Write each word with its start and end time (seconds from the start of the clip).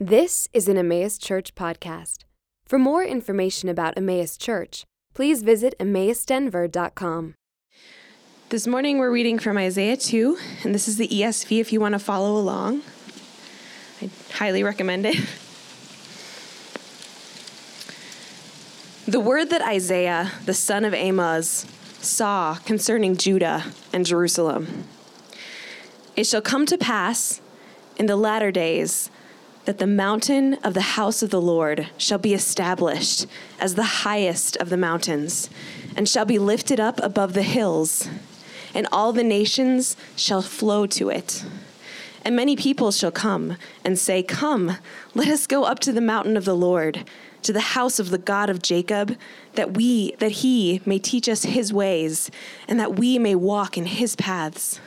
This 0.00 0.46
is 0.52 0.68
an 0.68 0.78
Emmaus 0.78 1.18
Church 1.18 1.56
podcast. 1.56 2.18
For 2.64 2.78
more 2.78 3.02
information 3.02 3.68
about 3.68 3.98
Emmaus 3.98 4.36
Church, 4.36 4.84
please 5.12 5.42
visit 5.42 5.74
emmausdenver.com. 5.80 7.34
This 8.50 8.68
morning 8.68 8.98
we're 8.98 9.10
reading 9.10 9.40
from 9.40 9.58
Isaiah 9.58 9.96
2, 9.96 10.38
and 10.62 10.72
this 10.72 10.86
is 10.86 10.98
the 10.98 11.08
ESV 11.08 11.58
if 11.60 11.72
you 11.72 11.80
want 11.80 11.94
to 11.94 11.98
follow 11.98 12.36
along. 12.36 12.82
I 14.00 14.08
highly 14.34 14.62
recommend 14.62 15.04
it. 15.04 15.16
The 19.08 19.18
word 19.18 19.50
that 19.50 19.62
Isaiah, 19.62 20.30
the 20.44 20.54
son 20.54 20.84
of 20.84 20.94
Amoz, 20.94 21.66
saw 22.00 22.54
concerning 22.64 23.16
Judah 23.16 23.64
and 23.92 24.06
Jerusalem. 24.06 24.84
It 26.14 26.28
shall 26.28 26.40
come 26.40 26.66
to 26.66 26.78
pass 26.78 27.40
in 27.96 28.06
the 28.06 28.14
latter 28.14 28.52
days 28.52 29.10
that 29.68 29.76
the 29.76 29.86
mountain 29.86 30.54
of 30.64 30.72
the 30.72 30.80
house 30.80 31.22
of 31.22 31.28
the 31.28 31.42
Lord 31.42 31.90
shall 31.98 32.16
be 32.16 32.32
established 32.32 33.26
as 33.60 33.74
the 33.74 33.82
highest 33.82 34.56
of 34.56 34.70
the 34.70 34.78
mountains, 34.78 35.50
and 35.94 36.08
shall 36.08 36.24
be 36.24 36.38
lifted 36.38 36.80
up 36.80 36.98
above 37.02 37.34
the 37.34 37.42
hills, 37.42 38.08
and 38.72 38.88
all 38.90 39.12
the 39.12 39.22
nations 39.22 39.94
shall 40.16 40.40
flow 40.40 40.86
to 40.86 41.10
it. 41.10 41.44
And 42.24 42.34
many 42.34 42.56
people 42.56 42.90
shall 42.90 43.10
come 43.10 43.58
and 43.84 43.98
say, 43.98 44.22
Come, 44.22 44.78
let 45.14 45.28
us 45.28 45.46
go 45.46 45.64
up 45.64 45.80
to 45.80 45.92
the 45.92 46.00
mountain 46.00 46.38
of 46.38 46.46
the 46.46 46.56
Lord, 46.56 47.04
to 47.42 47.52
the 47.52 47.60
house 47.60 47.98
of 47.98 48.08
the 48.08 48.16
God 48.16 48.48
of 48.48 48.62
Jacob, 48.62 49.18
that 49.52 49.76
we 49.76 50.12
that 50.12 50.32
he 50.32 50.80
may 50.86 50.98
teach 50.98 51.28
us 51.28 51.42
his 51.42 51.74
ways, 51.74 52.30
and 52.66 52.80
that 52.80 52.96
we 52.96 53.18
may 53.18 53.34
walk 53.34 53.76
in 53.76 53.84
his 53.84 54.16
paths. 54.16 54.80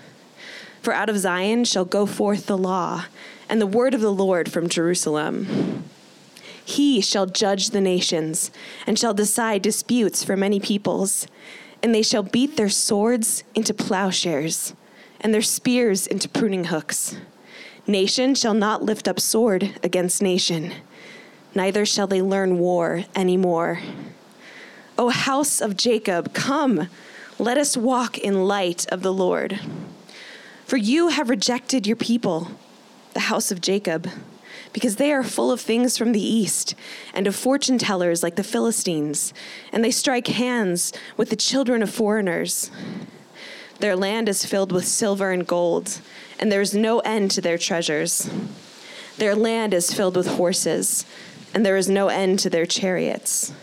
For 0.82 0.92
out 0.92 1.10
of 1.10 1.20
Zion 1.20 1.66
shall 1.66 1.86
go 1.86 2.08
forth 2.08 2.48
the 2.48 2.58
law, 2.58 3.06
and 3.52 3.62
the 3.62 3.68
word 3.68 3.94
of 3.94 4.00
the 4.00 4.14
Lord 4.14 4.50
from 4.50 4.70
Jerusalem. 4.70 5.84
He 6.64 7.02
shall 7.02 7.26
judge 7.26 7.72
the 7.72 7.82
nations, 7.82 8.50
and 8.88 8.98
shall 8.98 9.14
decide 9.14 9.62
disputes 9.62 10.24
for 10.24 10.38
many 10.38 10.62
peoples, 10.62 11.28
and 11.84 11.94
they 11.94 12.02
shall 12.02 12.24
beat 12.24 12.56
their 12.56 12.70
swords 12.70 13.44
into 13.54 13.74
plowshares, 13.74 14.74
and 15.20 15.34
their 15.34 15.42
spears 15.42 16.08
into 16.08 16.30
pruning 16.30 16.66
hooks. 16.66 17.18
Nation 17.86 18.36
shall 18.36 18.54
not 18.54 18.84
lift 18.84 19.06
up 19.06 19.20
sword 19.20 19.78
against 19.84 20.22
nation, 20.22 20.72
neither 21.54 21.86
shall 21.86 22.08
they 22.08 22.22
learn 22.22 22.58
war 22.58 23.04
any 23.16 23.36
more. 23.36 23.82
O 24.98 25.10
house 25.10 25.60
of 25.60 25.76
Jacob, 25.76 26.34
come, 26.34 26.88
let 27.38 27.58
us 27.58 27.76
walk 27.76 28.18
in 28.18 28.46
light 28.46 28.86
of 28.94 29.02
the 29.02 29.12
Lord. 29.12 29.60
For 30.66 30.78
you 30.78 31.10
have 31.10 31.30
rejected 31.30 31.86
your 31.86 31.98
people, 31.98 32.52
the 33.14 33.22
house 33.22 33.52
of 33.52 33.62
Jacob, 33.62 34.08
because 34.74 34.96
they 34.96 35.12
are 35.12 35.24
full 35.24 35.52
of 35.52 35.60
things 35.60 35.98
from 35.98 36.12
the 36.12 36.22
east, 36.24 36.76
and 37.14 37.28
of 37.28 37.36
fortune 37.36 37.78
tellers 37.78 38.24
like 38.24 38.36
the 38.36 38.44
Philistines, 38.44 39.34
and 39.72 39.84
they 39.84 39.92
strike 39.92 40.28
hands 40.28 40.94
with 41.18 41.30
the 41.30 41.36
children 41.36 41.84
of 41.84 41.90
foreigners. 41.90 42.72
Their 43.80 43.96
land 43.96 44.30
is 44.30 44.46
filled 44.46 44.72
with 44.72 44.86
silver 44.86 45.32
and 45.32 45.46
gold, 45.46 46.00
and 46.40 46.52
there 46.52 46.62
is 46.62 46.74
no 46.74 47.00
end 47.00 47.32
to 47.32 47.42
their 47.42 47.58
treasures. 47.58 48.30
Their 49.18 49.36
land 49.36 49.74
is 49.74 49.94
filled 49.94 50.16
with 50.16 50.28
horses, 50.28 51.06
and 51.54 51.66
there 51.66 51.78
is 51.78 51.90
no 51.90 52.08
end 52.08 52.40
to 52.40 52.50
their 52.50 52.66
chariots. 52.66 53.54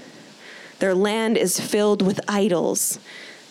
Their 0.78 0.94
land 0.94 1.36
is 1.36 1.58
filled 1.58 2.02
with 2.02 2.20
idols. 2.28 2.98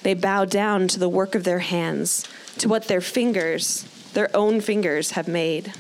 They 0.04 0.14
bow 0.14 0.46
down 0.46 0.88
to 0.90 1.00
the 1.00 1.10
work 1.10 1.36
of 1.36 1.44
their 1.44 1.60
hands 1.60 2.28
to 2.60 2.70
what 2.70 2.88
their 2.88 3.02
fingers, 3.02 3.88
their 4.18 4.36
own 4.36 4.60
fingers, 4.60 5.12
have 5.12 5.28
made. 5.28 5.72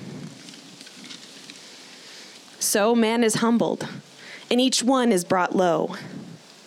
So 2.59 2.93
man 2.93 3.23
is 3.23 3.37
humbled, 3.37 3.87
and 4.51 4.61
each 4.61 4.83
one 4.83 5.11
is 5.11 5.25
brought 5.25 5.55
low. 5.55 5.95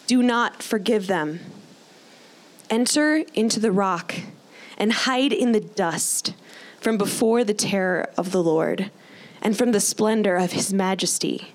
Do 0.09 0.21
not 0.21 0.65
forgive 0.65 1.07
them. 1.07 1.39
Enter 2.71 3.19
into 3.35 3.61
the 3.61 3.71
rock 3.71 4.17
and 4.77 4.93
hide 4.93 5.33
in 5.33 5.53
the 5.53 5.61
dust 5.61 6.35
from 6.81 6.99
before 6.99 7.45
the 7.45 7.55
terror 7.55 8.11
of 8.19 8.33
the 8.33 8.43
Lord 8.43 8.91
and 9.41 9.57
from 9.57 9.71
the 9.71 9.79
splendor 9.79 10.35
of 10.35 10.51
his 10.51 10.73
majesty. 10.73 11.55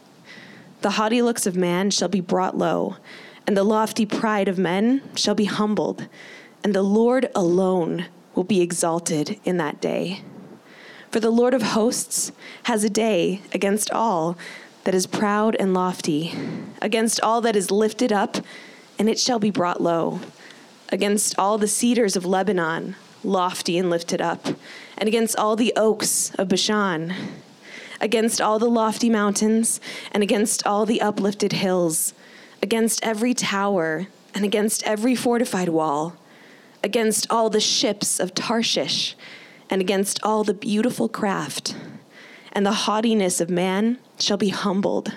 The 0.79 0.91
haughty 0.91 1.21
looks 1.21 1.45
of 1.45 1.57
man 1.57 1.91
shall 1.91 2.07
be 2.07 2.21
brought 2.21 2.57
low, 2.57 2.95
and 3.45 3.57
the 3.57 3.65
lofty 3.65 4.05
pride 4.05 4.47
of 4.47 4.57
men 4.57 5.01
shall 5.13 5.35
be 5.35 5.43
humbled, 5.43 6.07
and 6.63 6.73
the 6.73 6.83
Lord 6.83 7.29
alone 7.35 8.05
will 8.35 8.43
be 8.43 8.61
exalted 8.61 9.39
in 9.45 9.57
that 9.57 9.81
day. 9.81 10.21
For 11.11 11.19
the 11.19 11.31
Lord 11.31 11.53
of 11.53 11.61
hosts 11.61 12.31
has 12.63 12.83
a 12.83 12.89
day 12.89 13.41
against 13.53 13.89
all 13.89 14.37
that 14.83 14.93
is 14.93 15.07
proud 15.07 15.55
and 15.55 15.73
lofty, 15.73 16.33
against 16.81 17.21
all 17.21 17.41
that 17.41 17.55
is 17.55 17.71
lifted 17.71 18.11
up, 18.11 18.37
and 18.99 19.09
it 19.09 19.17
shall 19.17 19.39
be 19.39 19.49
brought 19.49 19.81
low, 19.81 20.19
against 20.89 21.37
all 21.39 21.57
the 21.57 21.67
cedars 21.67 22.15
of 22.15 22.25
Lebanon, 22.25 22.95
lofty 23.23 23.77
and 23.77 23.89
lifted 23.89 24.21
up, 24.21 24.45
and 24.97 25.07
against 25.07 25.37
all 25.37 25.55
the 25.55 25.73
oaks 25.75 26.31
of 26.35 26.49
Bashan, 26.49 27.13
against 27.99 28.41
all 28.41 28.59
the 28.59 28.69
lofty 28.69 29.09
mountains, 29.09 29.79
and 30.11 30.21
against 30.21 30.67
all 30.67 30.85
the 30.85 31.01
uplifted 31.01 31.53
hills, 31.53 32.13
against 32.61 33.03
every 33.03 33.33
tower, 33.33 34.07
and 34.33 34.43
against 34.43 34.83
every 34.83 35.15
fortified 35.15 35.69
wall 35.69 36.17
against 36.85 37.25
all 37.31 37.49
the 37.49 37.59
ships 37.59 38.19
of 38.19 38.35
Tarshish, 38.35 39.15
and 39.71 39.81
against 39.81 40.19
all 40.21 40.43
the 40.43 40.53
beautiful 40.53 41.09
craft. 41.09 41.75
And 42.51 42.63
the 42.63 42.85
haughtiness 42.85 43.41
of 43.41 43.49
man 43.49 43.97
shall 44.19 44.37
be 44.37 44.49
humbled, 44.49 45.11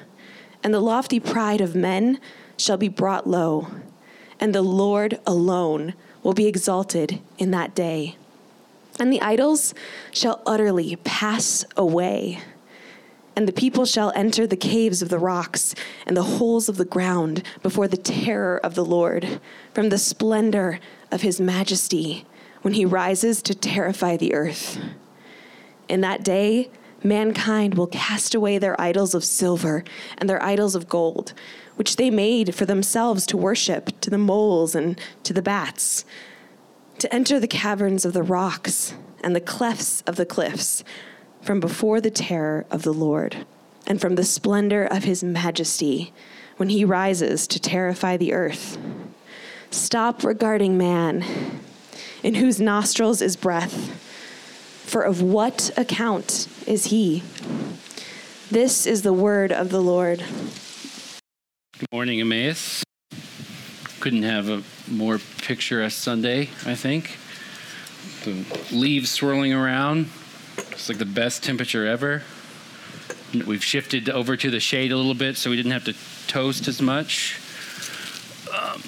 and 0.64 0.72
the 0.72 0.80
lofty 0.80 1.20
pride 1.20 1.60
of 1.60 1.76
men 1.76 2.20
shall 2.56 2.78
be 2.78 2.88
brought 2.88 3.26
low, 3.26 3.68
and 4.40 4.54
the 4.54 4.62
Lord 4.62 5.20
alone 5.26 5.92
will 6.22 6.32
be 6.32 6.46
exalted 6.46 7.20
in 7.36 7.50
that 7.50 7.74
day. 7.74 8.16
And 8.98 9.12
the 9.12 9.20
idols 9.20 9.74
shall 10.10 10.40
utterly 10.46 10.96
pass 10.96 11.66
away. 11.76 12.40
And 13.36 13.46
the 13.46 13.52
people 13.52 13.84
shall 13.84 14.10
enter 14.16 14.46
the 14.46 14.56
caves 14.56 15.02
of 15.02 15.10
the 15.10 15.18
rocks 15.18 15.74
and 16.06 16.16
the 16.16 16.22
holes 16.22 16.70
of 16.70 16.78
the 16.78 16.86
ground 16.86 17.42
before 17.62 17.86
the 17.86 17.98
terror 17.98 18.58
of 18.64 18.74
the 18.74 18.84
Lord, 18.84 19.38
from 19.74 19.90
the 19.90 19.98
splendor 19.98 20.80
of 21.10 21.22
his 21.22 21.40
majesty 21.40 22.24
when 22.62 22.74
he 22.74 22.84
rises 22.84 23.42
to 23.42 23.54
terrify 23.54 24.16
the 24.16 24.34
earth. 24.34 24.78
In 25.88 26.00
that 26.02 26.24
day, 26.24 26.70
mankind 27.02 27.74
will 27.74 27.86
cast 27.86 28.34
away 28.34 28.58
their 28.58 28.80
idols 28.80 29.14
of 29.14 29.24
silver 29.24 29.84
and 30.18 30.28
their 30.28 30.42
idols 30.42 30.74
of 30.74 30.88
gold, 30.88 31.32
which 31.76 31.96
they 31.96 32.10
made 32.10 32.54
for 32.54 32.66
themselves 32.66 33.24
to 33.26 33.36
worship 33.36 33.98
to 34.00 34.10
the 34.10 34.18
moles 34.18 34.74
and 34.74 35.00
to 35.22 35.32
the 35.32 35.42
bats, 35.42 36.04
to 36.98 37.12
enter 37.14 37.38
the 37.38 37.46
caverns 37.46 38.04
of 38.04 38.12
the 38.12 38.22
rocks 38.22 38.94
and 39.22 39.34
the 39.34 39.40
clefts 39.40 40.02
of 40.02 40.16
the 40.16 40.26
cliffs 40.26 40.82
from 41.40 41.60
before 41.60 42.00
the 42.00 42.10
terror 42.10 42.66
of 42.70 42.82
the 42.82 42.92
Lord 42.92 43.46
and 43.86 44.00
from 44.00 44.16
the 44.16 44.24
splendor 44.24 44.84
of 44.84 45.04
his 45.04 45.22
majesty 45.22 46.12
when 46.56 46.68
he 46.68 46.84
rises 46.84 47.46
to 47.46 47.60
terrify 47.60 48.16
the 48.16 48.32
earth. 48.32 48.76
Stop 49.70 50.24
regarding 50.24 50.78
man, 50.78 51.24
in 52.22 52.34
whose 52.34 52.58
nostrils 52.58 53.20
is 53.20 53.36
breath, 53.36 53.90
for 54.86 55.02
of 55.02 55.20
what 55.20 55.70
account 55.76 56.48
is 56.66 56.86
he? 56.86 57.22
This 58.50 58.86
is 58.86 59.02
the 59.02 59.12
word 59.12 59.52
of 59.52 59.68
the 59.68 59.80
Lord. 59.82 60.24
Good 61.78 61.92
morning, 61.92 62.18
Emmaus. 62.20 62.82
Couldn't 64.00 64.22
have 64.22 64.48
a 64.48 64.62
more 64.90 65.18
picturesque 65.42 65.98
Sunday, 65.98 66.48
I 66.64 66.74
think. 66.74 67.18
The 68.24 68.74
leaves 68.74 69.10
swirling 69.10 69.52
around. 69.52 70.08
It's 70.56 70.88
like 70.88 70.98
the 70.98 71.04
best 71.04 71.44
temperature 71.44 71.86
ever. 71.86 72.22
We've 73.46 73.62
shifted 73.62 74.08
over 74.08 74.34
to 74.34 74.50
the 74.50 74.60
shade 74.60 74.92
a 74.92 74.96
little 74.96 75.14
bit 75.14 75.36
so 75.36 75.50
we 75.50 75.56
didn't 75.56 75.72
have 75.72 75.84
to 75.84 75.94
toast 76.26 76.68
as 76.68 76.80
much. 76.80 77.38
Um, 78.50 78.82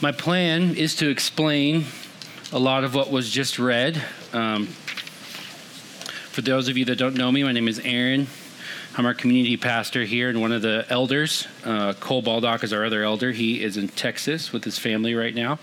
my 0.00 0.12
plan 0.12 0.76
is 0.76 0.96
to 0.96 1.10
explain 1.10 1.84
a 2.52 2.58
lot 2.58 2.84
of 2.84 2.94
what 2.94 3.10
was 3.10 3.30
just 3.30 3.58
read. 3.58 4.02
Um, 4.32 4.66
for 4.66 6.40
those 6.40 6.68
of 6.68 6.78
you 6.78 6.86
that 6.86 6.96
don't 6.96 7.16
know 7.16 7.30
me, 7.30 7.44
my 7.44 7.52
name 7.52 7.68
is 7.68 7.78
Aaron. 7.80 8.26
I'm 8.96 9.04
our 9.04 9.12
community 9.12 9.58
pastor 9.58 10.04
here 10.04 10.30
and 10.30 10.40
one 10.40 10.52
of 10.52 10.62
the 10.62 10.86
elders. 10.88 11.46
Uh, 11.64 11.92
Cole 11.94 12.22
Baldock 12.22 12.64
is 12.64 12.72
our 12.72 12.84
other 12.84 13.02
elder. 13.02 13.30
He 13.30 13.62
is 13.62 13.76
in 13.76 13.88
Texas 13.88 14.52
with 14.52 14.64
his 14.64 14.78
family 14.78 15.14
right 15.14 15.34
now. 15.34 15.58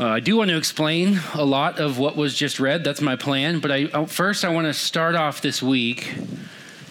Uh, 0.00 0.06
I 0.06 0.20
do 0.20 0.36
want 0.36 0.48
to 0.50 0.56
explain 0.56 1.20
a 1.34 1.44
lot 1.44 1.78
of 1.78 1.98
what 1.98 2.16
was 2.16 2.34
just 2.34 2.58
read. 2.58 2.84
That's 2.84 3.02
my 3.02 3.16
plan. 3.16 3.60
But 3.60 3.70
I, 3.70 3.84
uh, 3.84 4.06
first, 4.06 4.44
I 4.44 4.48
want 4.48 4.66
to 4.66 4.72
start 4.72 5.14
off 5.14 5.42
this 5.42 5.62
week 5.62 6.14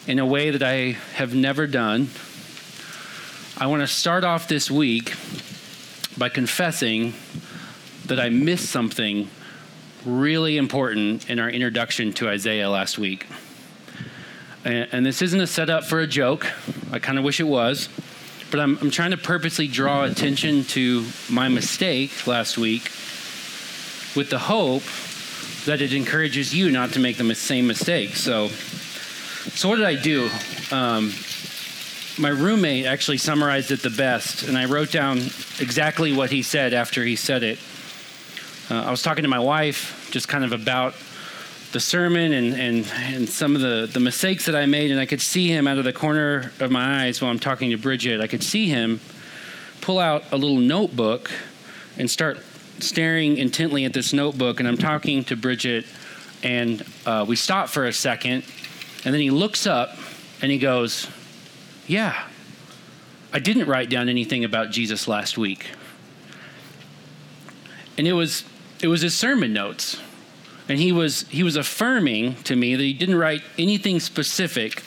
in 0.06 0.20
a 0.20 0.26
way 0.26 0.52
that 0.52 0.62
I 0.62 0.98
have 1.16 1.34
never 1.34 1.66
done. 1.66 2.10
I 3.58 3.66
want 3.66 3.82
to 3.82 3.88
start 3.88 4.24
off 4.24 4.48
this 4.48 4.70
week 4.70 5.16
by 6.18 6.30
confessing 6.30 7.14
that 8.06 8.20
I 8.20 8.30
missed 8.30 8.70
something 8.70 9.30
really 10.06 10.58
important 10.58 11.30
in 11.30 11.40
our 11.40 11.50
introduction 11.50 12.14
to 12.14 12.30
Isaiah 12.30 12.70
last 12.70 12.98
week. 12.98 13.28
And, 14.64 14.88
and 14.92 15.06
this 15.06 15.22
isn't 15.22 15.40
a 15.40 15.48
setup 15.48 15.84
for 15.84 16.00
a 16.00 16.08
joke. 16.08 16.48
I 16.92 17.00
kind 17.00 17.18
of 17.18 17.24
wish 17.24 17.40
it 17.40 17.48
was. 17.48 17.90
But 18.50 18.62
I'm, 18.62 18.78
I'm 18.80 18.92
trying 18.92 19.12
to 19.12 19.18
purposely 19.18 19.68
draw 19.68 20.06
attention 20.06 20.64
to 20.66 21.06
my 21.30 21.50
mistake 21.50 22.26
last 22.26 22.58
week 22.58 22.84
with 24.16 24.30
the 24.30 24.40
hope 24.40 24.84
that 25.66 25.82
it 25.82 25.94
encourages 25.94 26.56
you 26.56 26.72
not 26.72 26.94
to 26.94 27.00
make 27.00 27.18
the 27.18 27.36
same 27.36 27.68
mistake. 27.68 28.16
So, 28.16 28.48
so 28.48 29.68
what 29.68 29.76
did 29.76 29.86
I 29.86 30.02
do? 30.02 30.30
Um, 30.72 31.12
my 32.20 32.30
roommate 32.30 32.86
actually 32.86 33.18
summarized 33.18 33.72
it 33.72 33.82
the 33.82 33.90
best, 33.90 34.44
and 34.48 34.58
I 34.58 34.66
wrote 34.66 34.92
down 34.92 35.18
exactly 35.60 36.14
what 36.14 36.32
he 36.32 36.42
said 36.42 36.74
after 36.74 37.04
he 37.04 37.16
said 37.16 37.44
it. 37.44 37.60
Uh, 38.70 38.84
I 38.84 38.92
was 38.92 39.02
talking 39.04 39.24
to 39.24 39.30
my 39.30 39.40
wife 39.40 40.10
just 40.12 40.28
kind 40.28 40.44
of 40.44 40.52
about 40.52 40.96
the 41.74 41.80
sermon 41.80 42.34
and, 42.34 42.54
and, 42.54 42.92
and 42.96 43.30
some 43.30 43.56
of 43.56 43.62
the, 43.62 43.90
the 43.92 44.00
mistakes 44.00 44.46
that 44.46 44.56
I 44.56 44.66
made, 44.66 44.90
and 44.90 45.00
I 45.00 45.06
could 45.06 45.22
see 45.22 45.48
him 45.48 45.68
out 45.68 45.78
of 45.78 45.84
the 45.84 45.94
corner 45.94 46.52
of 46.60 46.72
my 46.72 47.04
eyes 47.04 47.22
while 47.22 47.30
I'm 47.30 47.40
talking 47.40 47.72
to 47.72 47.78
Bridget. 47.78 48.20
I 48.20 48.28
could 48.28 48.44
see 48.44 48.68
him 48.68 49.00
pull 49.82 50.00
out 50.00 50.24
a 50.32 50.38
little 50.38 50.58
notebook 50.58 51.30
and 51.98 52.10
start 52.10 52.40
staring 52.80 53.38
intently 53.38 53.86
at 53.86 53.94
this 53.94 54.14
notebook. 54.14 54.60
And 54.60 54.68
I'm 54.68 54.78
talking 54.78 55.24
to 55.26 55.36
Bridget, 55.36 55.86
and 56.42 56.84
uh, 57.06 57.26
we 57.28 57.36
stop 57.36 57.70
for 57.70 57.86
a 57.86 57.94
second, 57.94 58.44
and 59.06 59.14
then 59.14 59.22
he 59.22 59.30
looks 59.30 59.68
up 59.68 59.98
and 60.42 60.52
he 60.52 60.58
goes, 60.58 61.08
Yeah, 61.88 62.28
I 63.32 63.40
didn't 63.40 63.68
write 63.68 63.90
down 63.90 64.10
anything 64.10 64.44
about 64.44 64.72
Jesus 64.72 65.08
last 65.08 65.38
week. 65.38 65.68
And 67.98 68.06
it 68.06 68.14
was 68.14 68.44
it 68.82 68.88
was 68.88 69.02
his 69.02 69.16
sermon 69.16 69.54
notes 69.54 70.00
and 70.70 70.80
he 70.80 70.92
was 70.92 71.22
he 71.30 71.44
was 71.44 71.56
affirming 71.56 72.36
to 72.44 72.56
me 72.56 72.76
that 72.76 72.84
he 72.84 72.94
didn't 72.94 73.16
write 73.16 73.42
anything 73.58 74.00
specific 74.00 74.84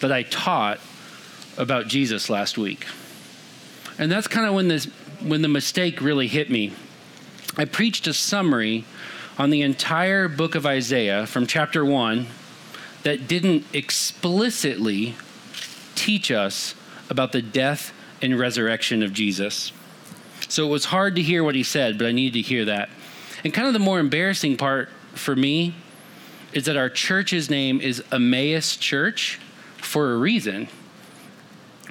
that 0.00 0.12
I 0.12 0.24
taught 0.24 0.80
about 1.56 1.86
Jesus 1.86 2.28
last 2.28 2.58
week. 2.58 2.86
And 3.98 4.10
that's 4.10 4.26
kind 4.26 4.46
of 4.46 4.54
when 4.54 4.68
this 4.68 4.86
when 5.20 5.42
the 5.42 5.48
mistake 5.48 6.00
really 6.00 6.26
hit 6.26 6.50
me. 6.50 6.72
I 7.56 7.64
preached 7.64 8.06
a 8.08 8.12
summary 8.12 8.84
on 9.38 9.50
the 9.50 9.62
entire 9.62 10.28
book 10.28 10.54
of 10.54 10.66
Isaiah 10.66 11.26
from 11.26 11.46
chapter 11.46 11.84
1 11.84 12.26
that 13.04 13.28
didn't 13.28 13.64
explicitly 13.72 15.14
teach 15.94 16.30
us 16.30 16.74
about 17.08 17.32
the 17.32 17.42
death 17.42 17.92
and 18.22 18.38
resurrection 18.38 19.02
of 19.02 19.12
Jesus. 19.12 19.72
So 20.48 20.66
it 20.66 20.70
was 20.70 20.86
hard 20.86 21.16
to 21.16 21.22
hear 21.22 21.42
what 21.42 21.54
he 21.54 21.62
said, 21.62 21.98
but 21.98 22.06
I 22.06 22.12
needed 22.12 22.34
to 22.34 22.42
hear 22.42 22.64
that. 22.66 22.88
And 23.44 23.52
kind 23.52 23.66
of 23.66 23.72
the 23.72 23.78
more 23.78 23.98
embarrassing 23.98 24.56
part 24.56 24.88
for 25.12 25.36
me 25.36 25.74
is 26.52 26.64
that 26.64 26.76
our 26.76 26.88
church's 26.88 27.50
name 27.50 27.80
is 27.80 28.02
Emmaus 28.12 28.76
Church 28.76 29.40
for 29.76 30.12
a 30.12 30.16
reason. 30.16 30.68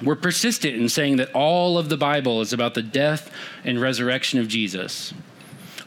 We're 0.02 0.16
persistent 0.16 0.74
in 0.74 0.88
saying 0.88 1.16
that 1.16 1.32
all 1.32 1.78
of 1.78 1.88
the 1.88 1.96
Bible 1.96 2.40
is 2.40 2.52
about 2.52 2.74
the 2.74 2.82
death 2.82 3.30
and 3.64 3.80
resurrection 3.80 4.40
of 4.40 4.48
Jesus. 4.48 5.14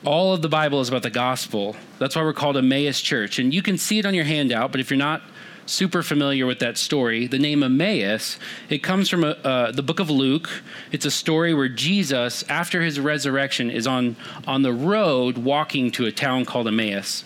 All 0.06 0.34
of 0.34 0.42
the 0.42 0.50
Bible 0.50 0.80
is 0.80 0.88
about 0.88 1.04
the 1.04 1.10
gospel. 1.10 1.76
That's 2.00 2.16
why 2.16 2.22
we're 2.22 2.34
called 2.34 2.56
Emmaus 2.56 3.02
Church. 3.02 3.40
And 3.40 3.54
you 3.54 3.62
can 3.62 3.78
see 3.78 4.00
it 4.00 4.06
on 4.06 4.14
your 4.14 4.24
handout, 4.26 4.72
but 4.72 4.80
if 4.80 4.90
you're 4.90 4.98
not 4.98 5.22
super 5.68 6.02
familiar 6.02 6.46
with 6.46 6.60
that 6.60 6.78
story, 6.78 7.28
the 7.28 7.40
name 7.40 7.64
Emmaus, 7.64 8.40
it 8.70 8.80
comes 8.80 9.10
from 9.10 9.24
a, 9.24 9.32
uh, 9.32 9.72
the 9.72 9.84
book 9.84 10.00
of 10.00 10.10
Luke. 10.10 10.50
It's 10.92 11.06
a 11.06 11.12
story 11.12 11.54
where 11.54 11.70
Jesus, 11.70 12.44
after 12.50 12.82
his 12.82 13.00
resurrection, 13.00 13.70
is 13.70 13.86
on, 13.86 14.16
on 14.48 14.62
the 14.62 14.74
road 14.74 15.38
walking 15.38 15.92
to 15.92 16.06
a 16.06 16.12
town 16.12 16.46
called 16.46 16.68
Emmaus. 16.68 17.24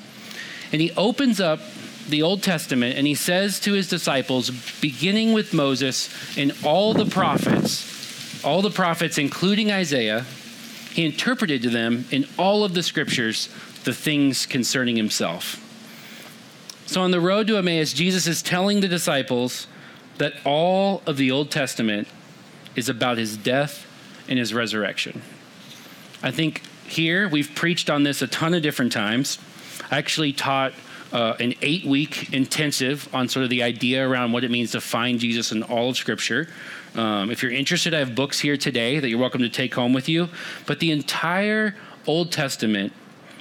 And 0.72 0.82
he 0.82 0.92
opens 0.92 1.40
up 1.40 1.60
the 2.10 2.22
Old 2.22 2.44
Testament 2.44 2.98
and 2.98 3.06
he 3.06 3.16
says 3.16 3.60
to 3.62 3.74
his 3.74 3.88
disciples, 3.88 4.50
beginning 4.82 5.34
with 5.34 5.54
Moses 5.54 6.10
and 6.38 6.54
all 6.64 6.94
the 6.94 7.06
prophets, 7.06 8.44
all 8.44 8.62
the 8.62 8.72
prophets, 8.72 9.18
including 9.18 9.72
Isaiah, 9.72 10.26
he 10.92 11.06
interpreted 11.06 11.62
to 11.62 11.70
them 11.70 12.06
in 12.12 12.28
all 12.38 12.64
of 12.64 12.74
the 12.74 12.84
scriptures 12.84 13.50
the 13.84 13.94
things 13.94 14.46
concerning 14.46 14.96
himself. 14.96 15.68
So 16.92 17.02
on 17.04 17.12
the 17.12 17.22
road 17.22 17.48
to 17.48 17.56
Emmaus, 17.56 17.94
Jesus 17.94 18.28
is 18.28 18.42
telling 18.42 18.82
the 18.82 18.88
disciples 18.90 19.66
that 20.18 20.34
all 20.44 21.02
of 21.06 21.16
the 21.16 21.32
Old 21.32 21.50
Testament 21.50 22.06
is 22.76 22.90
about 22.90 23.18
his 23.18 23.38
death 23.38 23.88
and 24.28 24.38
his 24.38 24.54
resurrection. 24.54 25.22
I 26.22 26.32
think 26.32 26.64
here 26.86 27.30
we've 27.30 27.56
preached 27.56 27.90
on 27.90 28.04
this 28.04 28.22
a 28.22 28.28
ton 28.28 28.54
of 28.54 28.62
different 28.62 28.92
times. 28.92 29.40
I 29.90 30.00
actually 30.00 30.34
taught 30.34 30.74
uh, 31.14 31.36
an 31.40 31.54
eight 31.62 31.86
week 31.86 32.34
intensive 32.34 33.08
on 33.16 33.30
sort 33.30 33.46
of 33.46 33.50
the 33.50 33.64
idea 33.64 34.06
around 34.06 34.34
what 34.34 34.44
it 34.44 34.52
means 34.52 34.74
to 34.74 34.82
find 34.82 35.18
Jesus 35.18 35.54
in 35.54 35.64
all 35.64 35.92
of 35.92 35.96
Scripture. 35.96 36.50
Um, 36.96 37.32
if 37.32 37.42
you're 37.42 37.54
interested, 37.54 37.94
I 37.94 38.00
have 38.00 38.16
books 38.16 38.42
here 38.42 38.58
today 38.58 39.00
that 39.00 39.08
you're 39.08 39.18
welcome 39.18 39.44
to 39.44 39.50
take 39.50 39.76
home 39.76 39.94
with 39.94 40.10
you. 40.10 40.28
But 40.66 40.82
the 40.82 40.92
entire 40.92 41.74
Old 42.06 42.34
Testament 42.34 42.92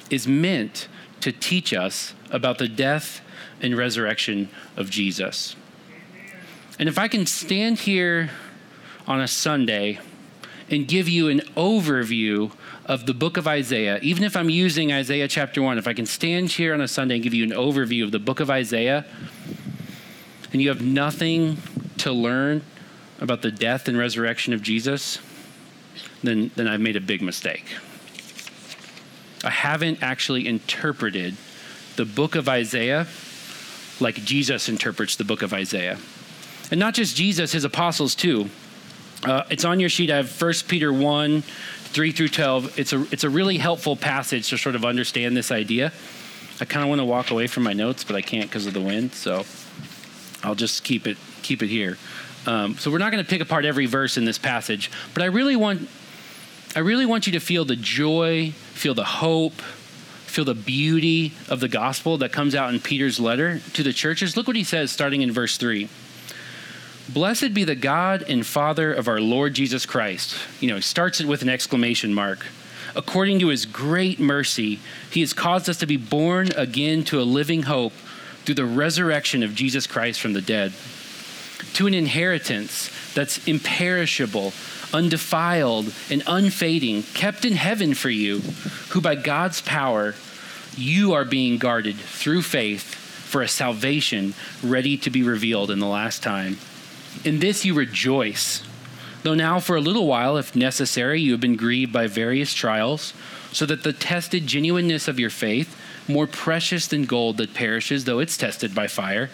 is 0.09 0.29
meant 0.29 0.87
to 1.23 1.33
teach 1.33 1.75
us 1.75 2.15
about 2.31 2.59
the 2.59 2.69
death 2.69 3.23
and 3.61 3.77
resurrection 3.77 4.49
of 4.77 4.91
Jesus. 4.91 5.57
And 6.79 6.89
if 6.89 6.99
I 6.99 7.09
can 7.09 7.27
stand 7.27 7.81
here 7.81 8.31
on 9.07 9.21
a 9.21 9.29
Sunday 9.29 9.99
and 10.71 10.87
give 10.87 11.09
you 11.09 11.29
an 11.29 11.41
overview 11.57 12.53
of 12.87 13.07
the 13.07 13.13
book 13.13 13.37
of 13.37 13.47
Isaiah, 13.47 13.99
even 14.03 14.25
if 14.25 14.37
I'm 14.37 14.49
using 14.49 14.93
Isaiah 14.93 15.29
chapter 15.29 15.61
1, 15.61 15.79
if 15.79 15.87
I 15.87 15.93
can 15.93 16.07
stand 16.07 16.51
here 16.51 16.73
on 16.73 16.81
a 16.81 16.89
Sunday 16.89 17.17
and 17.17 17.25
give 17.25 17.35
you 17.35 17.45
an 17.45 17.51
overview 17.51 18.05
of 18.05 18.13
the 18.13 18.19
book 18.19 18.41
of 18.41 18.51
Isaiah, 18.51 19.05
and 20.53 20.63
you 20.63 20.69
have 20.69 20.81
nothing 20.81 21.59
to 21.99 22.13
learn 22.13 22.63
about 23.21 23.43
the 23.43 23.51
death 23.51 23.87
and 23.87 23.99
resurrection 23.99 24.53
of 24.55 24.63
Jesus, 24.63 25.19
then, 26.23 26.51
then 26.57 26.67
I've 26.67 26.81
made 26.81 26.97
a 26.97 27.01
big 27.01 27.21
mistake. 27.21 27.67
I 29.45 29.51
haven't 29.51 30.03
actually 30.03 30.47
interpreted 30.47 31.37
the 31.97 32.05
book 32.05 32.35
of 32.35 32.49
Isaiah 32.49 33.07
like 34.01 34.17
Jesus 34.17 34.69
interprets 34.69 35.17
the 35.17 35.25
book 35.25 35.43
of 35.43 35.53
Isaiah. 35.53 35.99
And 36.71 36.79
not 36.79 36.95
just 36.95 37.17
Jesus, 37.17 37.53
his 37.53 37.65
apostles 37.65 38.15
too. 38.15 38.49
Uh, 39.25 39.43
it's 39.51 39.65
on 39.65 39.81
your 39.81 39.91
sheet. 39.91 40.11
I 40.11 40.17
have 40.17 40.41
1 40.41 40.53
Peter 40.69 40.93
1, 40.93 41.43
3 41.43 42.13
through 42.13 42.29
12. 42.29 42.79
It's 42.79 42.93
a, 42.93 43.03
it's 43.11 43.25
a 43.25 43.31
really 43.31 43.59
helpful 43.59 43.97
passage 43.97 44.49
to 44.51 44.59
sort 44.59 44.75
of 44.75 44.85
understand 44.85 45.37
this 45.37 45.51
idea. 45.51 45.93
I 46.61 46.65
kind 46.65 46.83
of 46.83 46.89
want 46.89 47.01
to 47.01 47.05
walk 47.05 47.31
away 47.31 47.47
from 47.47 47.63
my 47.63 47.73
notes, 47.73 48.05
but 48.05 48.17
I 48.17 48.23
can't 48.23 48.49
because 48.49 48.67
of 48.67 48.75
the 48.75 48.81
wind, 48.81 49.15
so 49.15 49.45
I'll 50.43 50.55
just 50.55 50.85
keep 50.85 51.07
it, 51.07 51.17
keep 51.43 51.63
it 51.63 51.69
here. 51.69 51.99
Um, 52.47 52.77
so 52.77 52.91
we're 52.91 52.99
not 52.99 53.13
going 53.13 53.23
to 53.23 53.29
pick 53.29 53.41
apart 53.41 53.65
every 53.65 53.87
verse 53.87 54.17
in 54.17 54.25
this 54.25 54.39
passage, 54.39 54.91
but 55.13 55.23
I 55.23 55.27
really 55.27 55.57
want, 55.57 55.89
I 56.77 56.81
really 56.81 57.07
want 57.07 57.27
you 57.27 57.33
to 57.35 57.41
feel 57.41 57.65
the 57.65 57.77
joy, 57.77 58.53
feel 58.75 58.95
the 58.95 59.05
hope, 59.05 59.61
feel 60.31 60.45
the 60.45 60.55
beauty 60.55 61.33
of 61.49 61.61
the 61.61 61.69
gospel 61.69 62.19
that 62.19 62.33
comes 62.33 62.55
out 62.55 62.73
in 62.73 62.81
Peter's 62.81 63.21
letter 63.21 63.61
to 63.75 63.83
the 63.83 63.93
churches. 63.93 64.37
Look 64.37 64.47
what 64.47 64.57
he 64.57 64.65
says 64.65 64.91
starting 64.91 65.23
in 65.23 65.33
verse 65.33 65.57
3. 65.57 65.89
Blessed 67.09 67.53
be 67.53 67.65
the 67.65 67.75
God 67.75 68.23
and 68.29 68.47
Father 68.47 68.93
of 68.93 69.09
our 69.09 69.21
Lord 69.21 69.55
Jesus 69.55 69.85
Christ. 69.85 70.37
You 70.61 70.69
know, 70.69 70.77
he 70.77 70.83
starts 70.83 71.21
it 71.21 71.27
with 71.27 71.43
an 71.43 71.49
exclamation 71.49 72.15
mark. 72.15 72.47
According 72.95 73.41
to 73.41 73.49
his 73.49 73.67
great 73.67 74.21
mercy, 74.21 74.79
he 75.11 75.21
has 75.21 75.33
caused 75.33 75.69
us 75.69 75.79
to 75.79 75.87
be 75.87 75.97
born 75.97 76.53
again 76.53 77.03
to 77.05 77.21
a 77.21 77.23
living 77.23 77.65
hope 77.65 77.93
through 78.45 78.55
the 78.55 78.65
resurrection 78.65 79.43
of 79.43 79.55
Jesus 79.55 79.87
Christ 79.87 80.21
from 80.21 80.33
the 80.33 80.41
dead, 80.41 80.73
to 81.75 81.87
an 81.87 81.95
inheritance 81.95 82.91
that's 83.15 83.47
imperishable, 83.47 84.53
undefiled, 84.93 85.93
and 86.11 86.23
unfading, 86.27 87.03
kept 87.15 87.45
in 87.45 87.55
heaven 87.55 87.95
for 87.95 88.11
you, 88.11 88.41
who 88.91 89.01
by 89.01 89.15
God's 89.15 89.61
power 89.61 90.15
you 90.77 91.13
are 91.13 91.25
being 91.25 91.59
guarded 91.59 91.97
through 91.97 92.43
faith 92.43 92.83
for 92.83 93.43
a 93.43 93.49
salvation 93.49 94.35
ready 94.63 94.97
to 94.97 95.11
be 95.11 95.23
revealed 95.23 95.71
in 95.71 95.79
the 95.79 95.87
last 95.87 96.23
time. 96.23 96.59
In 97.25 97.39
this 97.39 97.65
you 97.65 97.75
rejoice, 97.75 98.63
though 99.23 99.35
now 99.35 99.61
for 99.61 99.77
a 99.77 99.81
little 99.81 100.07
while, 100.07 100.37
if 100.37 100.57
necessary, 100.57 101.21
you 101.21 101.33
have 101.33 101.41
been 101.41 101.57
grieved 101.57 101.93
by 101.93 102.07
various 102.07 102.55
trials, 102.55 103.13
so 103.53 103.67
that 103.67 103.83
the 103.83 103.93
tested 103.93 104.47
genuineness 104.47 105.09
of 105.09 105.21
your 105.21 105.31
faith, 105.31 105.77
more 106.09 106.27
precious 106.27 106.87
than 106.87 107.05
gold 107.05 107.37
that 107.37 107.55
perishes, 107.55 108.05
though 108.05 108.19
it's 108.19 108.37
tested 108.37 108.75
by 108.75 108.87
fire, 108.87 109.31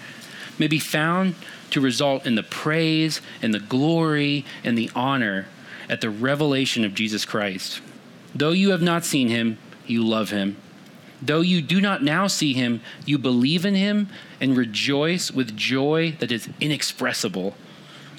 may 0.59 0.67
be 0.67 0.79
found 0.79 1.35
to 1.76 1.80
result 1.83 2.25
in 2.25 2.37
the 2.37 2.42
praise 2.42 3.21
and 3.42 3.52
the 3.52 3.61
glory 3.61 4.47
and 4.64 4.78
the 4.78 4.90
honor 4.95 5.45
at 5.90 6.00
the 6.00 6.09
revelation 6.09 6.87
of 6.87 6.95
Jesus 6.95 7.26
Christ. 7.26 7.83
Though 8.35 8.52
you 8.52 8.71
have 8.71 8.80
not 8.80 9.04
seen 9.04 9.28
him, 9.28 9.59
you 9.87 10.02
love 10.02 10.30
him. 10.30 10.56
Though 11.21 11.42
you 11.42 11.61
do 11.61 11.83
not 11.83 12.02
now 12.02 12.28
see 12.28 12.54
him, 12.54 12.80
you 13.04 13.18
believe 13.18 13.66
in 13.66 13.75
him 13.75 14.09
and 14.40 14.56
rejoice 14.56 15.30
with 15.30 15.54
joy 15.54 16.16
that 16.18 16.33
is 16.33 16.49
inexpressible 16.62 17.54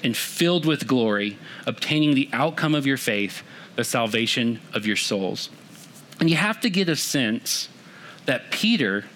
and 0.04 0.16
filled 0.16 0.64
with 0.64 0.86
glory, 0.86 1.36
obtaining 1.66 2.14
the 2.14 2.30
outcome 2.32 2.76
of 2.76 2.86
your 2.86 2.96
faith, 2.96 3.42
the 3.74 3.82
salvation 3.82 4.60
of 4.72 4.86
your 4.86 4.94
souls. 4.94 5.50
And 6.20 6.30
you 6.30 6.36
have 6.36 6.60
to 6.60 6.70
get 6.70 6.88
a 6.88 6.94
sense 6.94 7.68
that 8.24 8.52
Peter 8.52 9.06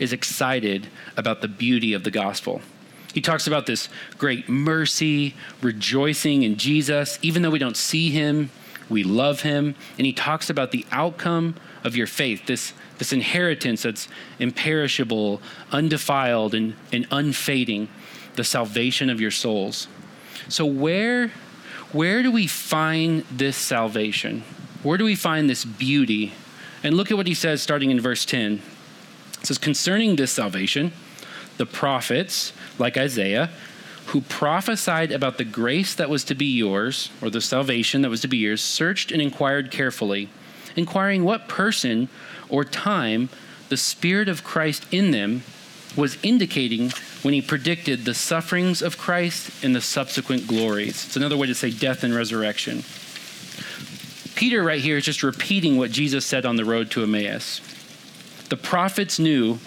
is 0.00 0.12
excited 0.12 0.88
about 1.16 1.40
the 1.40 1.46
beauty 1.46 1.92
of 1.92 2.02
the 2.02 2.10
gospel. 2.10 2.62
He 3.12 3.20
talks 3.20 3.46
about 3.46 3.66
this 3.66 3.88
great 4.18 4.48
mercy, 4.48 5.34
rejoicing 5.60 6.42
in 6.42 6.56
Jesus. 6.56 7.18
Even 7.22 7.42
though 7.42 7.50
we 7.50 7.58
don't 7.58 7.76
see 7.76 8.10
him, 8.10 8.50
we 8.88 9.04
love 9.04 9.42
him. 9.42 9.74
And 9.98 10.06
he 10.06 10.12
talks 10.12 10.50
about 10.50 10.70
the 10.70 10.86
outcome 10.90 11.56
of 11.84 11.96
your 11.96 12.06
faith, 12.06 12.46
this, 12.46 12.72
this 12.98 13.12
inheritance 13.12 13.82
that's 13.82 14.08
imperishable, 14.38 15.40
undefiled, 15.70 16.54
and, 16.54 16.74
and 16.92 17.06
unfading, 17.10 17.88
the 18.36 18.44
salvation 18.44 19.10
of 19.10 19.20
your 19.20 19.30
souls. 19.30 19.88
So, 20.48 20.64
where, 20.64 21.28
where 21.92 22.22
do 22.22 22.30
we 22.30 22.46
find 22.46 23.24
this 23.30 23.56
salvation? 23.56 24.42
Where 24.82 24.98
do 24.98 25.04
we 25.04 25.14
find 25.14 25.48
this 25.48 25.64
beauty? 25.64 26.32
And 26.82 26.96
look 26.96 27.10
at 27.10 27.16
what 27.16 27.26
he 27.26 27.34
says 27.34 27.62
starting 27.62 27.90
in 27.90 28.00
verse 28.00 28.24
10. 28.24 28.60
It 29.40 29.46
says, 29.46 29.58
Concerning 29.58 30.16
this 30.16 30.32
salvation, 30.32 30.92
the 31.58 31.66
prophets, 31.66 32.52
like 32.78 32.96
Isaiah, 32.96 33.50
who 34.06 34.20
prophesied 34.20 35.12
about 35.12 35.38
the 35.38 35.44
grace 35.44 35.94
that 35.94 36.10
was 36.10 36.24
to 36.24 36.34
be 36.34 36.46
yours, 36.46 37.10
or 37.20 37.30
the 37.30 37.40
salvation 37.40 38.02
that 38.02 38.10
was 38.10 38.20
to 38.22 38.28
be 38.28 38.38
yours, 38.38 38.60
searched 38.60 39.12
and 39.12 39.22
inquired 39.22 39.70
carefully, 39.70 40.28
inquiring 40.76 41.24
what 41.24 41.48
person 41.48 42.08
or 42.48 42.64
time 42.64 43.28
the 43.68 43.76
Spirit 43.76 44.28
of 44.28 44.44
Christ 44.44 44.86
in 44.90 45.12
them 45.12 45.42
was 45.96 46.18
indicating 46.22 46.90
when 47.22 47.34
he 47.34 47.40
predicted 47.42 48.04
the 48.04 48.14
sufferings 48.14 48.82
of 48.82 48.98
Christ 48.98 49.64
and 49.64 49.74
the 49.74 49.80
subsequent 49.80 50.46
glories. 50.46 51.04
It's 51.06 51.16
another 51.16 51.36
way 51.36 51.46
to 51.46 51.54
say 51.54 51.70
death 51.70 52.02
and 52.02 52.14
resurrection. 52.14 52.82
Peter, 54.34 54.62
right 54.62 54.80
here, 54.80 54.96
is 54.96 55.04
just 55.04 55.22
repeating 55.22 55.76
what 55.76 55.90
Jesus 55.90 56.26
said 56.26 56.44
on 56.44 56.56
the 56.56 56.64
road 56.64 56.90
to 56.92 57.02
Emmaus. 57.02 57.60
The 58.48 58.56
prophets 58.56 59.18
knew 59.18 59.58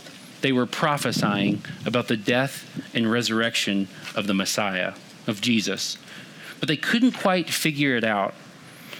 they 0.45 0.51
were 0.51 0.67
prophesying 0.67 1.59
about 1.87 2.07
the 2.07 2.15
death 2.15 2.69
and 2.93 3.11
resurrection 3.11 3.87
of 4.13 4.27
the 4.27 4.33
Messiah, 4.35 4.93
of 5.25 5.41
Jesus. 5.41 5.97
But 6.59 6.67
they 6.67 6.77
couldn't 6.77 7.13
quite 7.13 7.49
figure 7.49 7.97
it 7.97 8.03
out. 8.03 8.35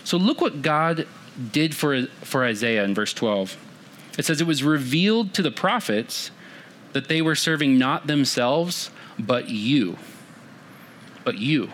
So 0.03 0.17
look 0.17 0.41
what 0.41 0.63
God 0.63 1.07
did 1.51 1.75
for, 1.75 2.07
for 2.23 2.43
Isaiah 2.43 2.83
in 2.83 2.95
verse 2.95 3.13
12. 3.13 3.57
It 4.17 4.25
says, 4.25 4.41
It 4.41 4.47
was 4.47 4.63
revealed 4.63 5.35
to 5.35 5.43
the 5.43 5.51
prophets 5.51 6.31
that 6.93 7.09
they 7.09 7.21
were 7.21 7.35
serving 7.35 7.77
not 7.77 8.07
themselves, 8.07 8.89
but 9.19 9.47
you. 9.47 9.99
But 11.23 11.37
you. 11.37 11.69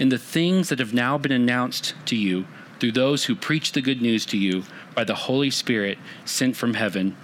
In 0.00 0.08
the 0.08 0.18
things 0.18 0.68
that 0.68 0.80
have 0.80 0.92
now 0.92 1.16
been 1.16 1.30
announced 1.30 1.94
to 2.06 2.16
you 2.16 2.44
through 2.80 2.90
those 2.90 3.26
who 3.26 3.36
preach 3.36 3.70
the 3.70 3.82
good 3.82 4.02
news 4.02 4.26
to 4.26 4.36
you 4.36 4.64
by 4.96 5.04
the 5.04 5.14
Holy 5.14 5.50
Spirit 5.50 5.96
sent 6.24 6.56
from 6.56 6.74
heaven, 6.74 7.16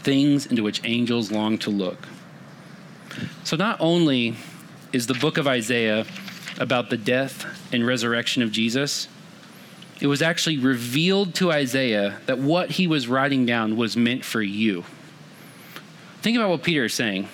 things 0.00 0.46
into 0.46 0.62
which 0.62 0.80
angels 0.84 1.30
long 1.30 1.58
to 1.58 1.70
look. 1.70 2.08
So, 3.44 3.56
not 3.56 3.80
only 3.80 4.36
is 4.92 5.06
the 5.06 5.14
book 5.14 5.38
of 5.38 5.46
Isaiah 5.46 6.06
about 6.58 6.90
the 6.90 6.96
death 6.96 7.44
and 7.72 7.86
resurrection 7.86 8.42
of 8.42 8.52
Jesus, 8.52 9.08
it 10.00 10.06
was 10.06 10.22
actually 10.22 10.58
revealed 10.58 11.34
to 11.36 11.50
Isaiah 11.50 12.20
that 12.26 12.38
what 12.38 12.72
he 12.72 12.86
was 12.86 13.08
writing 13.08 13.46
down 13.46 13.76
was 13.76 13.96
meant 13.96 14.24
for 14.24 14.40
you. 14.40 14.84
Think 16.22 16.36
about 16.36 16.50
what 16.50 16.62
Peter 16.62 16.84
is 16.84 16.94
saying. 16.94 17.28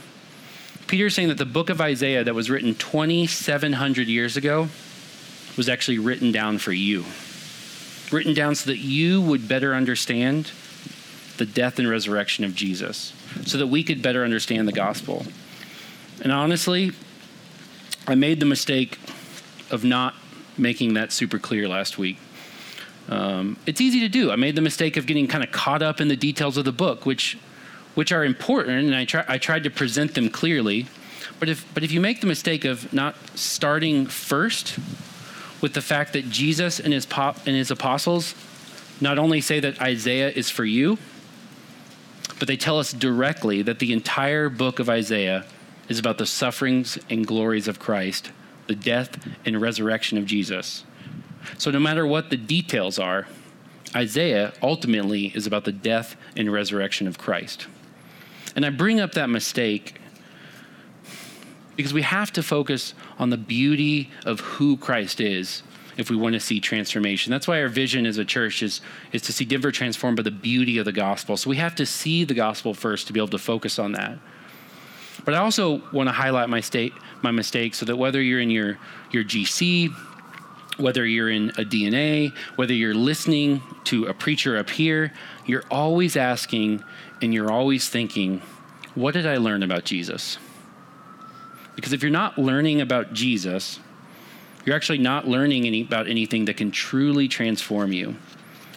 Peter 0.87 1.07
is 1.07 1.15
saying 1.15 1.29
that 1.29 1.39
the 1.39 1.47
book 1.47 1.71
of 1.71 1.81
Isaiah 1.81 2.25
that 2.25 2.35
was 2.35 2.51
written 2.51 2.75
2,700 2.75 4.07
years 4.09 4.37
ago 4.37 4.69
was 5.57 5.69
actually 5.69 5.99
written 5.99 6.33
down 6.33 6.59
for 6.59 6.73
you. 6.73 7.05
Written 8.11 8.35
down 8.35 8.55
so 8.55 8.71
that 8.71 8.79
you 8.79 9.21
would 9.21 9.49
better 9.49 9.75
understand 9.75 10.51
the 11.37 11.47
death 11.47 11.79
and 11.79 11.89
resurrection 11.89 12.45
of 12.45 12.55
Jesus, 12.55 13.13
so 13.45 13.59
that 13.59 13.67
we 13.67 13.83
could 13.83 14.03
better 14.03 14.25
understand 14.25 14.69
the 14.69 14.73
gospel. 14.73 15.27
And 16.23 16.31
honestly, 16.31 16.93
I 18.07 18.15
made 18.15 18.41
the 18.41 18.47
mistake 18.47 18.99
of 19.71 19.85
not 19.85 20.15
making 20.57 20.95
that 20.95 21.11
super 21.11 21.39
clear 21.39 21.67
last 21.69 21.99
week. 21.99 22.19
Um, 23.09 23.57
it's 23.67 23.81
easy 23.81 24.01
to 24.01 24.09
do. 24.09 24.31
I 24.31 24.37
made 24.37 24.55
the 24.55 24.63
mistake 24.63 24.97
of 24.97 25.07
getting 25.07 25.27
kind 25.27 25.45
of 25.45 25.51
caught 25.51 25.83
up 25.83 26.01
in 26.01 26.09
the 26.09 26.17
details 26.17 26.57
of 26.57 26.65
the 26.65 26.73
book, 26.73 27.05
which, 27.05 27.37
which 27.95 28.13
are 28.13 28.25
important, 28.25 28.85
and 28.87 28.95
I, 28.95 29.05
try, 29.05 29.25
I 29.27 29.39
tried 29.39 29.65
to 29.65 29.71
present 29.71 30.15
them 30.15 30.29
clearly. 30.29 30.87
But 31.41 31.49
if, 31.49 31.67
but 31.75 31.83
if 31.83 31.93
you 31.93 32.01
make 32.01 32.21
the 32.21 32.27
mistake 32.27 32.65
of 32.65 32.93
not 32.93 33.17
starting 33.35 34.07
first 34.07 34.79
with 35.61 35.75
the 35.75 35.83
fact 35.83 36.13
that 36.13 36.31
Jesus 36.31 36.79
and 36.79 36.93
his, 36.93 37.07
pop, 37.07 37.39
and 37.47 37.57
his 37.57 37.71
apostles 37.71 38.35
not 39.01 39.19
only 39.19 39.41
say 39.41 39.61
that 39.61 39.81
Isaiah 39.81 40.31
is 40.31 40.49
for 40.49 40.65
you, 40.65 40.99
but 42.39 42.49
they 42.49 42.57
tell 42.57 42.79
us 42.79 42.93
directly 42.93 43.63
that 43.63 43.79
the 43.79 43.93
entire 43.93 44.49
book 44.49 44.79
of 44.79 44.89
Isaiah 44.89 45.45
is 45.89 45.99
about 45.99 46.19
the 46.19 46.27
sufferings 46.27 46.99
and 47.11 47.27
glories 47.27 47.69
of 47.69 47.79
Christ, 47.79 48.33
the 48.67 48.75
death 48.75 49.27
and 49.45 49.61
resurrection 49.61 50.19
of 50.19 50.27
Jesus. 50.27 50.85
So, 51.59 51.71
no 51.71 51.79
matter 51.79 52.07
what 52.07 52.31
the 52.31 52.37
details 52.37 52.99
are, 52.99 53.27
Isaiah 53.95 54.53
ultimately 54.63 55.27
is 55.35 55.47
about 55.47 55.65
the 55.65 55.73
death 55.73 56.17
and 56.37 56.53
resurrection 56.53 57.07
of 57.07 57.19
Christ. 57.19 57.67
And 58.57 58.65
I 58.65 58.71
bring 58.71 58.99
up 58.99 59.13
that 59.13 59.29
mistake 59.29 60.01
because 61.77 61.93
we 61.93 62.03
have 62.03 62.33
to 62.33 62.43
focus 62.43 62.95
on 63.19 63.31
the 63.31 63.37
beauty 63.37 64.11
of 64.25 64.41
who 64.41 64.77
Christ 64.77 65.21
is 65.21 65.63
if 65.97 66.11
we 66.11 66.17
want 66.17 66.35
to 66.35 66.41
see 66.41 66.61
transformation. 66.61 67.31
That's 67.31 67.47
why 67.47 67.61
our 67.61 67.69
vision 67.69 68.07
as 68.07 68.19
a 68.19 68.25
church 68.25 68.63
is, 68.63 68.81
is 69.13 69.23
to 69.23 69.33
see 69.33 69.45
Denver 69.45 69.71
transformed 69.71 70.17
by 70.17 70.23
the 70.23 70.31
beauty 70.31 70.79
of 70.79 70.85
the 70.85 70.93
gospel. 70.93 71.37
So 71.37 71.51
we 71.51 71.57
have 71.57 71.75
to 71.77 71.87
see 71.87 72.25
the 72.25 72.35
gospel 72.35 72.75
first 72.75 73.07
to 73.07 73.13
be 73.13 73.21
able 73.21 73.29
to 73.29 73.39
focus 73.39 73.79
on 73.79 73.93
that. 73.93 74.19
But 75.25 75.35
I 75.35 75.39
also 75.39 75.83
want 75.93 76.09
to 76.09 76.13
highlight 76.13 76.49
my 76.49 76.61
state 76.61 76.93
my 77.23 77.31
mistake 77.31 77.75
so 77.75 77.87
that 77.87 77.97
whether 77.97 78.21
you're 78.21 78.41
in 78.41 78.51
your 78.51 78.79
your 79.11 79.25
GC, 79.25 79.91
whether 80.77 81.07
you're 81.07 81.31
in 81.31 81.51
a 81.51 81.65
DNA, 81.65 82.35
whether 82.57 82.75
you're 82.75 82.95
listening 82.95 83.63
to 83.85 84.07
a 84.07 84.15
preacher 84.15 84.57
up 84.57 84.71
here, 84.71 85.13
you're 85.47 85.65
always 85.71 86.17
asking 86.17 86.85
and 87.23 87.33
you're 87.33 87.51
always 87.51 87.89
thinking, 87.89 88.43
what 88.95 89.15
did 89.15 89.27
I 89.27 89.39
learn 89.39 89.63
about 89.63 89.85
Jesus? 89.85 90.39
Because 91.75 91.93
if 91.93 92.03
you're 92.03 92.11
not 92.11 92.39
learning 92.39 92.81
about 92.81 93.13
Jesus, 93.13 93.81
you're 94.65 94.77
actually 94.77 94.99
not 94.99 95.29
learning 95.29 95.67
any, 95.67 95.83
about 95.83 96.09
anything 96.09 96.47
that 96.47 96.57
can 96.57 96.71
truly 96.71 97.29
transform 97.29 97.93
you. 97.93 98.17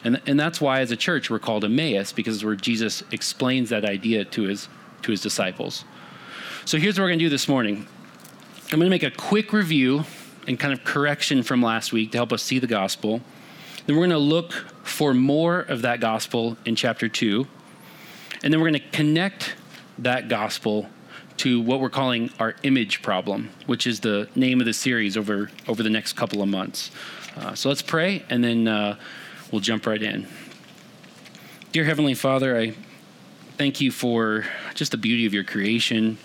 And, 0.03 0.21
and 0.25 0.39
that's 0.39 0.61
why, 0.61 0.81
as 0.81 0.91
a 0.91 0.97
church, 0.97 1.29
we're 1.29 1.39
called 1.39 1.63
Emmaus, 1.63 2.11
because 2.11 2.43
where 2.43 2.55
Jesus 2.55 3.03
explains 3.11 3.69
that 3.69 3.85
idea 3.85 4.25
to 4.25 4.43
his, 4.43 4.69
to 5.01 5.11
his 5.11 5.21
disciples. 5.21 5.85
So 6.65 6.77
here's 6.77 6.97
what 6.99 7.03
we're 7.03 7.09
going 7.09 7.19
to 7.19 7.25
do 7.25 7.29
this 7.29 7.47
morning 7.47 7.87
I'm 8.71 8.79
going 8.79 8.81
to 8.81 8.89
make 8.89 9.03
a 9.03 9.11
quick 9.11 9.53
review 9.53 10.03
and 10.47 10.59
kind 10.59 10.73
of 10.73 10.83
correction 10.83 11.43
from 11.43 11.61
last 11.61 11.93
week 11.93 12.11
to 12.11 12.17
help 12.17 12.31
us 12.33 12.43
see 12.43 12.59
the 12.59 12.67
gospel. 12.67 13.21
Then 13.85 13.95
we're 13.95 14.07
going 14.07 14.09
to 14.11 14.17
look 14.17 14.51
for 14.83 15.13
more 15.13 15.59
of 15.59 15.81
that 15.83 16.01
gospel 16.01 16.57
in 16.65 16.75
chapter 16.75 17.07
2. 17.07 17.47
And 18.43 18.53
then 18.53 18.59
we're 18.59 18.69
going 18.69 18.81
to 18.81 18.89
connect 18.89 19.55
that 19.99 20.27
gospel 20.27 20.89
to 21.37 21.61
what 21.61 21.79
we're 21.79 21.89
calling 21.89 22.31
our 22.39 22.55
image 22.63 23.01
problem, 23.01 23.51
which 23.65 23.87
is 23.87 23.99
the 23.99 24.27
name 24.35 24.59
of 24.59 24.65
the 24.65 24.73
series 24.73 25.15
over, 25.15 25.49
over 25.67 25.83
the 25.83 25.89
next 25.89 26.13
couple 26.13 26.41
of 26.41 26.49
months. 26.49 26.91
Uh, 27.35 27.53
so 27.53 27.69
let's 27.69 27.81
pray, 27.81 28.23
and 28.29 28.43
then 28.43 28.67
uh, 28.67 28.95
we'll 29.51 29.61
jump 29.61 29.85
right 29.85 30.01
in. 30.01 30.27
Dear 31.71 31.83
Heavenly 31.83 32.15
Father, 32.15 32.57
I 32.57 32.73
thank 33.57 33.81
you 33.81 33.91
for 33.91 34.45
just 34.73 34.91
the 34.91 34.97
beauty 34.97 35.25
of 35.25 35.33
your 35.33 35.43
creation, 35.43 36.17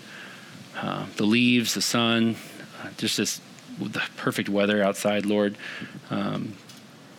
uh, 0.75 1.05
the 1.17 1.25
leaves, 1.25 1.73
the 1.73 1.81
sun, 1.81 2.35
uh, 2.81 2.89
just 2.97 3.17
this 3.17 3.41
the 3.79 4.03
perfect 4.17 4.49
weather 4.49 4.83
outside, 4.83 5.25
Lord. 5.25 5.57
Um, 6.11 6.53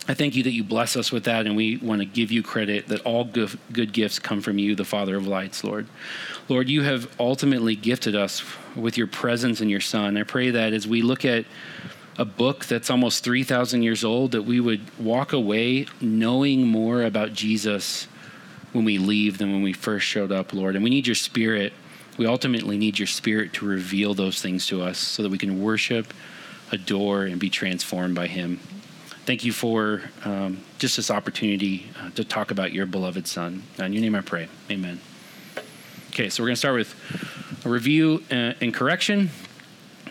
I 0.07 0.13
thank 0.13 0.35
you 0.35 0.43
that 0.43 0.51
you 0.51 0.63
bless 0.63 0.95
us 0.95 1.11
with 1.11 1.23
that, 1.23 1.47
and 1.47 1.55
we 1.55 1.77
want 1.77 1.99
to 1.99 2.05
give 2.05 2.31
you 2.31 2.43
credit 2.43 2.87
that 2.89 3.01
all 3.01 3.23
good, 3.23 3.57
good 3.71 3.91
gifts 3.91 4.19
come 4.19 4.39
from 4.39 4.59
you, 4.59 4.75
the 4.75 4.85
Father 4.85 5.15
of 5.15 5.25
lights, 5.25 5.63
Lord. 5.63 5.87
Lord, 6.47 6.69
you 6.69 6.83
have 6.83 7.09
ultimately 7.19 7.75
gifted 7.75 8.15
us 8.15 8.43
with 8.75 8.99
your 8.99 9.07
presence 9.07 9.61
and 9.61 9.71
your 9.71 9.81
Son. 9.81 10.15
I 10.15 10.21
pray 10.21 10.51
that 10.51 10.73
as 10.73 10.87
we 10.87 11.01
look 11.01 11.25
at 11.25 11.45
a 12.19 12.25
book 12.25 12.65
that's 12.65 12.91
almost 12.91 13.23
3,000 13.23 13.81
years 13.81 14.03
old, 14.03 14.31
that 14.33 14.43
we 14.43 14.59
would 14.59 14.81
walk 14.99 15.33
away 15.33 15.87
knowing 15.99 16.67
more 16.67 17.01
about 17.01 17.33
Jesus 17.33 18.07
when 18.73 18.85
we 18.85 18.99
leave 18.99 19.39
than 19.39 19.51
when 19.53 19.63
we 19.63 19.73
first 19.73 20.05
showed 20.05 20.31
up, 20.31 20.53
Lord. 20.53 20.75
And 20.75 20.83
we 20.83 20.91
need 20.91 21.07
your 21.07 21.15
spirit. 21.15 21.73
We 22.17 22.27
ultimately 22.27 22.77
need 22.77 22.99
your 22.99 23.07
spirit 23.07 23.53
to 23.53 23.65
reveal 23.65 24.13
those 24.13 24.39
things 24.39 24.67
to 24.67 24.83
us 24.83 24.99
so 24.99 25.23
that 25.23 25.29
we 25.29 25.39
can 25.39 25.63
worship, 25.63 26.13
adore, 26.71 27.23
and 27.23 27.39
be 27.39 27.49
transformed 27.49 28.13
by 28.13 28.27
him. 28.27 28.59
Thank 29.25 29.43
you 29.43 29.53
for 29.53 30.03
um, 30.23 30.59
just 30.77 30.97
this 30.97 31.09
opportunity 31.09 31.89
uh, 31.99 32.11
to 32.11 32.23
talk 32.23 32.51
about 32.51 32.73
your 32.73 32.85
beloved 32.85 33.25
Son. 33.25 33.63
In 33.79 33.91
your 33.91 34.03
name 34.03 34.13
I 34.13 34.21
pray. 34.21 34.47
Amen. 34.69 35.01
Okay, 36.09 36.29
so 36.29 36.43
we're 36.43 36.49
going 36.49 36.53
to 36.53 36.59
start 36.59 36.75
with 36.75 36.93
a 37.65 37.69
review 37.69 38.23
uh, 38.29 38.53
and 38.61 38.71
correction. 38.71 39.31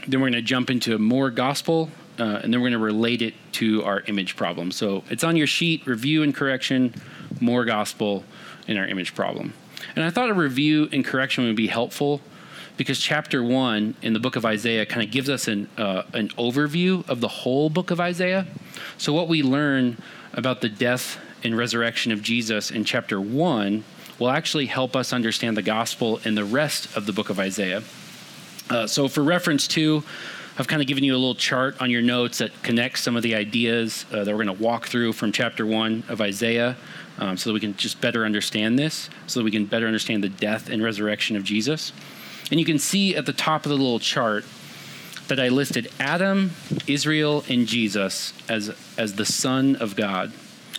Then 0.09 0.21
we're 0.21 0.31
going 0.31 0.33
to 0.33 0.43
jump 0.43 0.69
into 0.69 0.99
more 0.99 1.31
gospel, 1.31 1.91
uh, 2.19 2.41
and 2.43 2.53
then 2.53 2.61
we're 2.61 2.71
going 2.71 2.81
to 2.81 2.85
relate 2.85 3.23
it 3.23 3.35
to 3.53 3.85
our 3.85 4.01
image 4.09 4.35
problem. 4.35 4.73
So 4.73 5.05
it's 5.09 5.23
on 5.23 5.37
your 5.37 5.47
sheet 5.47 5.87
review 5.87 6.25
and 6.25 6.35
correction, 6.35 6.93
more 7.41 7.65
gospel, 7.65 8.25
and 8.67 8.77
our 8.79 8.87
image 8.87 9.15
problem. 9.15 9.55
And 9.95 10.05
I 10.05 10.11
thought 10.11 10.29
a 10.29 10.35
review 10.35 10.89
and 10.91 11.05
correction 11.05 11.45
would 11.45 11.55
be 11.55 11.69
helpful 11.69 12.21
because 12.77 12.99
chapter 12.99 13.43
one 13.43 13.95
in 14.03 14.13
the 14.13 14.19
book 14.19 14.37
of 14.37 14.45
Isaiah 14.45 14.85
kind 14.87 15.03
of 15.05 15.11
gives 15.11 15.29
us 15.29 15.49
an, 15.49 15.69
uh, 15.79 16.03
an 16.13 16.29
overview 16.31 17.09
of 17.09 17.21
the 17.21 17.29
whole 17.29 17.71
book 17.71 17.91
of 17.91 18.01
Isaiah. 18.01 18.47
So, 18.99 19.13
what 19.13 19.29
we 19.29 19.43
learn 19.43 19.99
about 20.33 20.61
the 20.61 20.69
death 20.69 21.19
and 21.43 21.57
resurrection 21.57 22.11
of 22.11 22.23
Jesus 22.23 22.71
in 22.71 22.85
chapter 22.85 23.21
one 23.21 23.85
will 24.19 24.31
actually 24.31 24.67
help 24.67 24.97
us 24.97 25.13
understand 25.13 25.57
the 25.57 25.63
gospel 25.63 26.19
in 26.25 26.35
the 26.35 26.45
rest 26.45 26.97
of 26.97 27.07
the 27.07 27.13
book 27.13 27.31
of 27.31 27.39
Isaiah. 27.39 27.83
Uh, 28.71 28.87
so, 28.87 29.09
for 29.09 29.23
reference 29.23 29.69
to, 29.69 30.03
I've 30.57 30.69
kind 30.69 30.81
of 30.81 30.87
given 30.87 31.03
you 31.03 31.15
a 31.15 31.19
little 31.19 31.35
chart 31.35 31.81
on 31.81 31.91
your 31.91 32.03
notes 32.03 32.39
that 32.39 32.63
connects 32.63 33.03
some 33.03 33.17
of 33.17 33.23
the 33.23 33.35
ideas 33.35 34.07
uh, 34.13 34.25
that 34.25 34.27
we're 34.27 34.45
going 34.45 34.57
to 34.57 34.63
walk 34.63 34.87
through 34.87 35.13
from 35.15 35.33
chapter 35.33 35.67
one 35.67 36.05
of 36.09 36.21
Isaiah 36.21 36.77
um, 37.19 37.37
so 37.37 37.51
that 37.51 37.55
we 37.55 37.61
can 37.61 37.77
just 37.77 38.01
better 38.01 38.25
understand 38.25 38.79
this, 38.79 39.11
so 39.27 39.41
that 39.41 39.45
we 39.45 39.51
can 39.51 39.67
better 39.67 39.87
understand 39.87 40.23
the 40.23 40.29
death 40.29 40.69
and 40.69 40.83
resurrection 40.83 41.37
of 41.37 41.45
Jesus. 41.45 41.93
And 42.51 42.61
you 42.61 42.67
can 42.67 42.79
see 42.79 43.17
at 43.17 43.27
the 43.27 43.33
top 43.33 43.65
of 43.65 43.71
the 43.71 43.77
little 43.77 43.99
chart 43.99 44.45
that 45.29 45.41
I 45.41 45.49
listed 45.49 45.91
Adam, 45.99 46.53
Israel, 46.87 47.45
and 47.49 47.67
Jesus 47.67 48.33
as, 48.49 48.75
as 48.99 49.15
the 49.15 49.25
Son 49.25 49.77
of 49.77 49.97
God. 49.97 50.33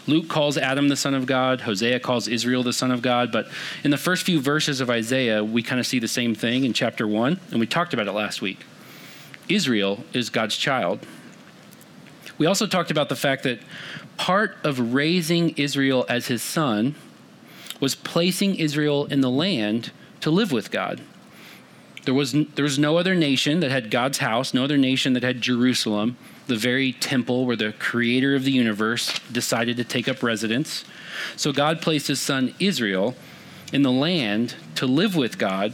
Luke 0.07 0.27
calls 0.27 0.55
Adam 0.57 0.87
the 0.87 0.95
Son 0.95 1.15
of 1.15 1.25
God, 1.25 1.61
Hosea 1.61 1.99
calls 1.99 2.27
Israel 2.27 2.61
the 2.61 2.73
Son 2.73 2.91
of 2.91 3.01
God, 3.01 3.31
but 3.31 3.47
in 3.83 3.89
the 3.89 3.97
first 3.97 4.23
few 4.23 4.39
verses 4.39 4.79
of 4.79 4.89
Isaiah, 4.89 5.43
we 5.43 5.63
kind 5.63 5.79
of 5.79 5.87
see 5.87 5.97
the 5.97 6.07
same 6.07 6.35
thing 6.35 6.63
in 6.63 6.73
chapter 6.73 7.07
1, 7.07 7.39
and 7.49 7.59
we 7.59 7.65
talked 7.65 7.93
about 7.93 8.07
it 8.07 8.11
last 8.11 8.41
week. 8.41 8.59
Israel 9.49 10.03
is 10.13 10.29
God's 10.29 10.57
child. 10.57 10.99
We 12.37 12.45
also 12.45 12.67
talked 12.67 12.91
about 12.91 13.09
the 13.09 13.15
fact 13.15 13.43
that 13.43 13.59
part 14.17 14.57
of 14.63 14.93
raising 14.93 15.51
Israel 15.51 16.05
as 16.07 16.27
his 16.27 16.43
son 16.43 16.95
was 17.79 17.95
placing 17.95 18.55
Israel 18.55 19.05
in 19.05 19.21
the 19.21 19.29
land 19.29 19.91
to 20.21 20.29
live 20.29 20.51
with 20.51 20.69
God. 20.69 21.01
There 22.05 22.13
was, 22.13 22.33
there 22.33 22.63
was 22.63 22.79
no 22.79 22.97
other 22.97 23.15
nation 23.15 23.59
that 23.61 23.71
had 23.71 23.91
God's 23.91 24.19
house, 24.19 24.53
no 24.53 24.63
other 24.63 24.77
nation 24.77 25.13
that 25.13 25.23
had 25.23 25.41
Jerusalem, 25.41 26.17
the 26.47 26.55
very 26.55 26.93
temple 26.93 27.45
where 27.45 27.55
the 27.55 27.73
creator 27.73 28.35
of 28.35 28.43
the 28.43 28.51
universe 28.51 29.19
decided 29.31 29.77
to 29.77 29.83
take 29.83 30.07
up 30.07 30.21
residence. 30.21 30.85
So 31.35 31.51
God 31.51 31.81
placed 31.81 32.07
his 32.07 32.21
son 32.21 32.53
Israel 32.59 33.15
in 33.73 33.81
the 33.81 33.91
land 33.91 34.55
to 34.75 34.85
live 34.85 35.15
with 35.15 35.37
God. 35.37 35.73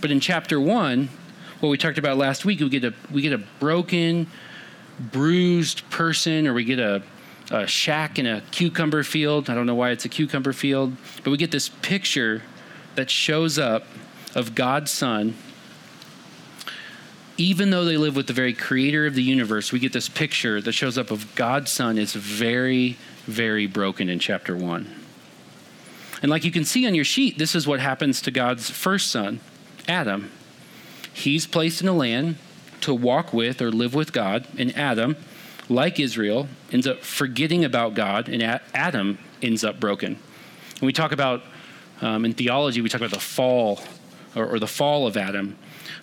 But 0.00 0.10
in 0.10 0.20
chapter 0.20 0.60
1, 0.60 1.08
what 1.60 1.68
we 1.68 1.76
talked 1.76 1.98
about 1.98 2.16
last 2.16 2.44
week, 2.44 2.60
we 2.60 2.68
get 2.68 2.84
a 2.84 2.94
we 3.10 3.22
get 3.22 3.32
a 3.32 3.42
broken, 3.58 4.28
bruised 5.00 5.88
person 5.90 6.46
or 6.46 6.54
we 6.54 6.64
get 6.64 6.78
a 6.78 7.02
a 7.50 7.66
shack 7.66 8.18
in 8.18 8.26
a 8.26 8.42
cucumber 8.50 9.02
field. 9.02 9.48
I 9.48 9.54
don't 9.54 9.66
know 9.66 9.74
why 9.74 9.90
it's 9.90 10.04
a 10.04 10.08
cucumber 10.08 10.52
field, 10.52 10.96
but 11.22 11.30
we 11.30 11.36
get 11.36 11.50
this 11.50 11.68
picture 11.68 12.42
that 12.96 13.10
shows 13.10 13.58
up 13.58 13.84
of 14.34 14.54
God's 14.54 14.90
Son 14.90 15.34
even 17.38 17.70
though 17.70 17.84
they 17.84 17.96
live 17.96 18.16
with 18.16 18.26
the 18.26 18.32
very 18.32 18.52
creator 18.52 19.06
of 19.06 19.14
the 19.14 19.22
universe, 19.22 19.72
we 19.72 19.78
get 19.78 19.92
this 19.92 20.08
picture 20.08 20.60
that 20.60 20.72
shows 20.72 20.96
up 20.96 21.10
of 21.10 21.34
God's 21.34 21.70
Son 21.70 21.98
is 21.98 22.14
very, 22.14 22.96
very 23.24 23.66
broken 23.66 24.08
in 24.08 24.18
chapter 24.18 24.56
1. 24.56 25.06
And 26.22 26.30
like 26.30 26.44
you 26.44 26.50
can 26.50 26.64
see 26.64 26.86
on 26.86 26.94
your 26.94 27.04
sheet, 27.04 27.38
this 27.38 27.54
is 27.54 27.66
what 27.66 27.80
happens 27.80 28.22
to 28.22 28.30
God's 28.30 28.70
first 28.70 29.10
son, 29.10 29.40
Adam. 29.86 30.30
He's 31.12 31.46
placed 31.46 31.82
in 31.82 31.88
a 31.88 31.92
land 31.92 32.36
to 32.80 32.94
walk 32.94 33.32
with 33.32 33.60
or 33.60 33.70
live 33.70 33.94
with 33.94 34.12
God, 34.12 34.46
and 34.58 34.76
Adam, 34.76 35.16
like 35.68 36.00
Israel, 36.00 36.48
ends 36.72 36.86
up 36.86 37.02
forgetting 37.02 37.64
about 37.64 37.94
God, 37.94 38.28
and 38.28 38.42
Adam 38.74 39.18
ends 39.42 39.64
up 39.64 39.78
broken. 39.78 40.18
And 40.74 40.82
we 40.82 40.92
talk 40.92 41.12
about, 41.12 41.42
um, 42.00 42.24
in 42.24 42.32
theology, 42.32 42.80
we 42.80 42.88
talk 42.88 43.00
about 43.00 43.12
the 43.12 43.20
fall 43.20 43.80
or, 44.34 44.46
or 44.46 44.58
the 44.58 44.66
fall 44.66 45.06
of 45.06 45.16
Adam. 45.16 45.56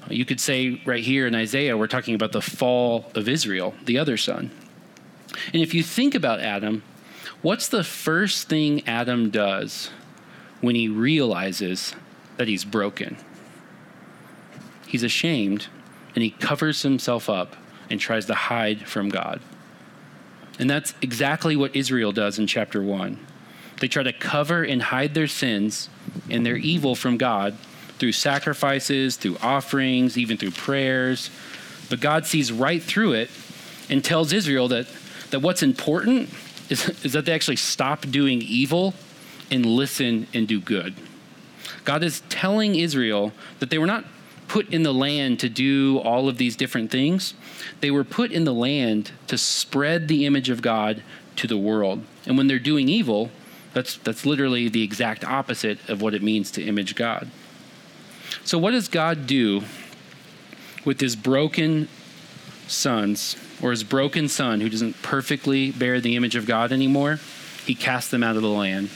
You 0.09 0.25
could 0.25 0.39
say 0.39 0.81
right 0.85 1.03
here 1.03 1.27
in 1.27 1.35
Isaiah, 1.35 1.77
we're 1.77 1.87
talking 1.87 2.15
about 2.15 2.31
the 2.31 2.41
fall 2.41 3.11
of 3.15 3.29
Israel, 3.29 3.73
the 3.85 3.97
other 3.97 4.17
son. 4.17 4.51
And 5.53 5.61
if 5.61 5.73
you 5.73 5.83
think 5.83 6.13
about 6.15 6.39
Adam, 6.39 6.83
what's 7.41 7.67
the 7.67 7.83
first 7.83 8.49
thing 8.49 8.87
Adam 8.87 9.29
does 9.29 9.89
when 10.61 10.75
he 10.75 10.87
realizes 10.87 11.95
that 12.37 12.47
he's 12.47 12.65
broken? 12.65 13.17
He's 14.87 15.03
ashamed 15.03 15.67
and 16.15 16.23
he 16.23 16.31
covers 16.31 16.81
himself 16.83 17.29
up 17.29 17.55
and 17.89 17.99
tries 17.99 18.25
to 18.27 18.35
hide 18.35 18.87
from 18.87 19.09
God. 19.09 19.41
And 20.59 20.69
that's 20.69 20.93
exactly 21.01 21.55
what 21.55 21.75
Israel 21.75 22.11
does 22.11 22.37
in 22.37 22.45
chapter 22.45 22.81
1. 22.81 23.17
They 23.79 23.87
try 23.87 24.03
to 24.03 24.13
cover 24.13 24.63
and 24.63 24.81
hide 24.81 25.13
their 25.13 25.27
sins 25.27 25.89
and 26.29 26.45
their 26.45 26.55
evil 26.55 26.95
from 26.95 27.17
God 27.17 27.57
through 28.03 28.11
sacrifices, 28.11 29.15
through 29.15 29.37
offerings, 29.41 30.17
even 30.17 30.35
through 30.35 30.51
prayers. 30.51 31.29
But 31.89 32.01
God 32.01 32.25
sees 32.25 32.51
right 32.51 32.83
through 32.83 33.13
it 33.13 33.29
and 33.89 34.03
tells 34.03 34.33
Israel 34.33 34.67
that, 34.67 34.87
that 35.29 35.39
what's 35.39 35.63
important 35.63 36.29
is, 36.67 36.89
is 37.05 37.13
that 37.13 37.23
they 37.23 37.31
actually 37.31 37.55
stop 37.55 38.01
doing 38.01 38.41
evil 38.41 38.93
and 39.49 39.65
listen 39.65 40.27
and 40.33 40.49
do 40.49 40.59
good. 40.59 40.95
God 41.85 42.03
is 42.03 42.21
telling 42.27 42.75
Israel 42.75 43.31
that 43.59 43.69
they 43.69 43.77
were 43.77 43.87
not 43.87 44.03
put 44.49 44.67
in 44.67 44.83
the 44.83 44.93
land 44.93 45.39
to 45.39 45.47
do 45.47 45.99
all 45.99 46.27
of 46.27 46.37
these 46.37 46.57
different 46.57 46.91
things. 46.91 47.35
They 47.79 47.89
were 47.89 48.03
put 48.03 48.33
in 48.33 48.43
the 48.43 48.53
land 48.53 49.11
to 49.27 49.37
spread 49.37 50.09
the 50.09 50.25
image 50.25 50.49
of 50.49 50.61
God 50.61 51.01
to 51.37 51.47
the 51.47 51.57
world. 51.57 52.03
And 52.25 52.37
when 52.37 52.47
they're 52.47 52.59
doing 52.59 52.89
evil, 52.89 53.31
that's, 53.73 53.95
that's 53.95 54.25
literally 54.25 54.67
the 54.67 54.83
exact 54.83 55.23
opposite 55.23 55.79
of 55.87 56.01
what 56.01 56.13
it 56.13 56.21
means 56.21 56.51
to 56.51 56.61
image 56.61 56.95
God. 56.95 57.31
So, 58.43 58.57
what 58.57 58.71
does 58.71 58.87
God 58.87 59.27
do 59.27 59.63
with 60.85 60.99
his 60.99 61.15
broken 61.15 61.87
sons, 62.67 63.35
or 63.61 63.71
his 63.71 63.83
broken 63.83 64.27
son 64.27 64.61
who 64.61 64.69
doesn't 64.69 65.01
perfectly 65.01 65.71
bear 65.71 65.99
the 65.99 66.15
image 66.15 66.35
of 66.35 66.45
God 66.45 66.71
anymore? 66.71 67.19
He 67.65 67.75
casts 67.75 68.11
them 68.11 68.23
out 68.23 68.35
of 68.35 68.41
the 68.41 68.49
land. 68.49 68.89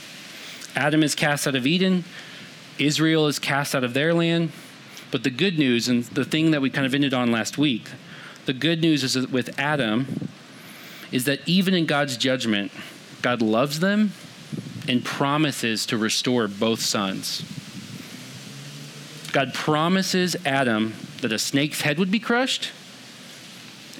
Adam 0.76 1.02
is 1.02 1.14
cast 1.14 1.46
out 1.46 1.54
of 1.54 1.66
Eden, 1.66 2.04
Israel 2.78 3.26
is 3.26 3.38
cast 3.38 3.74
out 3.74 3.84
of 3.84 3.94
their 3.94 4.14
land. 4.14 4.52
But 5.10 5.24
the 5.24 5.30
good 5.30 5.58
news, 5.58 5.88
and 5.88 6.04
the 6.04 6.24
thing 6.24 6.50
that 6.50 6.60
we 6.60 6.70
kind 6.70 6.86
of 6.86 6.94
ended 6.94 7.14
on 7.14 7.32
last 7.32 7.56
week, 7.56 7.88
the 8.44 8.52
good 8.52 8.80
news 8.80 9.02
is 9.02 9.14
that 9.14 9.30
with 9.30 9.58
Adam, 9.58 10.28
is 11.10 11.24
that 11.24 11.40
even 11.46 11.74
in 11.74 11.86
God's 11.86 12.16
judgment, 12.16 12.70
God 13.22 13.40
loves 13.40 13.80
them 13.80 14.12
and 14.86 15.04
promises 15.04 15.86
to 15.86 15.96
restore 15.96 16.46
both 16.46 16.80
sons. 16.80 17.42
God 19.32 19.52
promises 19.52 20.36
Adam 20.46 20.94
that 21.20 21.32
a 21.32 21.38
snake's 21.38 21.82
head 21.82 21.98
would 21.98 22.10
be 22.10 22.18
crushed, 22.18 22.70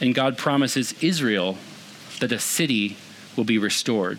and 0.01 0.15
God 0.15 0.39
promises 0.39 0.95
Israel 1.03 1.59
that 2.21 2.33
a 2.33 2.39
city 2.39 2.97
will 3.37 3.45
be 3.45 3.59
restored. 3.59 4.19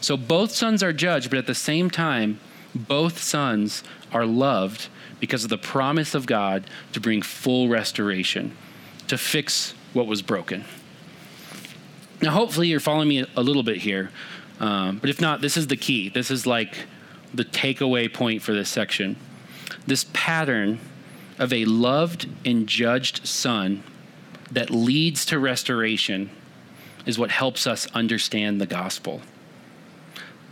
So 0.00 0.16
both 0.16 0.52
sons 0.52 0.82
are 0.82 0.92
judged, 0.92 1.30
but 1.30 1.38
at 1.38 1.46
the 1.46 1.54
same 1.54 1.90
time, 1.90 2.38
both 2.74 3.22
sons 3.22 3.82
are 4.12 4.26
loved 4.26 4.88
because 5.20 5.44
of 5.44 5.50
the 5.50 5.58
promise 5.58 6.14
of 6.14 6.26
God 6.26 6.64
to 6.92 7.00
bring 7.00 7.22
full 7.22 7.68
restoration, 7.68 8.56
to 9.08 9.16
fix 9.16 9.74
what 9.92 10.06
was 10.06 10.22
broken. 10.22 10.64
Now, 12.20 12.32
hopefully, 12.32 12.68
you're 12.68 12.80
following 12.80 13.08
me 13.08 13.24
a 13.36 13.42
little 13.42 13.62
bit 13.62 13.78
here, 13.78 14.10
um, 14.60 14.98
but 14.98 15.10
if 15.10 15.20
not, 15.20 15.40
this 15.40 15.56
is 15.56 15.68
the 15.68 15.76
key. 15.76 16.08
This 16.08 16.30
is 16.30 16.46
like 16.46 16.86
the 17.32 17.44
takeaway 17.44 18.12
point 18.12 18.42
for 18.42 18.52
this 18.52 18.68
section. 18.68 19.16
This 19.86 20.06
pattern 20.12 20.80
of 21.38 21.52
a 21.52 21.64
loved 21.64 22.28
and 22.44 22.66
judged 22.66 23.26
son 23.26 23.82
that 24.50 24.70
leads 24.70 25.26
to 25.26 25.38
restoration 25.38 26.30
is 27.06 27.18
what 27.18 27.30
helps 27.30 27.66
us 27.66 27.86
understand 27.94 28.60
the 28.60 28.66
gospel. 28.66 29.20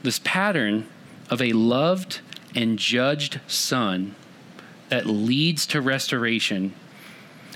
This 0.02 0.20
pattern 0.24 0.86
of 1.30 1.40
a 1.40 1.52
loved 1.52 2.20
and 2.54 2.78
judged 2.78 3.40
son 3.46 4.14
that 4.88 5.06
leads 5.06 5.66
to 5.66 5.80
restoration 5.80 6.74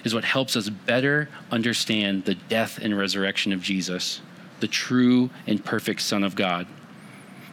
is 0.04 0.14
what 0.14 0.24
helps 0.24 0.56
us 0.56 0.68
better 0.68 1.28
understand 1.50 2.24
the 2.24 2.34
death 2.34 2.78
and 2.78 2.96
resurrection 2.96 3.52
of 3.52 3.60
Jesus, 3.60 4.20
the 4.60 4.68
true 4.68 5.28
and 5.46 5.64
perfect 5.64 6.00
Son 6.00 6.22
of 6.22 6.36
God. 6.36 6.66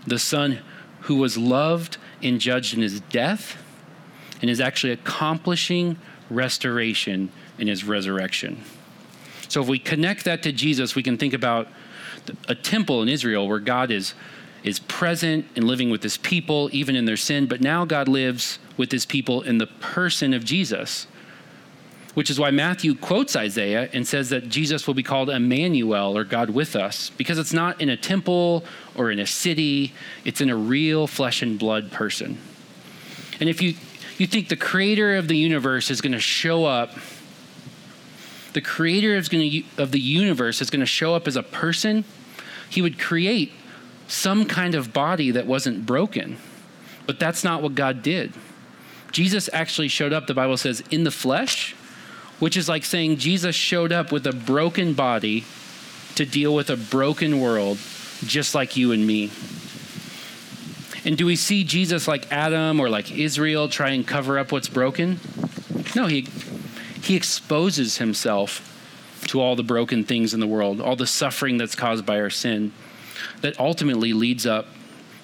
The 0.05 0.19
Son 0.19 0.59
who 1.01 1.15
was 1.15 1.37
loved 1.37 1.97
and 2.21 2.39
judged 2.39 2.75
in 2.75 2.81
his 2.81 3.01
death 3.01 3.57
and 4.43 4.49
is 4.49 4.59
actually 4.59 4.91
accomplishing 4.91 5.97
restoration 6.29 7.31
in 7.57 7.67
his 7.67 7.85
resurrection. 7.85 8.61
So 9.47 9.61
if 9.61 9.69
we 9.69 9.79
connect 9.79 10.25
that 10.25 10.43
to 10.43 10.51
Jesus, 10.51 10.95
we 10.95 11.01
can 11.01 11.17
think 11.17 11.33
about 11.33 11.69
a 12.49 12.53
temple 12.53 13.01
in 13.01 13.07
Israel 13.07 13.47
where 13.47 13.59
God 13.59 13.89
is 13.89 14.13
is 14.63 14.79
present 14.79 15.45
and 15.55 15.65
living 15.65 15.89
with 15.89 16.03
his 16.03 16.17
people 16.17 16.69
even 16.73 16.95
in 16.95 17.05
their 17.05 17.17
sin, 17.17 17.45
but 17.45 17.61
now 17.61 17.85
God 17.85 18.07
lives 18.07 18.59
with 18.77 18.91
his 18.91 19.05
people 19.05 19.41
in 19.41 19.57
the 19.57 19.67
person 19.67 20.33
of 20.33 20.43
Jesus. 20.43 21.07
Which 22.13 22.29
is 22.29 22.39
why 22.39 22.51
Matthew 22.51 22.95
quotes 22.95 23.35
Isaiah 23.35 23.89
and 23.91 24.07
says 24.07 24.29
that 24.29 24.47
Jesus 24.47 24.87
will 24.87 24.93
be 24.93 25.03
called 25.03 25.29
Emmanuel 25.29 26.17
or 26.17 26.23
God 26.23 26.49
with 26.49 26.75
us, 26.75 27.09
because 27.11 27.37
it's 27.37 27.53
not 27.53 27.81
in 27.81 27.89
a 27.89 27.97
temple 27.97 28.63
or 28.95 29.09
in 29.09 29.19
a 29.19 29.25
city, 29.25 29.93
it's 30.23 30.39
in 30.41 30.49
a 30.49 30.55
real 30.55 31.07
flesh 31.07 31.41
and 31.41 31.57
blood 31.57 31.91
person. 31.91 32.37
And 33.39 33.49
if 33.49 33.61
you 33.61 33.75
you 34.23 34.27
think 34.27 34.49
the 34.49 34.55
creator 34.55 35.15
of 35.15 35.27
the 35.27 35.37
universe 35.37 35.91
is 35.91 36.01
going 36.01 36.13
to 36.13 36.19
show 36.19 36.65
up 36.65 36.91
the 38.53 38.61
creator 38.61 39.15
is 39.15 39.29
to, 39.29 39.63
of 39.77 39.91
the 39.91 39.99
universe 39.99 40.61
is 40.61 40.69
going 40.69 40.79
to 40.79 40.85
show 40.85 41.15
up 41.15 41.27
as 41.27 41.35
a 41.35 41.43
person, 41.43 42.05
he 42.69 42.81
would 42.81 42.99
create 42.99 43.51
some 44.07 44.45
kind 44.45 44.75
of 44.75 44.93
body 44.93 45.31
that 45.31 45.47
wasn't 45.47 45.85
broken. 45.85 46.37
But 47.05 47.19
that's 47.19 47.43
not 47.43 47.61
what 47.61 47.75
God 47.75 48.01
did. 48.01 48.33
Jesus 49.11 49.49
actually 49.51 49.87
showed 49.87 50.13
up, 50.13 50.27
the 50.27 50.33
Bible 50.33 50.57
says, 50.57 50.83
in 50.91 51.03
the 51.03 51.11
flesh, 51.11 51.73
which 52.39 52.55
is 52.55 52.69
like 52.69 52.85
saying 52.85 53.17
Jesus 53.17 53.55
showed 53.55 53.91
up 53.91 54.11
with 54.11 54.25
a 54.25 54.33
broken 54.33 54.93
body 54.93 55.45
to 56.15 56.25
deal 56.25 56.53
with 56.53 56.69
a 56.69 56.77
broken 56.77 57.39
world, 57.39 57.77
just 58.25 58.53
like 58.55 58.77
you 58.77 58.91
and 58.91 59.05
me. 59.05 59.31
And 61.05 61.17
do 61.17 61.25
we 61.25 61.35
see 61.35 61.63
Jesus 61.63 62.07
like 62.07 62.31
Adam 62.31 62.79
or 62.79 62.89
like 62.89 63.11
Israel 63.11 63.67
try 63.67 63.89
and 63.89 64.07
cover 64.07 64.39
up 64.39 64.51
what's 64.51 64.69
broken? 64.69 65.19
No, 65.95 66.07
he, 66.07 66.27
he 67.01 67.15
exposes 67.15 67.97
himself 67.97 68.69
to 69.27 69.41
all 69.41 69.55
the 69.55 69.63
broken 69.63 70.03
things 70.03 70.33
in 70.33 70.39
the 70.39 70.47
world, 70.47 70.79
all 70.79 70.95
the 70.95 71.07
suffering 71.07 71.57
that's 71.57 71.75
caused 71.75 72.05
by 72.05 72.19
our 72.19 72.29
sin, 72.29 72.71
that 73.41 73.59
ultimately 73.59 74.13
leads 74.13 74.45
up 74.45 74.67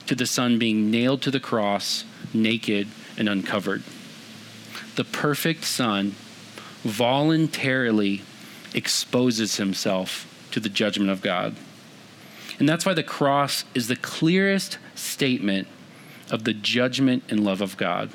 to 0.08 0.16
the 0.16 0.26
Son 0.26 0.60
being 0.60 0.90
nailed 0.90 1.22
to 1.22 1.32
the 1.32 1.40
cross, 1.40 2.04
naked 2.34 2.88
and 3.18 3.30
uncovered. 3.30 3.84
The 4.96 5.04
perfect 5.04 5.64
Son 5.64 6.16
voluntarily 6.84 8.24
exposes 8.74 9.58
himself 9.58 10.26
to 10.52 10.60
the 10.60 10.70
judgment 10.70 11.10
of 11.10 11.22
God. 11.22 11.56
And 12.58 12.68
that's 12.68 12.86
why 12.86 12.94
the 12.94 13.04
cross 13.04 13.64
is 13.74 13.88
the 13.88 13.96
clearest 13.96 14.78
statement 15.00 15.68
of 16.32 16.44
the 16.44 16.54
judgment 16.54 17.24
and 17.30 17.44
love 17.44 17.62
of 17.62 17.78
God. 17.78 18.10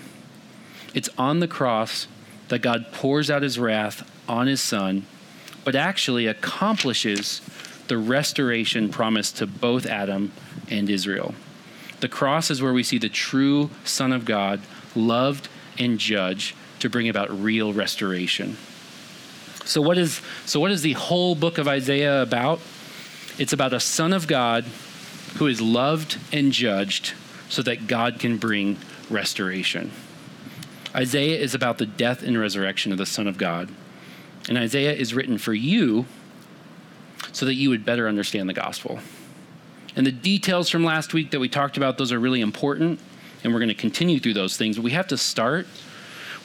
It's 0.95 1.09
on 1.19 1.41
the 1.41 1.49
cross 1.49 2.07
that 2.49 2.61
God 2.61 2.93
pours 2.93 3.31
out 3.31 3.43
his 3.43 3.59
wrath 3.59 4.09
on 4.29 4.47
his 4.47 4.61
son, 4.61 5.07
but 5.65 5.75
actually 5.75 6.27
accomplishes 6.27 7.41
the 7.89 7.99
restoration 7.99 8.89
promised 8.89 9.37
to 9.39 9.47
both 9.47 9.87
Adam 9.87 10.33
and 10.71 10.89
Israel. 10.89 11.35
The 12.01 12.09
cross 12.09 12.51
is 12.51 12.63
where 12.63 12.73
we 12.73 12.83
see 12.83 12.99
the 12.99 13.09
true 13.09 13.71
Son 13.85 14.13
of 14.13 14.25
God 14.25 14.61
loved 14.95 15.49
and 15.79 15.99
judged 15.99 16.55
to 16.81 16.89
bring 16.89 17.09
about 17.09 17.31
real 17.31 17.73
restoration. 17.73 18.57
So 19.65 19.81
what 19.81 19.97
is 19.97 20.21
so 20.45 20.61
what 20.61 20.71
is 20.71 20.83
the 20.83 20.93
whole 20.93 21.35
book 21.35 21.59
of 21.59 21.67
Isaiah 21.67 22.23
about? 22.23 22.61
It's 23.39 23.53
about 23.53 23.73
a 23.73 23.81
son 23.81 24.13
of 24.13 24.27
God 24.27 24.65
who 25.37 25.47
is 25.47 25.61
loved 25.61 26.19
and 26.33 26.53
judged 26.53 27.15
so 27.49 27.63
that 27.63 27.87
God 27.87 28.19
can 28.19 28.39
bring 28.39 28.79
restoration. 29.11 29.93
Isaiah 30.95 31.39
is 31.39 31.55
about 31.55 31.79
the 31.79 31.87
death 31.87 32.23
and 32.23 32.39
resurrection 32.39 32.93
of 32.93 32.99
the 32.99 33.07
Son 33.07 33.27
of 33.27 33.37
God. 33.37 33.69
And 34.49 34.57
Isaiah 34.57 34.93
is 34.93 35.15
written 35.15 35.39
for 35.39 35.55
you 35.55 36.07
so 37.33 37.47
that 37.47 37.55
you 37.55 37.71
would 37.71 37.85
better 37.85 38.07
understand 38.07 38.49
the 38.49 38.55
gospel. 38.55 39.01
And 39.97 40.07
the 40.07 40.13
details 40.13 40.71
from 40.71 40.85
last 40.85 41.15
week 41.15 41.31
that 41.33 41.41
we 41.41 41.49
talked 41.49 41.77
about, 41.77 41.99
those 41.99 42.13
are 42.13 42.19
really 42.19 42.41
important, 42.41 43.01
and 43.43 43.53
we're 43.53 43.61
going 43.61 43.69
to 43.69 43.75
continue 43.75 44.21
through 44.21 44.35
those 44.35 44.57
things. 44.57 44.77
But 44.77 44.85
we 44.85 44.91
have 44.93 45.09
to 45.09 45.17
start 45.17 45.67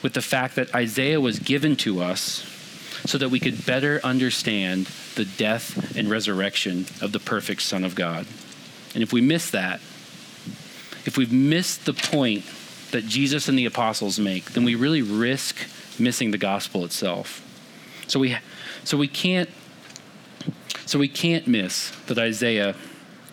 with 0.02 0.14
the 0.14 0.22
fact 0.22 0.56
that 0.56 0.74
Isaiah 0.74 1.20
was 1.20 1.38
given 1.38 1.76
to 1.76 2.00
us 2.00 2.46
so 3.06 3.18
that 3.18 3.28
we 3.28 3.40
could 3.40 3.66
better 3.66 4.00
understand 4.02 4.86
the 5.14 5.24
death 5.24 5.96
and 5.96 6.10
resurrection 6.10 6.86
of 7.00 7.12
the 7.12 7.20
perfect 7.20 7.62
Son 7.62 7.84
of 7.84 7.94
God. 7.94 8.26
And 8.94 9.02
if 9.02 9.12
we 9.12 9.20
miss 9.20 9.50
that, 9.50 9.80
if 11.06 11.16
we've 11.16 11.32
missed 11.32 11.86
the 11.86 11.94
point 11.94 12.44
that 12.90 13.06
Jesus 13.06 13.48
and 13.48 13.58
the 13.58 13.66
apostles 13.66 14.18
make, 14.18 14.52
then 14.52 14.64
we 14.64 14.74
really 14.74 15.02
risk 15.02 15.56
missing 15.98 16.30
the 16.30 16.38
gospel 16.38 16.84
itself. 16.84 17.46
So 18.06 18.18
we 18.18 18.36
so 18.84 18.96
we 18.96 19.08
can't 19.08 19.48
so 20.86 20.98
we 20.98 21.08
can't 21.08 21.46
miss 21.46 21.90
that 22.06 22.18
Isaiah 22.18 22.74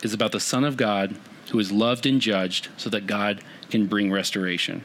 is 0.02 0.14
about 0.14 0.32
the 0.32 0.40
Son 0.40 0.64
of 0.64 0.76
God 0.76 1.16
who 1.50 1.58
is 1.58 1.72
loved 1.72 2.06
and 2.06 2.20
judged 2.20 2.68
so 2.76 2.88
that 2.90 3.06
God 3.06 3.42
can 3.70 3.86
bring 3.86 4.12
restoration. 4.12 4.82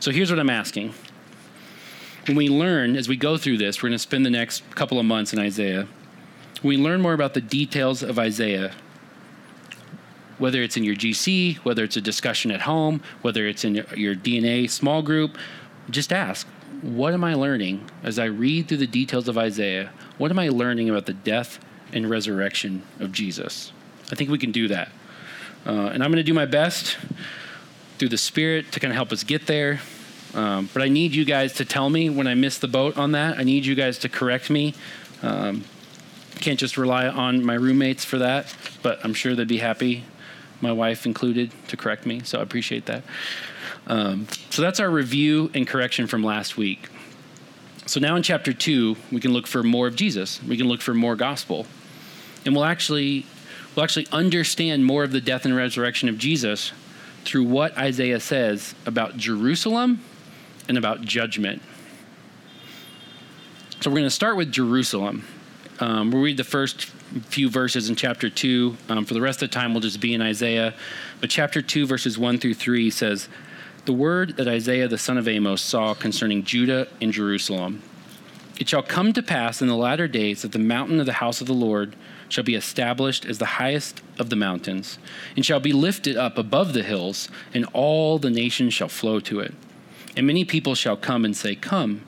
So 0.00 0.10
here's 0.10 0.30
what 0.30 0.38
I'm 0.38 0.50
asking. 0.50 0.94
When 2.26 2.36
we 2.36 2.48
learn, 2.48 2.96
as 2.96 3.08
we 3.08 3.16
go 3.16 3.36
through 3.36 3.58
this, 3.58 3.82
we're 3.82 3.88
going 3.88 3.94
to 3.94 3.98
spend 3.98 4.26
the 4.26 4.30
next 4.30 4.68
couple 4.74 4.98
of 4.98 5.04
months 5.04 5.32
in 5.32 5.38
Isaiah. 5.38 5.86
When 6.62 6.76
we 6.76 6.82
learn 6.82 7.00
more 7.00 7.12
about 7.12 7.34
the 7.34 7.40
details 7.40 8.02
of 8.02 8.18
Isaiah, 8.18 8.72
whether 10.38 10.62
it's 10.62 10.76
in 10.76 10.84
your 10.84 10.94
GC, 10.94 11.56
whether 11.58 11.84
it's 11.84 11.96
a 11.96 12.00
discussion 12.00 12.50
at 12.50 12.62
home, 12.62 13.00
whether 13.22 13.46
it's 13.46 13.64
in 13.64 13.74
your 13.74 14.14
DNA 14.14 14.68
small 14.68 15.02
group, 15.02 15.36
just 15.90 16.12
ask, 16.12 16.46
what 16.82 17.14
am 17.14 17.24
I 17.24 17.34
learning 17.34 17.88
as 18.02 18.18
I 18.18 18.26
read 18.26 18.68
through 18.68 18.78
the 18.78 18.86
details 18.86 19.28
of 19.28 19.38
Isaiah? 19.38 19.90
What 20.18 20.30
am 20.30 20.38
I 20.38 20.48
learning 20.48 20.90
about 20.90 21.06
the 21.06 21.14
death 21.14 21.58
and 21.92 22.08
resurrection 22.08 22.82
of 23.00 23.12
Jesus? 23.12 23.72
I 24.10 24.14
think 24.14 24.30
we 24.30 24.38
can 24.38 24.52
do 24.52 24.68
that. 24.68 24.90
Uh, 25.64 25.90
and 25.92 26.02
I'm 26.02 26.10
going 26.10 26.16
to 26.16 26.22
do 26.22 26.34
my 26.34 26.46
best 26.46 26.98
through 27.98 28.10
the 28.10 28.18
Spirit 28.18 28.72
to 28.72 28.80
kind 28.80 28.92
of 28.92 28.96
help 28.96 29.10
us 29.10 29.24
get 29.24 29.46
there. 29.46 29.80
Um, 30.34 30.68
but 30.74 30.82
I 30.82 30.88
need 30.88 31.14
you 31.14 31.24
guys 31.24 31.54
to 31.54 31.64
tell 31.64 31.88
me 31.88 32.10
when 32.10 32.26
I 32.26 32.34
miss 32.34 32.58
the 32.58 32.68
boat 32.68 32.98
on 32.98 33.12
that. 33.12 33.38
I 33.38 33.42
need 33.42 33.64
you 33.64 33.74
guys 33.74 33.98
to 34.00 34.08
correct 34.08 34.50
me. 34.50 34.74
Um, 35.22 35.64
can't 36.40 36.58
just 36.58 36.76
rely 36.76 37.08
on 37.08 37.42
my 37.42 37.54
roommates 37.54 38.04
for 38.04 38.18
that, 38.18 38.54
but 38.82 39.02
I'm 39.02 39.14
sure 39.14 39.34
they'd 39.34 39.48
be 39.48 39.58
happy 39.58 40.04
my 40.60 40.72
wife 40.72 41.06
included, 41.06 41.50
to 41.68 41.76
correct 41.76 42.06
me. 42.06 42.20
So 42.24 42.38
I 42.38 42.42
appreciate 42.42 42.86
that. 42.86 43.02
Um, 43.86 44.26
so 44.50 44.62
that's 44.62 44.80
our 44.80 44.90
review 44.90 45.50
and 45.54 45.66
correction 45.66 46.06
from 46.06 46.24
last 46.24 46.56
week. 46.56 46.88
So 47.86 48.00
now 48.00 48.16
in 48.16 48.22
chapter 48.22 48.52
two, 48.52 48.96
we 49.12 49.20
can 49.20 49.32
look 49.32 49.46
for 49.46 49.62
more 49.62 49.86
of 49.86 49.94
Jesus. 49.94 50.42
We 50.42 50.56
can 50.56 50.66
look 50.66 50.80
for 50.80 50.92
more 50.92 51.14
gospel, 51.14 51.66
and 52.44 52.54
we'll 52.54 52.64
actually 52.64 53.26
we'll 53.74 53.84
actually 53.84 54.08
understand 54.10 54.84
more 54.84 55.04
of 55.04 55.12
the 55.12 55.20
death 55.20 55.44
and 55.44 55.54
resurrection 55.54 56.08
of 56.08 56.18
Jesus 56.18 56.72
through 57.24 57.44
what 57.44 57.76
Isaiah 57.76 58.20
says 58.20 58.74
about 58.86 59.16
Jerusalem 59.16 60.00
and 60.68 60.76
about 60.76 61.02
judgment. 61.02 61.62
So 63.80 63.90
we're 63.90 63.98
going 63.98 64.04
to 64.04 64.10
start 64.10 64.36
with 64.36 64.50
Jerusalem. 64.50 65.24
Um, 65.78 66.10
we'll 66.10 66.22
read 66.22 66.38
the 66.38 66.44
first 66.44 66.90
few 67.28 67.48
verses 67.48 67.88
in 67.88 67.96
chapter 67.96 68.28
2. 68.28 68.76
Um, 68.88 69.04
for 69.04 69.14
the 69.14 69.20
rest 69.20 69.42
of 69.42 69.50
the 69.50 69.54
time, 69.54 69.72
we'll 69.72 69.80
just 69.80 70.00
be 70.00 70.14
in 70.14 70.22
Isaiah. 70.22 70.74
But 71.20 71.30
chapter 71.30 71.62
2, 71.62 71.86
verses 71.86 72.18
1 72.18 72.38
through 72.38 72.54
3 72.54 72.90
says, 72.90 73.28
The 73.84 73.92
word 73.92 74.36
that 74.36 74.48
Isaiah 74.48 74.88
the 74.88 74.98
son 74.98 75.18
of 75.18 75.26
Amoz 75.28 75.60
saw 75.60 75.94
concerning 75.94 76.44
Judah 76.44 76.88
and 77.00 77.12
Jerusalem. 77.12 77.82
It 78.58 78.68
shall 78.68 78.82
come 78.82 79.12
to 79.12 79.22
pass 79.22 79.60
in 79.60 79.68
the 79.68 79.76
latter 79.76 80.08
days 80.08 80.42
that 80.42 80.52
the 80.52 80.58
mountain 80.58 80.98
of 80.98 81.06
the 81.06 81.14
house 81.14 81.40
of 81.40 81.46
the 81.46 81.52
Lord 81.52 81.94
shall 82.28 82.44
be 82.44 82.54
established 82.54 83.24
as 83.24 83.38
the 83.38 83.46
highest 83.46 84.00
of 84.18 84.30
the 84.30 84.36
mountains, 84.36 84.98
and 85.36 85.44
shall 85.44 85.60
be 85.60 85.72
lifted 85.72 86.16
up 86.16 86.38
above 86.38 86.72
the 86.72 86.82
hills, 86.82 87.28
and 87.54 87.66
all 87.72 88.18
the 88.18 88.30
nations 88.30 88.74
shall 88.74 88.88
flow 88.88 89.20
to 89.20 89.40
it. 89.40 89.54
And 90.16 90.26
many 90.26 90.44
people 90.44 90.74
shall 90.74 90.96
come 90.96 91.24
and 91.24 91.36
say, 91.36 91.54
Come 91.54 92.02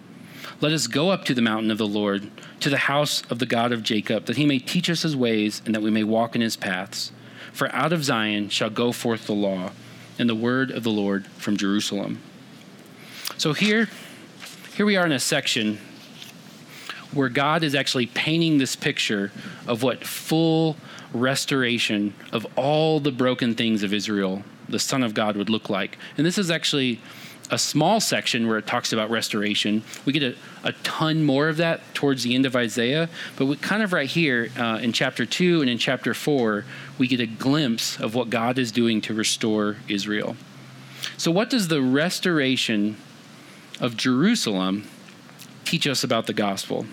let 0.61 0.73
us 0.73 0.87
go 0.87 1.11
up 1.11 1.25
to 1.27 1.35
the 1.35 1.43
mountain 1.43 1.71
of 1.71 1.79
the 1.79 1.87
Lord, 1.87 2.31
to 2.61 2.71
the 2.71 2.77
house 2.77 3.23
of 3.31 3.39
the 3.39 3.47
God 3.47 3.73
of 3.73 3.83
Jacob, 3.83 4.27
that 4.27 4.37
he 4.37 4.47
may 4.47 4.59
teach 4.59 4.91
us 4.91 5.03
his 5.03 5.17
ways, 5.17 5.63
and 5.65 5.75
that 5.75 5.83
we 5.83 5.91
may 5.91 6.05
walk 6.05 6.35
in 6.35 6.41
his 6.41 6.57
paths. 6.57 7.13
For 7.53 7.75
out 7.75 7.93
of 7.93 8.05
Zion 8.05 8.49
shall 8.49 8.71
go 8.71 8.93
forth 8.93 9.27
the 9.27 9.35
law, 9.35 9.71
and 10.19 10.29
the 10.29 10.35
word 10.35 10.71
of 10.71 10.83
the 10.83 10.91
Lord 10.91 11.27
from 11.39 11.57
Jerusalem. 11.57 12.21
So 13.37 13.53
here, 13.53 13.89
here 14.75 14.87
we 14.87 14.97
are 14.97 15.07
in 15.07 15.13
a 15.13 15.21
section 15.21 15.79
where 17.13 17.29
God 17.29 17.63
is 17.63 17.75
actually 17.75 18.07
painting 18.07 18.59
this 18.59 18.77
picture 18.77 19.33
of 19.67 19.83
what 19.83 20.05
full 20.05 20.77
restoration 21.13 22.15
of 22.33 22.47
all 22.57 23.01
the 23.01 23.13
broken 23.13 23.55
things 23.55 23.83
of 23.83 23.95
Israel, 23.95 24.43
the 24.69 24.79
Son 24.79 25.03
of 25.03 25.15
God, 25.15 25.37
would 25.37 25.49
look 25.49 25.71
like. 25.71 25.99
And 26.17 26.27
this 26.27 26.37
is 26.37 26.51
actually 26.51 27.01
a 27.51 27.59
small 27.59 28.01
section 28.01 28.47
where 28.47 28.59
it 28.59 28.67
talks 28.67 28.93
about 28.93 29.11
restoration. 29.11 29.83
We 30.05 30.13
get 30.13 30.23
a, 30.23 30.35
a 30.65 30.73
ton 30.73 31.25
more 31.25 31.49
of 31.49 31.57
that 31.59 31.81
towards 31.95 32.23
the 32.23 32.35
end 32.35 32.47
of 32.47 32.55
Isaiah, 32.55 33.09
but 33.37 33.47
we, 33.47 33.57
kind 33.57 33.83
of 33.83 33.93
right 33.93 34.09
here 34.09 34.51
uh, 34.59 34.79
in 34.83 34.93
chapter 34.93 35.25
2 35.25 35.61
and 35.61 35.71
in 35.71 35.79
chapter 35.79 36.15
4, 36.15 36.65
we 36.99 37.09
get 37.09 37.21
a 37.21 37.27
glimpse 37.27 37.99
of 37.99 38.15
what 38.15 38.31
God 38.31 38.59
is 38.59 38.71
doing 38.71 39.01
to 39.03 39.15
restore 39.15 39.77
Israel. 39.89 40.37
So, 41.17 41.31
what 41.31 41.49
does 41.51 41.69
the 41.69 41.81
restoration 41.81 42.97
of 43.81 43.97
Jerusalem 43.97 44.89
teach 45.65 45.87
us 45.87 46.05
about 46.05 46.27
the 46.27 46.33
gospel, 46.33 46.87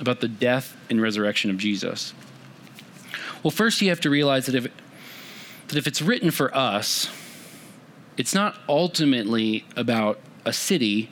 about 0.00 0.20
the 0.20 0.28
death 0.28 0.76
and 0.90 1.00
resurrection 1.00 1.50
of 1.50 1.58
Jesus? 1.58 2.14
Well, 3.42 3.50
first, 3.50 3.80
you 3.80 3.88
have 3.90 4.00
to 4.00 4.10
realize 4.10 4.46
that 4.46 4.54
if, 4.54 4.64
that 5.68 5.76
if 5.76 5.86
it's 5.86 6.02
written 6.02 6.30
for 6.30 6.54
us, 6.56 7.08
it's 8.18 8.34
not 8.34 8.56
ultimately 8.68 9.64
about 9.76 10.18
a 10.44 10.52
city 10.52 11.08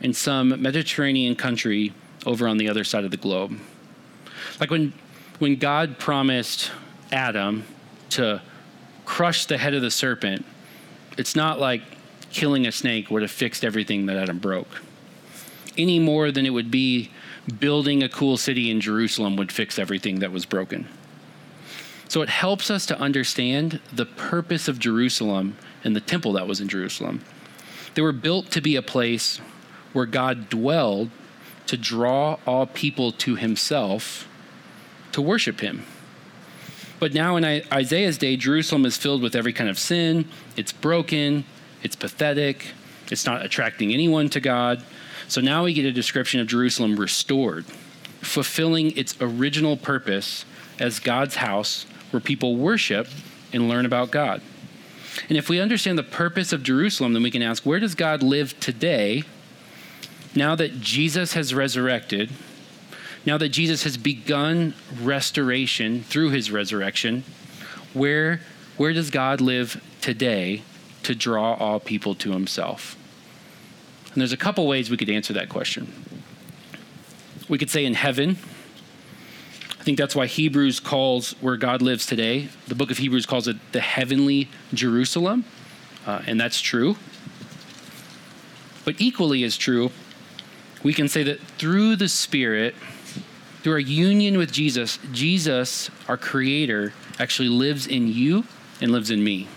in 0.00 0.12
some 0.12 0.60
Mediterranean 0.60 1.36
country 1.36 1.94
over 2.26 2.48
on 2.48 2.58
the 2.58 2.68
other 2.68 2.84
side 2.84 3.04
of 3.04 3.12
the 3.12 3.16
globe. 3.16 3.58
Like 4.60 4.70
when, 4.70 4.92
when 5.38 5.56
God 5.56 5.98
promised 5.98 6.72
Adam 7.12 7.64
to 8.10 8.42
crush 9.04 9.46
the 9.46 9.56
head 9.56 9.72
of 9.72 9.82
the 9.82 9.90
serpent, 9.90 10.44
it's 11.16 11.36
not 11.36 11.60
like 11.60 11.82
killing 12.30 12.66
a 12.66 12.72
snake 12.72 13.08
would 13.10 13.22
have 13.22 13.30
fixed 13.30 13.64
everything 13.64 14.06
that 14.06 14.16
Adam 14.16 14.38
broke. 14.38 14.82
Any 15.76 16.00
more 16.00 16.32
than 16.32 16.44
it 16.44 16.50
would 16.50 16.72
be 16.72 17.10
building 17.60 18.02
a 18.02 18.08
cool 18.08 18.36
city 18.36 18.70
in 18.70 18.80
Jerusalem 18.80 19.36
would 19.36 19.52
fix 19.52 19.78
everything 19.78 20.18
that 20.18 20.32
was 20.32 20.44
broken. 20.44 20.88
So 22.08 22.22
it 22.22 22.30
helps 22.30 22.70
us 22.70 22.86
to 22.86 22.98
understand 22.98 23.80
the 23.92 24.06
purpose 24.06 24.66
of 24.66 24.78
Jerusalem 24.78 25.56
and 25.84 25.94
the 25.94 26.00
temple 26.00 26.32
that 26.32 26.48
was 26.48 26.60
in 26.60 26.68
Jerusalem. 26.68 27.22
They 27.94 28.02
were 28.02 28.12
built 28.12 28.50
to 28.52 28.60
be 28.60 28.76
a 28.76 28.82
place 28.82 29.40
where 29.92 30.06
God 30.06 30.48
dwelled 30.48 31.10
to 31.66 31.76
draw 31.76 32.38
all 32.46 32.66
people 32.66 33.12
to 33.12 33.36
himself 33.36 34.26
to 35.12 35.20
worship 35.20 35.60
him. 35.60 35.84
But 36.98 37.12
now 37.12 37.36
in 37.36 37.44
Isaiah's 37.44 38.18
day, 38.18 38.36
Jerusalem 38.36 38.86
is 38.86 38.96
filled 38.96 39.22
with 39.22 39.36
every 39.36 39.52
kind 39.52 39.70
of 39.70 39.78
sin. 39.78 40.26
It's 40.56 40.72
broken, 40.72 41.44
it's 41.82 41.94
pathetic, 41.94 42.72
it's 43.10 43.26
not 43.26 43.44
attracting 43.44 43.92
anyone 43.92 44.28
to 44.30 44.40
God. 44.40 44.82
So 45.28 45.40
now 45.40 45.64
we 45.64 45.74
get 45.74 45.84
a 45.84 45.92
description 45.92 46.40
of 46.40 46.46
Jerusalem 46.46 46.96
restored, 46.96 47.66
fulfilling 48.20 48.96
its 48.96 49.14
original 49.20 49.76
purpose 49.76 50.44
as 50.78 50.98
God's 50.98 51.36
house 51.36 51.86
where 52.10 52.20
people 52.20 52.56
worship 52.56 53.08
and 53.52 53.68
learn 53.68 53.86
about 53.86 54.10
God. 54.10 54.40
And 55.28 55.36
if 55.36 55.48
we 55.48 55.60
understand 55.60 55.98
the 55.98 56.02
purpose 56.02 56.52
of 56.52 56.62
Jerusalem, 56.62 57.12
then 57.12 57.22
we 57.22 57.30
can 57.30 57.42
ask 57.42 57.64
where 57.64 57.80
does 57.80 57.94
God 57.94 58.22
live 58.22 58.58
today 58.60 59.24
now 60.34 60.54
that 60.54 60.80
Jesus 60.80 61.32
has 61.34 61.54
resurrected? 61.54 62.30
Now 63.26 63.36
that 63.38 63.48
Jesus 63.50 63.82
has 63.82 63.96
begun 63.96 64.74
restoration 65.02 66.02
through 66.02 66.30
his 66.30 66.50
resurrection, 66.50 67.24
where, 67.92 68.40
where 68.76 68.92
does 68.92 69.10
God 69.10 69.40
live 69.40 69.82
today 70.00 70.62
to 71.02 71.14
draw 71.14 71.54
all 71.54 71.80
people 71.80 72.14
to 72.14 72.32
himself? 72.32 72.96
And 74.12 74.20
there's 74.20 74.32
a 74.32 74.38
couple 74.38 74.66
ways 74.66 74.90
we 74.90 74.96
could 74.96 75.10
answer 75.10 75.32
that 75.34 75.48
question. 75.48 75.92
We 77.48 77.58
could 77.58 77.70
say 77.70 77.84
in 77.84 77.94
heaven. 77.94 78.38
Think 79.88 79.96
that's 79.96 80.14
why 80.14 80.26
Hebrews 80.26 80.80
calls 80.80 81.32
where 81.40 81.56
God 81.56 81.80
lives 81.80 82.04
today, 82.04 82.50
the 82.66 82.74
book 82.74 82.90
of 82.90 82.98
Hebrews 82.98 83.24
calls 83.24 83.48
it 83.48 83.56
the 83.72 83.80
heavenly 83.80 84.50
Jerusalem. 84.74 85.46
Uh, 86.06 86.20
and 86.26 86.38
that's 86.38 86.60
true. 86.60 86.96
But 88.84 88.96
equally 89.00 89.44
as 89.44 89.56
true, 89.56 89.90
we 90.82 90.92
can 90.92 91.08
say 91.08 91.22
that 91.22 91.40
through 91.40 91.96
the 91.96 92.06
Spirit, 92.10 92.74
through 93.62 93.72
our 93.72 93.78
union 93.78 94.36
with 94.36 94.52
Jesus, 94.52 94.98
Jesus, 95.10 95.88
our 96.06 96.18
Creator, 96.18 96.92
actually 97.18 97.48
lives 97.48 97.86
in 97.86 98.08
you 98.08 98.44
and 98.82 98.92
lives 98.92 99.10
in 99.10 99.24
me. 99.24 99.48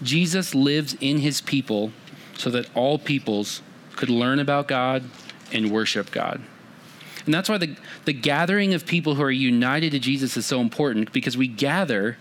Jesus 0.00 0.54
lives 0.54 0.96
in 1.00 1.18
his 1.18 1.40
people 1.40 1.90
so 2.38 2.50
that 2.50 2.70
all 2.72 3.00
peoples 3.00 3.62
could 3.96 4.10
learn 4.10 4.38
about 4.38 4.68
God 4.68 5.02
and 5.52 5.72
worship 5.72 6.12
God. 6.12 6.40
And 7.26 7.34
that's 7.34 7.48
why 7.48 7.58
the, 7.58 7.76
the 8.06 8.12
gathering 8.12 8.72
of 8.72 8.86
people 8.86 9.16
who 9.16 9.22
are 9.22 9.30
united 9.30 9.92
to 9.92 9.98
Jesus 9.98 10.36
is 10.36 10.46
so 10.46 10.60
important 10.60 11.12
because 11.12 11.36
we 11.36 11.48
gather, 11.48 12.16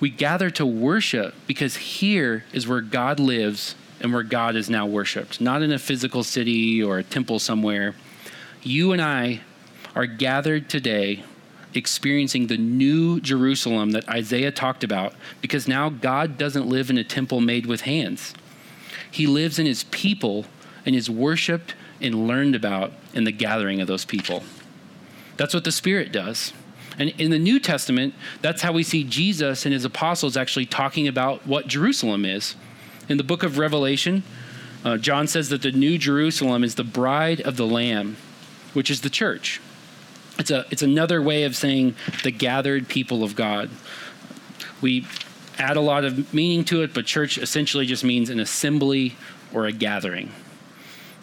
we 0.00 0.08
gather 0.08 0.50
to 0.50 0.64
worship 0.64 1.34
because 1.46 1.76
here 1.76 2.44
is 2.52 2.66
where 2.66 2.80
God 2.80 3.20
lives 3.20 3.74
and 4.00 4.12
where 4.12 4.22
God 4.22 4.56
is 4.56 4.70
now 4.70 4.86
worshiped, 4.86 5.40
not 5.40 5.62
in 5.62 5.72
a 5.72 5.78
physical 5.78 6.22
city 6.22 6.82
or 6.82 6.98
a 6.98 7.02
temple 7.02 7.38
somewhere 7.38 7.94
you 8.64 8.92
and 8.92 9.02
I 9.02 9.42
are 9.94 10.06
gathered 10.06 10.70
today 10.70 11.22
experiencing 11.74 12.46
the 12.46 12.56
new 12.56 13.20
Jerusalem 13.20 13.90
that 13.90 14.08
Isaiah 14.08 14.50
talked 14.50 14.82
about 14.82 15.12
because 15.40 15.68
now 15.68 15.90
God 15.90 16.38
doesn't 16.38 16.66
live 16.66 16.88
in 16.88 16.96
a 16.96 17.04
temple 17.04 17.40
made 17.40 17.66
with 17.66 17.82
hands. 17.82 18.32
He 19.10 19.26
lives 19.26 19.58
in 19.58 19.66
his 19.66 19.84
people 19.84 20.46
and 20.86 20.94
is 20.96 21.10
worshiped 21.10 21.74
and 22.04 22.28
learned 22.28 22.54
about 22.54 22.92
in 23.12 23.24
the 23.24 23.32
gathering 23.32 23.80
of 23.80 23.88
those 23.88 24.04
people. 24.04 24.42
That's 25.36 25.54
what 25.54 25.64
the 25.64 25.72
Spirit 25.72 26.12
does. 26.12 26.52
And 26.96 27.10
in 27.18 27.32
the 27.32 27.38
New 27.38 27.58
Testament, 27.58 28.14
that's 28.40 28.62
how 28.62 28.72
we 28.72 28.84
see 28.84 29.02
Jesus 29.02 29.66
and 29.66 29.72
his 29.72 29.84
apostles 29.84 30.36
actually 30.36 30.66
talking 30.66 31.08
about 31.08 31.44
what 31.44 31.66
Jerusalem 31.66 32.24
is. 32.24 32.54
In 33.08 33.16
the 33.16 33.24
book 33.24 33.42
of 33.42 33.58
Revelation, 33.58 34.22
uh, 34.84 34.96
John 34.98 35.26
says 35.26 35.48
that 35.48 35.62
the 35.62 35.72
New 35.72 35.98
Jerusalem 35.98 36.62
is 36.62 36.76
the 36.76 36.84
bride 36.84 37.40
of 37.40 37.56
the 37.56 37.66
Lamb 37.66 38.16
which 38.74 38.90
is 38.90 39.00
the 39.00 39.10
church. 39.10 39.60
It's, 40.38 40.50
a, 40.50 40.66
it's 40.70 40.82
another 40.82 41.22
way 41.22 41.44
of 41.44 41.56
saying 41.56 41.94
the 42.22 42.30
gathered 42.30 42.88
people 42.88 43.22
of 43.22 43.34
God. 43.34 43.70
We 44.82 45.06
add 45.56 45.76
a 45.76 45.80
lot 45.80 46.04
of 46.04 46.34
meaning 46.34 46.64
to 46.66 46.82
it, 46.82 46.92
but 46.92 47.06
church 47.06 47.38
essentially 47.38 47.86
just 47.86 48.04
means 48.04 48.28
an 48.28 48.40
assembly 48.40 49.16
or 49.52 49.66
a 49.66 49.72
gathering. 49.72 50.32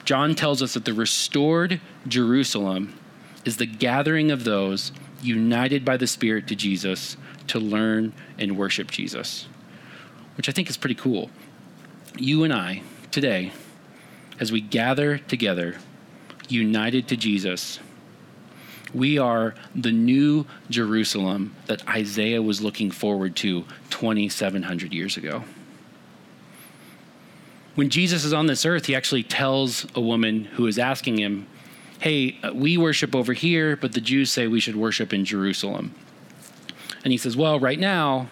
John 0.05 0.35
tells 0.35 0.61
us 0.61 0.73
that 0.73 0.85
the 0.85 0.93
restored 0.93 1.79
Jerusalem 2.07 2.97
is 3.45 3.57
the 3.57 3.65
gathering 3.65 4.31
of 4.31 4.43
those 4.43 4.91
united 5.21 5.85
by 5.85 5.97
the 5.97 6.07
Spirit 6.07 6.47
to 6.47 6.55
Jesus 6.55 7.17
to 7.47 7.59
learn 7.59 8.13
and 8.37 8.57
worship 8.57 8.89
Jesus, 8.89 9.47
which 10.37 10.49
I 10.49 10.51
think 10.51 10.69
is 10.69 10.77
pretty 10.77 10.95
cool. 10.95 11.29
You 12.17 12.43
and 12.43 12.53
I, 12.53 12.81
today, 13.11 13.51
as 14.39 14.51
we 14.51 14.61
gather 14.61 15.17
together, 15.17 15.77
united 16.49 17.07
to 17.07 17.15
Jesus, 17.15 17.79
we 18.93 19.17
are 19.17 19.55
the 19.73 19.91
new 19.91 20.45
Jerusalem 20.69 21.55
that 21.67 21.87
Isaiah 21.87 22.41
was 22.41 22.61
looking 22.61 22.91
forward 22.91 23.35
to 23.37 23.65
2,700 23.89 24.93
years 24.93 25.15
ago. 25.15 25.43
When 27.81 27.89
Jesus 27.89 28.25
is 28.25 28.31
on 28.31 28.45
this 28.45 28.63
earth, 28.63 28.85
he 28.85 28.93
actually 28.93 29.23
tells 29.23 29.87
a 29.95 29.99
woman 29.99 30.43
who 30.43 30.67
is 30.67 30.77
asking 30.77 31.17
him, 31.17 31.47
Hey, 31.97 32.37
uh, 32.43 32.51
we 32.53 32.77
worship 32.77 33.15
over 33.15 33.33
here, 33.33 33.75
but 33.75 33.93
the 33.93 33.99
Jews 33.99 34.29
say 34.29 34.45
we 34.45 34.59
should 34.59 34.75
worship 34.75 35.11
in 35.11 35.25
Jerusalem. 35.25 35.95
And 37.03 37.11
he 37.11 37.17
says, 37.17 37.35
Well, 37.35 37.59
right 37.59 37.79
now, 37.79 38.29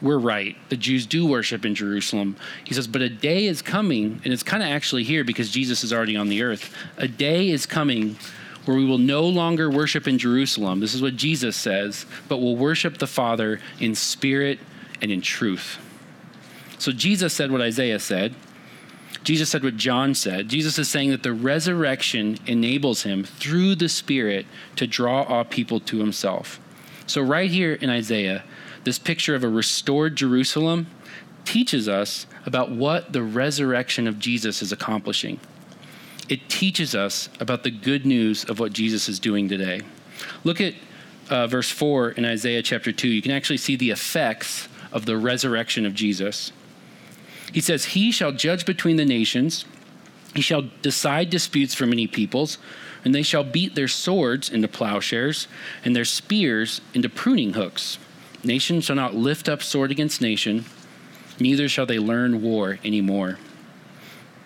we're 0.00 0.16
right. 0.16 0.56
The 0.70 0.78
Jews 0.78 1.04
do 1.04 1.26
worship 1.26 1.66
in 1.66 1.74
Jerusalem. 1.74 2.36
He 2.64 2.72
says, 2.72 2.86
but 2.86 3.02
a 3.02 3.10
day 3.10 3.44
is 3.44 3.60
coming, 3.60 4.22
and 4.24 4.32
it's 4.32 4.42
kind 4.42 4.62
of 4.62 4.70
actually 4.70 5.04
here 5.04 5.24
because 5.24 5.50
Jesus 5.50 5.84
is 5.84 5.92
already 5.92 6.16
on 6.16 6.30
the 6.30 6.40
earth. 6.40 6.74
A 6.96 7.06
day 7.06 7.50
is 7.50 7.66
coming 7.66 8.16
where 8.64 8.78
we 8.78 8.86
will 8.86 8.96
no 8.96 9.26
longer 9.26 9.70
worship 9.70 10.08
in 10.08 10.16
Jerusalem. 10.16 10.80
This 10.80 10.94
is 10.94 11.02
what 11.02 11.16
Jesus 11.16 11.54
says, 11.54 12.06
but 12.28 12.38
will 12.38 12.56
worship 12.56 12.96
the 12.96 13.06
Father 13.06 13.60
in 13.78 13.94
spirit 13.94 14.58
and 15.02 15.12
in 15.12 15.20
truth. 15.20 15.76
So 16.78 16.92
Jesus 16.92 17.34
said 17.34 17.50
what 17.50 17.60
Isaiah 17.60 17.98
said. 17.98 18.34
Jesus 19.24 19.48
said 19.48 19.64
what 19.64 19.76
John 19.76 20.14
said. 20.14 20.48
Jesus 20.48 20.78
is 20.78 20.88
saying 20.88 21.10
that 21.10 21.22
the 21.22 21.32
resurrection 21.32 22.38
enables 22.46 23.02
him 23.02 23.24
through 23.24 23.74
the 23.74 23.88
Spirit 23.88 24.46
to 24.76 24.86
draw 24.86 25.22
all 25.22 25.44
people 25.44 25.80
to 25.80 25.98
himself. 25.98 26.60
So, 27.06 27.22
right 27.22 27.50
here 27.50 27.72
in 27.74 27.90
Isaiah, 27.90 28.44
this 28.84 28.98
picture 28.98 29.34
of 29.34 29.42
a 29.42 29.48
restored 29.48 30.14
Jerusalem 30.14 30.88
teaches 31.46 31.88
us 31.88 32.26
about 32.46 32.70
what 32.70 33.12
the 33.12 33.22
resurrection 33.22 34.06
of 34.06 34.18
Jesus 34.18 34.62
is 34.62 34.72
accomplishing. 34.72 35.40
It 36.28 36.48
teaches 36.48 36.94
us 36.94 37.28
about 37.40 37.64
the 37.64 37.70
good 37.70 38.06
news 38.06 38.44
of 38.44 38.58
what 38.58 38.72
Jesus 38.72 39.08
is 39.08 39.18
doing 39.18 39.48
today. 39.48 39.82
Look 40.42 40.60
at 40.60 40.74
uh, 41.28 41.46
verse 41.46 41.70
4 41.70 42.12
in 42.12 42.24
Isaiah 42.24 42.62
chapter 42.62 42.92
2. 42.92 43.08
You 43.08 43.22
can 43.22 43.32
actually 43.32 43.56
see 43.56 43.76
the 43.76 43.90
effects 43.90 44.68
of 44.92 45.06
the 45.06 45.16
resurrection 45.16 45.84
of 45.86 45.94
Jesus. 45.94 46.52
He 47.54 47.60
says, 47.60 47.84
He 47.84 48.10
shall 48.10 48.32
judge 48.32 48.66
between 48.66 48.96
the 48.96 49.04
nations, 49.04 49.64
he 50.34 50.42
shall 50.42 50.62
decide 50.82 51.30
disputes 51.30 51.72
for 51.72 51.86
many 51.86 52.08
peoples, 52.08 52.58
and 53.04 53.14
they 53.14 53.22
shall 53.22 53.44
beat 53.44 53.76
their 53.76 53.86
swords 53.86 54.50
into 54.50 54.66
plowshares, 54.66 55.46
and 55.84 55.94
their 55.94 56.04
spears 56.04 56.80
into 56.94 57.08
pruning 57.08 57.52
hooks. 57.52 57.96
Nation 58.42 58.80
shall 58.80 58.96
not 58.96 59.14
lift 59.14 59.48
up 59.48 59.62
sword 59.62 59.92
against 59.92 60.20
nation, 60.20 60.64
neither 61.38 61.68
shall 61.68 61.86
they 61.86 62.00
learn 62.00 62.42
war 62.42 62.80
anymore. 62.84 63.38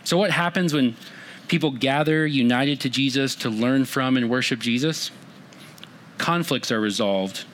So, 0.04 0.18
what 0.18 0.30
happens 0.30 0.74
when 0.74 0.94
people 1.48 1.70
gather 1.70 2.26
united 2.26 2.78
to 2.82 2.90
Jesus 2.90 3.34
to 3.36 3.48
learn 3.48 3.86
from 3.86 4.18
and 4.18 4.28
worship 4.28 4.60
Jesus? 4.60 5.10
Conflicts 6.18 6.70
are 6.70 6.80
resolved, 6.80 7.46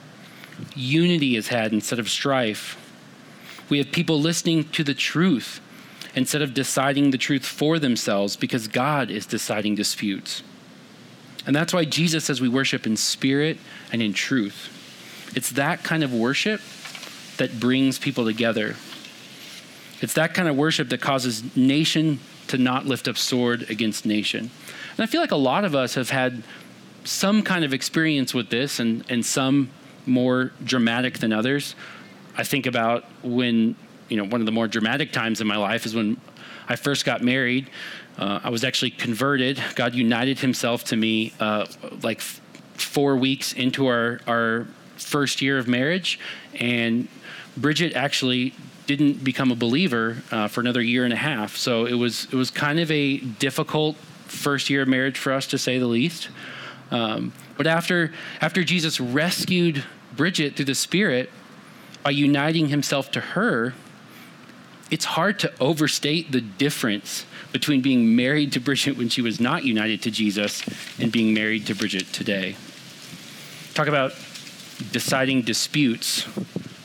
unity 0.74 1.36
is 1.36 1.46
had 1.46 1.72
instead 1.72 2.00
of 2.00 2.10
strife. 2.10 2.76
We 3.68 3.78
have 3.78 3.92
people 3.92 4.20
listening 4.20 4.64
to 4.70 4.84
the 4.84 4.94
truth 4.94 5.60
instead 6.14 6.42
of 6.42 6.54
deciding 6.54 7.10
the 7.10 7.18
truth 7.18 7.44
for 7.44 7.78
themselves 7.78 8.36
because 8.36 8.68
God 8.68 9.10
is 9.10 9.26
deciding 9.26 9.74
disputes. 9.74 10.42
And 11.46 11.54
that's 11.54 11.72
why 11.72 11.84
Jesus 11.84 12.24
says 12.24 12.40
we 12.40 12.48
worship 12.48 12.86
in 12.86 12.96
spirit 12.96 13.58
and 13.92 14.00
in 14.00 14.12
truth. 14.12 14.70
It's 15.34 15.50
that 15.50 15.82
kind 15.82 16.04
of 16.04 16.12
worship 16.12 16.60
that 17.36 17.58
brings 17.58 17.98
people 17.98 18.24
together. 18.24 18.76
It's 20.00 20.14
that 20.14 20.34
kind 20.34 20.48
of 20.48 20.56
worship 20.56 20.88
that 20.90 21.00
causes 21.00 21.56
nation 21.56 22.20
to 22.48 22.58
not 22.58 22.86
lift 22.86 23.08
up 23.08 23.16
sword 23.16 23.68
against 23.70 24.06
nation. 24.06 24.50
And 24.96 25.00
I 25.00 25.06
feel 25.06 25.20
like 25.20 25.32
a 25.32 25.36
lot 25.36 25.64
of 25.64 25.74
us 25.74 25.94
have 25.94 26.10
had 26.10 26.42
some 27.04 27.42
kind 27.42 27.64
of 27.64 27.74
experience 27.74 28.32
with 28.32 28.50
this 28.50 28.78
and, 28.78 29.04
and 29.08 29.24
some 29.24 29.70
more 30.06 30.52
dramatic 30.62 31.18
than 31.18 31.32
others. 31.32 31.74
I 32.36 32.44
think 32.44 32.66
about 32.66 33.04
when 33.22 33.76
you 34.08 34.16
know, 34.16 34.24
one 34.24 34.40
of 34.40 34.46
the 34.46 34.52
more 34.52 34.68
dramatic 34.68 35.12
times 35.12 35.40
in 35.40 35.46
my 35.46 35.56
life 35.56 35.86
is 35.86 35.94
when 35.94 36.20
I 36.68 36.76
first 36.76 37.04
got 37.04 37.22
married. 37.22 37.70
Uh, 38.18 38.40
I 38.44 38.50
was 38.50 38.64
actually 38.64 38.90
converted. 38.90 39.62
God 39.74 39.94
united 39.94 40.38
Himself 40.38 40.84
to 40.84 40.96
me 40.96 41.32
uh, 41.40 41.66
like 42.02 42.18
f- 42.18 42.40
four 42.74 43.16
weeks 43.16 43.52
into 43.52 43.86
our 43.86 44.20
our 44.26 44.66
first 44.96 45.42
year 45.42 45.58
of 45.58 45.66
marriage, 45.66 46.20
and 46.54 47.08
Bridget 47.56 47.94
actually 47.94 48.54
didn't 48.86 49.24
become 49.24 49.50
a 49.50 49.56
believer 49.56 50.22
uh, 50.30 50.46
for 50.48 50.60
another 50.60 50.82
year 50.82 51.04
and 51.04 51.12
a 51.12 51.16
half. 51.16 51.56
So 51.56 51.86
it 51.86 51.94
was 51.94 52.26
it 52.26 52.34
was 52.34 52.50
kind 52.50 52.78
of 52.78 52.90
a 52.90 53.18
difficult 53.18 53.96
first 54.26 54.70
year 54.70 54.82
of 54.82 54.88
marriage 54.88 55.18
for 55.18 55.32
us, 55.32 55.46
to 55.48 55.58
say 55.58 55.78
the 55.78 55.86
least. 55.86 56.28
Um, 56.90 57.32
but 57.56 57.66
after 57.66 58.12
after 58.40 58.62
Jesus 58.62 59.00
rescued 59.00 59.84
Bridget 60.14 60.54
through 60.54 60.66
the 60.66 60.74
Spirit 60.74 61.30
by 62.04 62.10
uniting 62.10 62.68
Himself 62.68 63.10
to 63.12 63.20
her, 63.20 63.74
it's 64.90 65.06
hard 65.06 65.40
to 65.40 65.52
overstate 65.58 66.30
the 66.30 66.40
difference 66.40 67.24
between 67.50 67.80
being 67.80 68.14
married 68.14 68.52
to 68.52 68.60
Bridget 68.60 68.96
when 68.96 69.08
she 69.08 69.22
was 69.22 69.40
not 69.40 69.64
united 69.64 70.02
to 70.02 70.10
Jesus 70.10 70.62
and 71.00 71.10
being 71.10 71.34
married 71.34 71.66
to 71.66 71.74
Bridget 71.74 72.12
today. 72.12 72.56
Talk 73.72 73.88
about 73.88 74.12
deciding 74.92 75.42
disputes. 75.42 76.26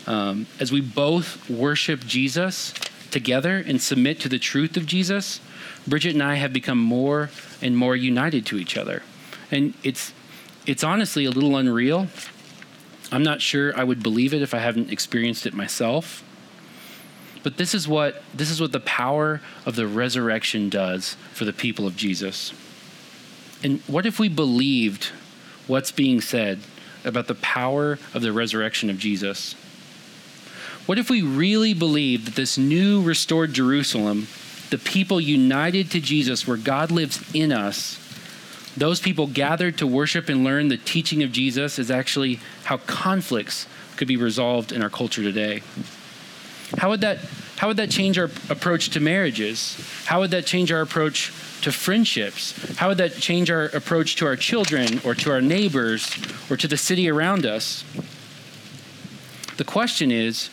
Um, 0.08 0.47
as 0.60 0.71
we 0.71 0.82
both 0.82 1.49
worship 1.49 1.99
Jesus 2.01 2.73
together 3.12 3.58
and 3.58 3.82
submit 3.82 4.19
to 4.21 4.29
the 4.29 4.39
truth 4.39 4.77
of 4.77 4.86
Jesus, 4.86 5.39
Bridget 5.88 6.13
and 6.13 6.23
I 6.23 6.36
have 6.36 6.53
become 6.53 6.79
more 6.79 7.29
and 7.62 7.75
more 7.75 7.95
united 7.95 8.45
to 8.47 8.58
each 8.58 8.77
other. 8.77 9.03
And 9.51 9.73
it's, 9.84 10.13
it's 10.65 10.84
honestly 10.84 11.25
a 11.25 11.32
little 11.32 11.58
unreal. 11.58 12.08
I'm 13.12 13.24
not 13.24 13.41
sure 13.41 13.78
I 13.78 13.84
would 13.84 14.04
believe 14.04 14.34
it 14.34 14.41
if 14.41 14.54
I 14.54 14.60
haven't 14.60 14.91
experienced 14.91 15.45
it 15.45 15.54
myself. 15.54 16.24
But 17.41 17.58
this 17.58 17.74
is 17.74 17.88
what 17.88 18.22
this 18.34 18.50
is 18.50 18.60
what 18.60 18.72
the 18.72 18.82
power 18.82 19.41
of 19.65 19.76
the 19.76 19.88
resurrection 19.88 20.69
does 20.69 21.15
for 21.34 21.45
the 21.45 21.54
people 21.54 21.88
of 21.88 21.95
Jesus. 21.95 22.54
And 23.63 23.80
what 23.82 24.06
if 24.06 24.19
we 24.19 24.30
believed 24.30 25.06
what's 25.67 25.91
being 25.91 26.22
said 26.22 26.60
about 27.06 27.28
the 27.28 27.36
power 27.36 27.98
of 28.13 28.22
the 28.22 28.34
resurrection 28.34 28.89
of 28.89 28.98
Jesus? 28.98 29.54
What 30.86 30.98
if 30.98 31.10
we 31.10 31.22
really 31.22 31.74
believed 31.74 32.28
that 32.28 32.36
this 32.36 32.58
new 32.58 33.02
restored 33.02 33.54
Jerusalem, 33.54 34.28
the 34.69 34.78
people 34.78 35.22
united 35.22 35.91
to 35.91 36.00
Jesus 36.00 36.48
where 36.48 36.58
God 36.58 36.91
lives 36.91 37.24
in 37.34 37.52
us, 37.52 38.00
those 38.80 39.00
people 39.00 39.28
gathered 39.28 39.78
to 39.78 39.88
worship 39.88 40.30
and 40.30 40.44
learn 40.44 40.70
the 40.70 40.78
teaching 40.78 41.22
of 41.24 41.32
Jesus 41.32 41.78
is 41.78 41.92
actually 41.92 42.39
how 42.63 42.78
conflicts 42.78 43.68
could 43.98 44.08
be 44.08 44.18
resolved 44.18 44.72
in 44.72 44.82
our 44.82 44.89
culture 44.89 45.22
today? 45.22 45.62
How 46.78 46.89
would 46.89 47.02
that 47.02 47.20
how 47.58 47.68
would 47.68 47.78
that 47.78 47.92
change 47.92 48.18
our 48.18 48.32
approach 48.50 48.92
to 48.92 49.02
marriages? 49.02 49.76
How 50.06 50.22
would 50.22 50.32
that 50.32 50.46
change 50.46 50.72
our 50.72 50.80
approach 50.80 51.34
to 51.63 51.74
friendships? 51.74 52.78
How 52.78 52.88
would 52.88 53.00
that 53.00 53.15
change 53.15 53.52
our 53.52 53.65
approach 53.65 54.15
to 54.18 54.26
our 54.26 54.38
children 54.38 55.02
or 55.04 55.13
to 55.15 55.32
our 55.32 55.42
neighbors 55.42 56.15
or 56.50 56.56
to 56.56 56.70
the 56.70 56.78
city 56.78 57.10
around 57.10 57.46
us? 57.46 57.84
The 59.58 59.65
question 59.65 60.10
is, 60.10 60.50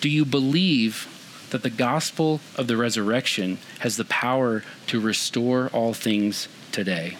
do 0.00 0.08
you 0.08 0.24
believe 0.24 1.06
that 1.50 1.62
the 1.62 1.68
gospel 1.68 2.40
of 2.56 2.68
the 2.68 2.76
resurrection 2.78 3.58
has 3.80 3.98
the 3.98 4.06
power 4.06 4.62
to 4.86 4.98
restore 4.98 5.68
all 5.74 5.92
things 5.92 6.48
today? 6.72 7.18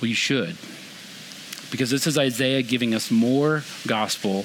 You 0.00 0.14
should. 0.14 0.56
Because 1.70 1.90
this 1.90 2.06
is 2.06 2.16
Isaiah 2.16 2.62
giving 2.62 2.94
us 2.94 3.10
more 3.10 3.64
gospel 3.86 4.44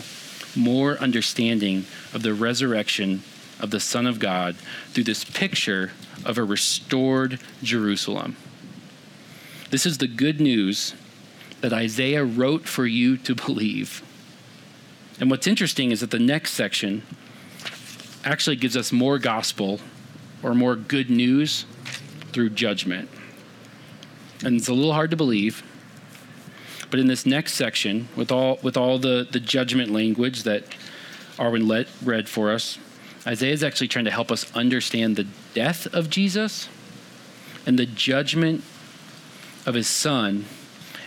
more 0.56 0.98
understanding 0.98 1.86
of 2.14 2.24
the 2.24 2.34
resurrection 2.34 3.24
of 3.60 3.72
the 3.72 3.80
Son 3.80 4.06
of 4.06 4.20
God 4.20 4.56
through 4.92 5.04
this 5.04 5.24
picture 5.24 5.92
of 6.26 6.38
a 6.38 6.44
restored 6.44 7.40
Jerusalem. 7.62 8.36
This 9.70 9.86
is 9.86 9.98
the 9.98 10.08
good 10.08 10.40
news 10.42 10.96
that 11.62 11.74
Isaiah 11.74 12.24
wrote 12.24 12.68
for 12.68 12.86
you 12.86 13.18
to 13.18 13.36
believe. 13.36 14.02
And 15.20 15.30
what's 15.30 15.48
interesting 15.48 15.92
is 15.92 16.00
that 16.00 16.12
the 16.12 16.20
next 16.20 16.52
section 16.52 17.04
actually 18.24 18.56
gives 18.56 18.78
us 18.78 18.92
more 18.92 19.20
gospel 19.20 19.80
or 20.42 20.56
more 20.56 20.76
good 20.76 21.10
news 21.10 21.66
through 22.32 22.52
judgment. 22.52 23.10
And 24.44 24.56
it's 24.56 24.68
a 24.68 24.74
little 24.74 24.94
hard 24.94 25.12
to 25.12 25.18
believe, 25.18 25.64
but 26.90 27.00
in 27.00 27.08
this 27.08 27.26
next 27.26 27.54
section, 27.54 28.08
with 28.16 28.32
all 28.32 28.60
with 28.64 28.78
all 28.78 28.98
the, 28.98 29.28
the 29.30 29.40
judgment 29.40 29.92
language 29.92 30.44
that 30.44 30.64
Arwin 31.38 31.68
let, 31.68 31.88
read 32.04 32.30
for 32.30 32.52
us, 32.52 32.78
Isaiah 33.28 33.54
is 33.54 33.64
actually 33.64 33.90
trying 33.90 34.06
to 34.06 34.12
help 34.12 34.32
us 34.32 34.52
understand 34.56 35.16
the 35.16 35.28
death 35.54 35.86
of 35.94 36.10
Jesus 36.10 36.70
and 37.66 37.78
the 37.78 37.86
judgment 37.86 38.64
of 39.66 39.76
his 39.76 39.88
son 39.88 40.46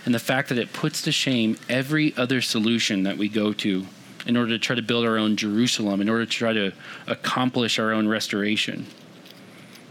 and 0.05 0.13
the 0.13 0.19
fact 0.19 0.49
that 0.49 0.57
it 0.57 0.73
puts 0.73 1.01
to 1.01 1.11
shame 1.11 1.57
every 1.69 2.15
other 2.17 2.41
solution 2.41 3.03
that 3.03 3.17
we 3.17 3.29
go 3.29 3.53
to 3.53 3.85
in 4.25 4.37
order 4.37 4.51
to 4.51 4.59
try 4.59 4.75
to 4.75 4.81
build 4.81 5.05
our 5.05 5.17
own 5.17 5.35
Jerusalem, 5.35 6.01
in 6.01 6.09
order 6.09 6.25
to 6.25 6.31
try 6.31 6.53
to 6.53 6.71
accomplish 7.07 7.79
our 7.79 7.91
own 7.91 8.07
restoration. 8.07 8.85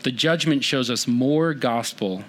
The 0.02 0.12
judgment 0.12 0.64
shows 0.64 0.90
us 0.90 1.06
more 1.06 1.54
gospel 1.54 2.24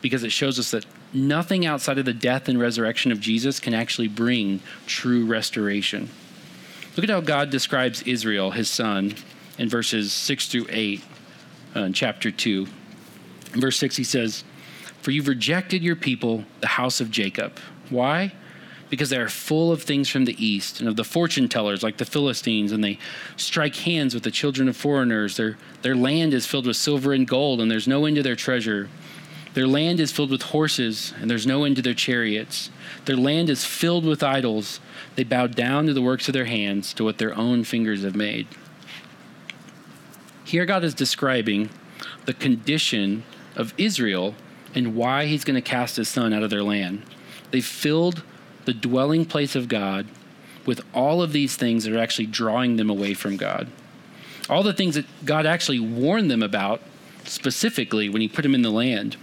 because 0.00 0.24
it 0.24 0.32
shows 0.32 0.58
us 0.58 0.70
that 0.70 0.86
nothing 1.12 1.66
outside 1.66 1.98
of 1.98 2.04
the 2.04 2.12
death 2.12 2.48
and 2.48 2.60
resurrection 2.60 3.12
of 3.12 3.20
Jesus 3.20 3.60
can 3.60 3.74
actually 3.74 4.08
bring 4.08 4.60
true 4.86 5.26
restoration. 5.26 6.08
Look 6.96 7.04
at 7.04 7.10
how 7.10 7.20
God 7.20 7.50
describes 7.50 8.02
Israel, 8.02 8.50
his 8.50 8.68
son, 8.68 9.14
in 9.58 9.68
verses 9.68 10.12
6 10.12 10.48
through 10.48 10.66
8 10.68 11.02
uh, 11.76 11.80
in 11.80 11.92
chapter 11.92 12.30
2. 12.30 12.66
In 13.54 13.60
verse 13.60 13.78
6, 13.78 13.96
he 13.96 14.04
says, 14.04 14.44
For 15.02 15.10
you've 15.10 15.28
rejected 15.28 15.82
your 15.82 15.96
people, 15.96 16.44
the 16.60 16.66
house 16.66 17.00
of 17.00 17.10
Jacob. 17.10 17.58
Why? 17.90 18.32
Because 18.90 19.10
they 19.10 19.18
are 19.18 19.28
full 19.28 19.70
of 19.70 19.82
things 19.82 20.08
from 20.08 20.24
the 20.24 20.44
east 20.44 20.80
and 20.80 20.88
of 20.88 20.96
the 20.96 21.04
fortune 21.04 21.48
tellers 21.48 21.82
like 21.82 21.98
the 21.98 22.04
Philistines, 22.04 22.72
and 22.72 22.82
they 22.82 22.98
strike 23.36 23.76
hands 23.76 24.14
with 24.14 24.22
the 24.22 24.30
children 24.30 24.68
of 24.68 24.76
foreigners. 24.76 25.36
Their, 25.36 25.56
their 25.82 25.94
land 25.94 26.34
is 26.34 26.46
filled 26.46 26.66
with 26.66 26.76
silver 26.76 27.12
and 27.12 27.28
gold, 27.28 27.60
and 27.60 27.70
there's 27.70 27.88
no 27.88 28.06
end 28.06 28.16
to 28.16 28.22
their 28.22 28.36
treasure. 28.36 28.88
Their 29.54 29.66
land 29.66 29.98
is 29.98 30.12
filled 30.12 30.30
with 30.30 30.42
horses, 30.42 31.14
and 31.20 31.30
there's 31.30 31.46
no 31.46 31.64
end 31.64 31.76
to 31.76 31.82
their 31.82 31.94
chariots. 31.94 32.70
Their 33.06 33.16
land 33.16 33.48
is 33.48 33.64
filled 33.64 34.04
with 34.04 34.22
idols. 34.22 34.80
They 35.16 35.24
bow 35.24 35.46
down 35.46 35.86
to 35.86 35.94
the 35.94 36.02
works 36.02 36.28
of 36.28 36.34
their 36.34 36.44
hands, 36.44 36.92
to 36.94 37.04
what 37.04 37.18
their 37.18 37.36
own 37.36 37.64
fingers 37.64 38.04
have 38.04 38.14
made. 38.14 38.46
Here, 40.44 40.66
God 40.66 40.84
is 40.84 40.94
describing 40.94 41.70
the 42.26 42.34
condition 42.34 43.24
of 43.56 43.74
Israel 43.76 44.34
and 44.74 44.94
why 44.94 45.26
he's 45.26 45.44
going 45.44 45.54
to 45.54 45.62
cast 45.62 45.96
his 45.96 46.08
son 46.08 46.32
out 46.32 46.42
of 46.42 46.50
their 46.50 46.62
land. 46.62 47.02
They 47.50 47.60
filled 47.60 48.22
the 48.64 48.74
dwelling 48.74 49.24
place 49.24 49.56
of 49.56 49.68
God 49.68 50.06
with 50.66 50.82
all 50.94 51.22
of 51.22 51.32
these 51.32 51.56
things 51.56 51.84
that 51.84 51.94
are 51.94 51.98
actually 51.98 52.26
drawing 52.26 52.76
them 52.76 52.90
away 52.90 53.14
from 53.14 53.36
God. 53.36 53.68
All 54.50 54.62
the 54.62 54.74
things 54.74 54.94
that 54.94 55.06
God 55.24 55.46
actually 55.46 55.80
warned 55.80 56.30
them 56.30 56.42
about 56.42 56.82
specifically 57.24 58.08
when 58.08 58.20
he 58.20 58.28
put 58.28 58.42
them 58.42 58.54
in 58.54 58.62
the 58.62 58.70
land 58.70 59.16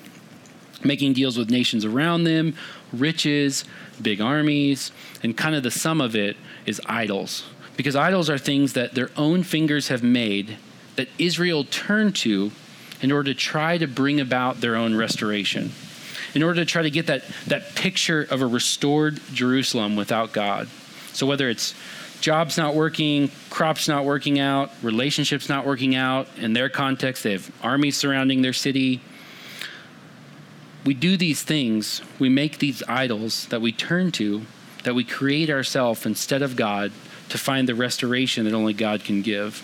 making 0.85 1.13
deals 1.13 1.37
with 1.37 1.49
nations 1.49 1.83
around 1.83 2.23
them, 2.23 2.55
riches, 2.93 3.65
big 4.01 4.21
armies, 4.21 4.91
and 5.23 5.35
kind 5.35 5.55
of 5.55 5.63
the 5.63 5.71
sum 5.71 6.01
of 6.01 6.15
it 6.15 6.37
is 6.65 6.81
idols. 6.85 7.45
Because 7.77 7.95
idols 7.95 8.29
are 8.29 8.37
things 8.37 8.73
that 8.73 8.93
their 8.93 9.09
own 9.17 9.43
fingers 9.43 9.89
have 9.89 10.03
made 10.03 10.57
that 10.95 11.09
Israel 11.17 11.65
turned 11.65 12.15
to 12.15 12.51
in 13.01 13.11
order 13.11 13.33
to 13.33 13.39
try 13.39 13.77
to 13.77 13.87
bring 13.87 14.21
about 14.21 14.61
their 14.61 14.75
own 14.75 14.95
restoration, 14.95 15.71
in 16.33 16.41
order 16.41 16.61
to 16.61 16.65
try 16.65 16.81
to 16.81 16.89
get 16.89 17.07
that, 17.07 17.23
that 17.47 17.75
picture 17.75 18.25
of 18.29 18.41
a 18.41 18.47
restored 18.47 19.19
Jerusalem 19.33 19.95
without 19.95 20.31
God. 20.31 20.69
So 21.11 21.25
whether 21.27 21.49
it's 21.49 21.73
jobs 22.21 22.57
not 22.57 22.75
working, 22.75 23.29
crops 23.49 23.87
not 23.87 24.05
working 24.05 24.39
out, 24.39 24.71
relationships 24.81 25.49
not 25.49 25.65
working 25.65 25.95
out, 25.95 26.27
in 26.37 26.53
their 26.53 26.69
context, 26.69 27.23
they 27.23 27.33
have 27.33 27.51
armies 27.61 27.97
surrounding 27.97 28.41
their 28.41 28.53
city 28.53 29.01
we 30.85 30.93
do 30.93 31.17
these 31.17 31.41
things, 31.41 32.01
we 32.19 32.29
make 32.29 32.59
these 32.59 32.83
idols 32.87 33.47
that 33.47 33.61
we 33.61 33.71
turn 33.71 34.11
to, 34.13 34.43
that 34.83 34.93
we 34.93 35.03
create 35.03 35.49
ourselves 35.49 36.05
instead 36.05 36.43
of 36.43 36.55
God 36.55 36.91
to 37.29 37.37
find 37.39 37.67
the 37.67 37.73
restoration 37.73 38.45
that 38.45 38.53
only 38.53 38.73
God 38.73 39.03
can 39.03 39.23
give. 39.23 39.63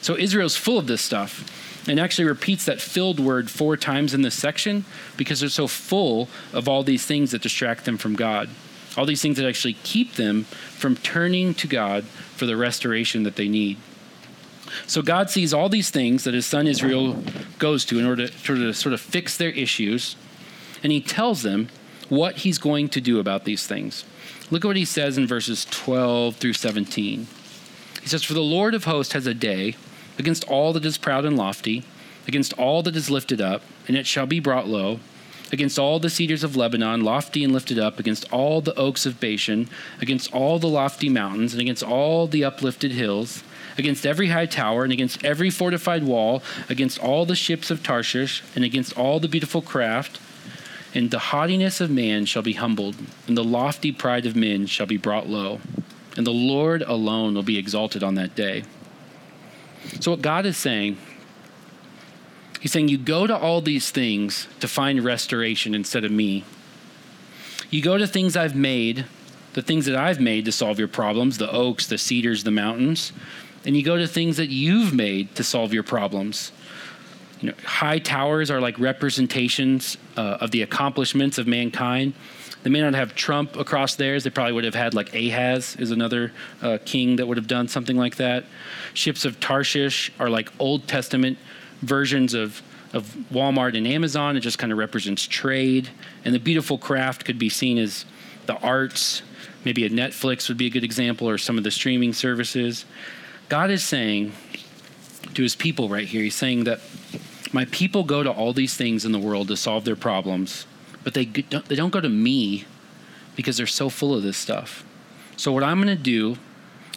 So 0.00 0.16
Israel's 0.16 0.56
full 0.56 0.78
of 0.78 0.86
this 0.86 1.02
stuff 1.02 1.88
and 1.88 1.98
actually 1.98 2.26
repeats 2.26 2.64
that 2.66 2.80
filled 2.80 3.18
word 3.18 3.50
four 3.50 3.76
times 3.76 4.14
in 4.14 4.22
this 4.22 4.36
section 4.36 4.84
because 5.16 5.40
they're 5.40 5.48
so 5.48 5.66
full 5.66 6.28
of 6.52 6.68
all 6.68 6.84
these 6.84 7.04
things 7.04 7.32
that 7.32 7.42
distract 7.42 7.84
them 7.84 7.98
from 7.98 8.14
God. 8.14 8.48
All 8.96 9.04
these 9.04 9.22
things 9.22 9.38
that 9.38 9.48
actually 9.48 9.74
keep 9.82 10.14
them 10.14 10.44
from 10.44 10.94
turning 10.96 11.54
to 11.54 11.66
God 11.66 12.04
for 12.04 12.46
the 12.46 12.56
restoration 12.56 13.24
that 13.24 13.34
they 13.34 13.48
need. 13.48 13.78
So 14.86 15.02
God 15.02 15.28
sees 15.28 15.52
all 15.52 15.68
these 15.68 15.90
things 15.90 16.22
that 16.22 16.34
his 16.34 16.46
son 16.46 16.68
Israel 16.68 17.20
goes 17.58 17.84
to 17.86 17.98
in 17.98 18.06
order 18.06 18.28
to, 18.28 18.56
to 18.56 18.72
sort 18.72 18.92
of 18.92 19.00
fix 19.00 19.36
their 19.36 19.50
issues 19.50 20.14
and 20.82 20.92
he 20.92 21.00
tells 21.00 21.42
them 21.42 21.68
what 22.08 22.38
he's 22.38 22.58
going 22.58 22.88
to 22.90 23.00
do 23.00 23.18
about 23.18 23.44
these 23.44 23.66
things. 23.66 24.04
Look 24.50 24.64
at 24.64 24.68
what 24.68 24.76
he 24.76 24.84
says 24.84 25.16
in 25.16 25.26
verses 25.26 25.64
12 25.70 26.36
through 26.36 26.52
17. 26.52 27.26
He 28.02 28.08
says, 28.08 28.22
For 28.22 28.34
the 28.34 28.40
Lord 28.40 28.74
of 28.74 28.84
hosts 28.84 29.14
has 29.14 29.26
a 29.26 29.34
day 29.34 29.76
against 30.18 30.44
all 30.44 30.72
that 30.72 30.84
is 30.84 30.98
proud 30.98 31.24
and 31.24 31.36
lofty, 31.36 31.84
against 32.26 32.52
all 32.54 32.82
that 32.82 32.96
is 32.96 33.10
lifted 33.10 33.40
up, 33.40 33.62
and 33.88 33.96
it 33.96 34.06
shall 34.06 34.26
be 34.26 34.40
brought 34.40 34.68
low, 34.68 35.00
against 35.50 35.78
all 35.78 35.98
the 35.98 36.10
cedars 36.10 36.44
of 36.44 36.56
Lebanon, 36.56 37.02
lofty 37.02 37.44
and 37.44 37.52
lifted 37.52 37.78
up, 37.78 37.98
against 37.98 38.30
all 38.32 38.60
the 38.60 38.74
oaks 38.74 39.06
of 39.06 39.20
Bashan, 39.20 39.68
against 40.00 40.32
all 40.32 40.58
the 40.58 40.68
lofty 40.68 41.08
mountains, 41.08 41.52
and 41.52 41.60
against 41.60 41.82
all 41.82 42.26
the 42.26 42.44
uplifted 42.44 42.92
hills, 42.92 43.42
against 43.78 44.06
every 44.06 44.28
high 44.28 44.46
tower, 44.46 44.84
and 44.84 44.92
against 44.92 45.24
every 45.24 45.50
fortified 45.50 46.04
wall, 46.04 46.42
against 46.68 46.98
all 46.98 47.24
the 47.26 47.36
ships 47.36 47.70
of 47.70 47.82
Tarshish, 47.82 48.42
and 48.54 48.64
against 48.64 48.96
all 48.98 49.20
the 49.20 49.28
beautiful 49.28 49.62
craft. 49.62 50.20
And 50.94 51.10
the 51.10 51.18
haughtiness 51.18 51.80
of 51.80 51.90
man 51.90 52.26
shall 52.26 52.42
be 52.42 52.52
humbled, 52.52 52.96
and 53.26 53.36
the 53.36 53.44
lofty 53.44 53.92
pride 53.92 54.26
of 54.26 54.36
men 54.36 54.66
shall 54.66 54.86
be 54.86 54.98
brought 54.98 55.28
low, 55.28 55.60
and 56.16 56.26
the 56.26 56.32
Lord 56.32 56.82
alone 56.82 57.34
will 57.34 57.42
be 57.42 57.56
exalted 57.56 58.02
on 58.02 58.14
that 58.16 58.34
day. 58.34 58.64
So, 60.00 60.10
what 60.10 60.22
God 60.22 60.44
is 60.44 60.56
saying 60.56 60.98
He's 62.62 62.70
saying, 62.70 62.90
You 62.90 62.98
go 62.98 63.26
to 63.26 63.36
all 63.36 63.60
these 63.60 63.90
things 63.90 64.46
to 64.60 64.68
find 64.68 65.02
restoration 65.02 65.74
instead 65.74 66.04
of 66.04 66.12
me. 66.12 66.44
You 67.70 67.82
go 67.82 67.98
to 67.98 68.06
things 68.06 68.36
I've 68.36 68.54
made, 68.54 69.04
the 69.54 69.62
things 69.62 69.84
that 69.86 69.96
I've 69.96 70.20
made 70.20 70.44
to 70.44 70.52
solve 70.52 70.78
your 70.78 70.86
problems, 70.86 71.38
the 71.38 71.50
oaks, 71.50 71.88
the 71.88 71.98
cedars, 71.98 72.44
the 72.44 72.52
mountains, 72.52 73.12
and 73.64 73.76
you 73.76 73.82
go 73.82 73.96
to 73.96 74.06
things 74.06 74.36
that 74.36 74.50
you've 74.50 74.94
made 74.94 75.34
to 75.34 75.42
solve 75.42 75.74
your 75.74 75.82
problems. 75.82 76.52
You 77.42 77.50
know, 77.50 77.54
high 77.64 77.98
towers 77.98 78.50
are 78.50 78.60
like 78.60 78.78
representations 78.78 79.98
uh, 80.16 80.38
of 80.40 80.52
the 80.52 80.62
accomplishments 80.62 81.38
of 81.38 81.46
mankind. 81.46 82.14
They 82.62 82.70
may 82.70 82.80
not 82.80 82.94
have 82.94 83.16
Trump 83.16 83.56
across 83.56 83.96
theirs. 83.96 84.22
They 84.22 84.30
probably 84.30 84.52
would 84.52 84.64
have 84.64 84.76
had 84.76 84.94
like 84.94 85.12
Ahaz 85.14 85.74
is 85.76 85.90
another 85.90 86.32
uh, 86.62 86.78
king 86.84 87.16
that 87.16 87.26
would 87.26 87.36
have 87.36 87.48
done 87.48 87.66
something 87.66 87.96
like 87.96 88.16
that. 88.16 88.44
Ships 88.94 89.24
of 89.24 89.40
Tarshish 89.40 90.12
are 90.20 90.30
like 90.30 90.50
Old 90.60 90.86
Testament 90.86 91.36
versions 91.82 92.32
of 92.32 92.62
of 92.92 93.04
Walmart 93.32 93.76
and 93.76 93.86
Amazon. 93.86 94.36
It 94.36 94.40
just 94.40 94.58
kind 94.58 94.70
of 94.70 94.78
represents 94.78 95.26
trade. 95.26 95.88
And 96.24 96.34
the 96.34 96.38
beautiful 96.38 96.78
craft 96.78 97.24
could 97.24 97.38
be 97.38 97.48
seen 97.48 97.78
as 97.78 98.04
the 98.46 98.56
arts. 98.58 99.22
Maybe 99.64 99.86
a 99.86 99.90
Netflix 99.90 100.48
would 100.48 100.58
be 100.58 100.66
a 100.66 100.70
good 100.70 100.84
example, 100.84 101.28
or 101.28 101.38
some 101.38 101.56
of 101.56 101.64
the 101.64 101.70
streaming 101.70 102.12
services. 102.12 102.84
God 103.48 103.70
is 103.70 103.82
saying 103.82 104.32
to 105.34 105.42
his 105.42 105.56
people 105.56 105.88
right 105.88 106.06
here, 106.06 106.22
he's 106.22 106.34
saying 106.34 106.64
that 106.64 106.80
my 107.52 107.66
people 107.66 108.04
go 108.04 108.22
to 108.22 108.30
all 108.30 108.52
these 108.52 108.74
things 108.74 109.04
in 109.04 109.12
the 109.12 109.18
world 109.18 109.48
to 109.48 109.56
solve 109.56 109.84
their 109.84 109.96
problems, 109.96 110.66
but 111.04 111.14
they 111.14 111.24
don't, 111.24 111.64
they 111.66 111.76
don't 111.76 111.90
go 111.90 112.00
to 112.00 112.08
me 112.08 112.64
because 113.36 113.56
they're 113.56 113.66
so 113.66 113.88
full 113.88 114.14
of 114.14 114.22
this 114.22 114.36
stuff. 114.36 114.84
So, 115.36 115.52
what 115.52 115.62
I'm 115.62 115.82
going 115.82 115.96
to 115.96 116.02
do 116.02 116.36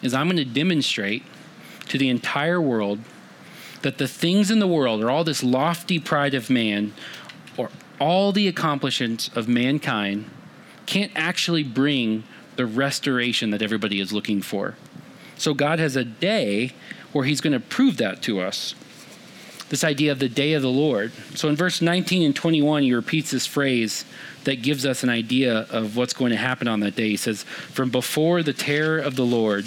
is 0.01 0.14
I'm 0.14 0.28
going 0.28 0.38
to 0.38 0.45
demonstrate 0.45 1.24
to 1.88 1.97
the 1.97 2.10
entire 2.10 2.62
world 2.62 2.99
that 3.82 3.97
the 3.97 4.08
things 4.08 4.49
in 4.49 4.60
the 4.60 4.68
world, 4.68 5.03
or 5.03 5.10
all 5.10 5.24
this 5.24 5.43
lofty 5.43 5.99
pride 5.99 6.34
of 6.34 6.49
man, 6.49 6.93
or 7.58 7.70
all 7.99 8.32
the 8.32 8.47
accomplishments 8.47 9.30
of 9.36 9.47
mankind, 9.47 10.30
can't 10.86 11.12
actually 11.16 11.64
bring 11.64 12.24
the 12.56 12.66
restoration 12.66 13.51
that 13.51 13.62
everybody 13.62 13.99
is 13.99 14.14
looking 14.14 14.41
for. 14.41 14.76
So 15.38 15.53
God 15.53 15.80
has 15.80 15.95
a 15.95 16.03
day 16.03 16.72
where 17.12 17.26
He's 17.26 17.41
going 17.41 17.53
to 17.53 17.60
prove 17.60 17.97
that 17.97 18.22
to 18.24 18.39
us. 18.39 18.76
This 19.70 19.84
idea 19.84 20.11
of 20.11 20.20
the 20.20 20.30
day 20.30 20.53
of 20.53 20.61
the 20.61 20.70
Lord. 20.70 21.11
So 21.34 21.49
in 21.49 21.55
verse 21.55 21.82
19 21.82 22.22
and 22.24 22.36
21, 22.36 22.84
he 22.84 22.93
repeats 22.93 23.32
this 23.32 23.47
phrase 23.47 24.05
that 24.43 24.61
gives 24.61 24.86
us 24.86 25.03
an 25.03 25.09
idea 25.09 25.66
of 25.72 25.97
what's 25.97 26.13
going 26.13 26.32
to 26.32 26.38
happen 26.38 26.68
on 26.68 26.82
that 26.82 26.95
day. 26.95 27.09
He 27.09 27.18
says, 27.18 27.43
From 27.43 27.89
before 27.89 28.43
the 28.43 28.53
terror 28.53 28.99
of 28.99 29.16
the 29.16 29.26
Lord, 29.26 29.66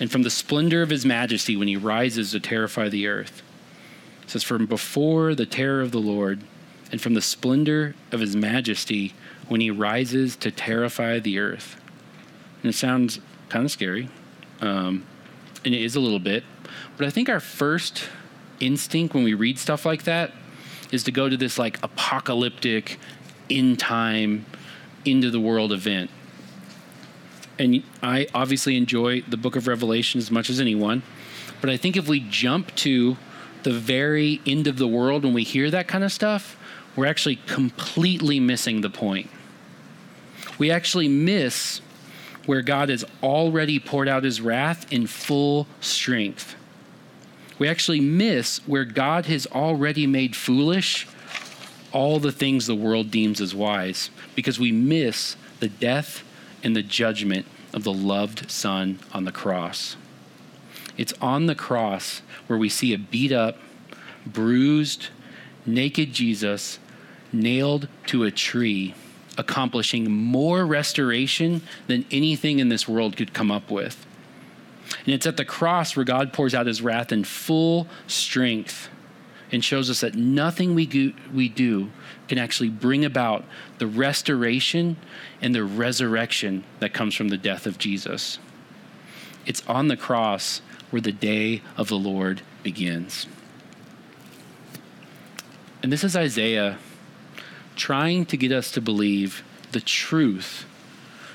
and 0.00 0.10
from 0.12 0.22
the 0.22 0.30
splendor 0.30 0.82
of 0.82 0.90
his 0.90 1.04
majesty 1.04 1.56
when 1.56 1.68
he 1.68 1.76
rises 1.76 2.30
to 2.32 2.40
terrify 2.40 2.88
the 2.88 3.06
earth. 3.06 3.42
It 4.22 4.30
says, 4.30 4.42
From 4.42 4.66
before 4.66 5.34
the 5.34 5.46
terror 5.46 5.80
of 5.80 5.90
the 5.90 6.00
Lord, 6.00 6.40
and 6.92 7.00
from 7.00 7.14
the 7.14 7.22
splendor 7.22 7.94
of 8.12 8.20
his 8.20 8.36
majesty 8.36 9.14
when 9.48 9.60
he 9.60 9.70
rises 9.70 10.36
to 10.36 10.50
terrify 10.50 11.18
the 11.18 11.38
earth. 11.38 11.80
And 12.62 12.70
it 12.70 12.74
sounds 12.74 13.20
kind 13.48 13.64
of 13.64 13.70
scary, 13.70 14.08
um, 14.60 15.06
and 15.64 15.74
it 15.74 15.82
is 15.82 15.96
a 15.96 16.00
little 16.00 16.18
bit, 16.18 16.44
but 16.96 17.06
I 17.06 17.10
think 17.10 17.28
our 17.28 17.40
first 17.40 18.08
instinct 18.60 19.14
when 19.14 19.24
we 19.24 19.34
read 19.34 19.58
stuff 19.58 19.84
like 19.84 20.04
that 20.04 20.32
is 20.90 21.04
to 21.04 21.12
go 21.12 21.28
to 21.28 21.36
this 21.36 21.58
like 21.58 21.82
apocalyptic, 21.82 22.98
in 23.48 23.76
time, 23.76 24.44
into 25.04 25.30
the 25.30 25.40
world 25.40 25.72
event 25.72 26.10
and 27.58 27.82
I 28.02 28.28
obviously 28.34 28.76
enjoy 28.76 29.22
the 29.22 29.36
book 29.36 29.56
of 29.56 29.66
Revelation 29.66 30.18
as 30.18 30.30
much 30.30 30.48
as 30.48 30.60
anyone, 30.60 31.02
but 31.60 31.70
I 31.70 31.76
think 31.76 31.96
if 31.96 32.08
we 32.08 32.20
jump 32.20 32.74
to 32.76 33.16
the 33.64 33.72
very 33.72 34.40
end 34.46 34.66
of 34.66 34.78
the 34.78 34.86
world 34.86 35.24
when 35.24 35.34
we 35.34 35.42
hear 35.42 35.70
that 35.70 35.88
kind 35.88 36.04
of 36.04 36.12
stuff, 36.12 36.56
we're 36.94 37.06
actually 37.06 37.36
completely 37.46 38.38
missing 38.40 38.80
the 38.80 38.90
point. 38.90 39.28
We 40.58 40.70
actually 40.70 41.08
miss 41.08 41.80
where 42.46 42.62
God 42.62 42.88
has 42.88 43.04
already 43.22 43.78
poured 43.78 44.08
out 44.08 44.24
his 44.24 44.40
wrath 44.40 44.90
in 44.92 45.06
full 45.06 45.66
strength. 45.80 46.54
We 47.58 47.68
actually 47.68 48.00
miss 48.00 48.58
where 48.66 48.84
God 48.84 49.26
has 49.26 49.46
already 49.46 50.06
made 50.06 50.36
foolish 50.36 51.06
all 51.92 52.20
the 52.20 52.32
things 52.32 52.66
the 52.66 52.74
world 52.74 53.10
deems 53.10 53.40
as 53.40 53.54
wise 53.54 54.10
because 54.34 54.58
we 54.58 54.70
miss 54.72 55.36
the 55.60 55.68
death 55.68 56.22
and 56.62 56.76
the 56.76 56.82
judgment 56.82 57.46
of 57.72 57.84
the 57.84 57.92
loved 57.92 58.50
Son 58.50 58.98
on 59.12 59.24
the 59.24 59.32
cross. 59.32 59.96
It's 60.96 61.14
on 61.20 61.46
the 61.46 61.54
cross 61.54 62.22
where 62.46 62.58
we 62.58 62.68
see 62.68 62.92
a 62.92 62.98
beat 62.98 63.32
up, 63.32 63.56
bruised, 64.26 65.08
naked 65.64 66.12
Jesus 66.12 66.78
nailed 67.32 67.88
to 68.06 68.24
a 68.24 68.30
tree, 68.30 68.94
accomplishing 69.36 70.10
more 70.10 70.66
restoration 70.66 71.62
than 71.86 72.04
anything 72.10 72.58
in 72.58 72.68
this 72.68 72.88
world 72.88 73.16
could 73.16 73.32
come 73.32 73.50
up 73.50 73.70
with. 73.70 74.04
And 75.08 75.14
it's 75.14 75.26
at 75.26 75.38
the 75.38 75.44
cross 75.46 75.96
where 75.96 76.04
God 76.04 76.34
pours 76.34 76.54
out 76.54 76.66
his 76.66 76.82
wrath 76.82 77.12
in 77.12 77.24
full 77.24 77.88
strength 78.06 78.90
and 79.50 79.64
shows 79.64 79.88
us 79.88 80.02
that 80.02 80.14
nothing 80.14 80.74
we 80.74 80.84
do, 80.84 81.14
we 81.32 81.48
do 81.48 81.88
can 82.28 82.36
actually 82.36 82.68
bring 82.68 83.06
about 83.06 83.42
the 83.78 83.86
restoration 83.86 84.98
and 85.40 85.54
the 85.54 85.64
resurrection 85.64 86.62
that 86.80 86.92
comes 86.92 87.14
from 87.14 87.28
the 87.28 87.38
death 87.38 87.64
of 87.64 87.78
Jesus. 87.78 88.38
It's 89.46 89.66
on 89.66 89.88
the 89.88 89.96
cross 89.96 90.60
where 90.90 91.00
the 91.00 91.10
day 91.10 91.62
of 91.78 91.88
the 91.88 91.96
Lord 91.96 92.42
begins. 92.62 93.26
And 95.82 95.90
this 95.90 96.04
is 96.04 96.14
Isaiah 96.18 96.76
trying 97.76 98.26
to 98.26 98.36
get 98.36 98.52
us 98.52 98.70
to 98.72 98.82
believe 98.82 99.42
the 99.72 99.80
truth 99.80 100.66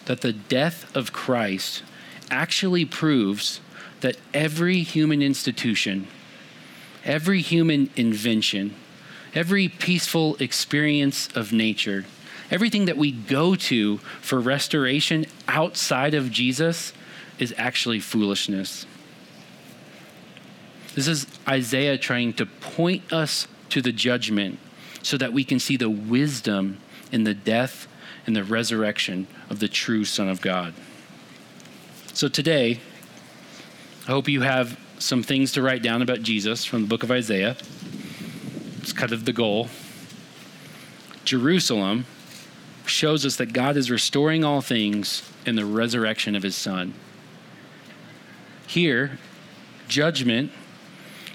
that 0.05 0.21
the 0.21 0.33
death 0.33 0.95
of 0.95 1.11
Christ 1.11 1.81
actually 2.33 2.83
proves 2.83 3.61
that 4.01 4.17
every 4.33 4.81
human 4.81 5.21
institution, 5.21 6.07
every 7.05 7.41
human 7.41 7.89
invention, 7.95 8.73
every 9.35 9.69
peaceful 9.69 10.35
experience 10.37 11.29
of 11.35 11.53
nature, 11.53 12.03
everything 12.49 12.85
that 12.85 12.97
we 12.97 13.11
go 13.11 13.55
to 13.55 13.97
for 14.19 14.39
restoration 14.39 15.25
outside 15.47 16.15
of 16.15 16.31
Jesus 16.31 16.91
is 17.37 17.53
actually 17.55 17.99
foolishness. 17.99 18.85
This 20.95 21.07
is 21.07 21.27
Isaiah 21.47 21.97
trying 21.97 22.33
to 22.33 22.45
point 22.45 23.13
us 23.13 23.47
to 23.69 23.81
the 23.81 23.91
judgment 23.91 24.59
so 25.03 25.17
that 25.17 25.33
we 25.33 25.43
can 25.43 25.59
see 25.59 25.77
the 25.77 25.89
wisdom 25.89 26.79
in 27.11 27.23
the 27.25 27.33
death 27.33 27.87
and 28.25 28.35
the 28.35 28.43
resurrection 28.43 29.27
of 29.49 29.59
the 29.59 29.67
true 29.67 30.03
Son 30.03 30.27
of 30.27 30.41
God. 30.41 30.73
So 32.15 32.27
today, 32.27 32.79
I 34.03 34.11
hope 34.11 34.27
you 34.29 34.41
have 34.41 34.79
some 34.99 35.23
things 35.23 35.53
to 35.53 35.63
write 35.63 35.81
down 35.81 36.03
about 36.03 36.21
Jesus 36.21 36.63
from 36.63 36.83
the 36.83 36.87
book 36.87 37.01
of 37.01 37.09
Isaiah. 37.09 37.57
It's 38.77 38.93
kind 38.93 39.11
of 39.11 39.25
the 39.25 39.33
goal. 39.33 39.69
Jerusalem 41.25 42.05
shows 42.85 43.25
us 43.25 43.37
that 43.37 43.51
God 43.51 43.77
is 43.77 43.89
restoring 43.89 44.43
all 44.43 44.61
things 44.61 45.27
in 45.43 45.55
the 45.55 45.65
resurrection 45.65 46.35
of 46.35 46.43
his 46.43 46.55
son. 46.55 46.93
Here, 48.67 49.17
judgment 49.87 50.51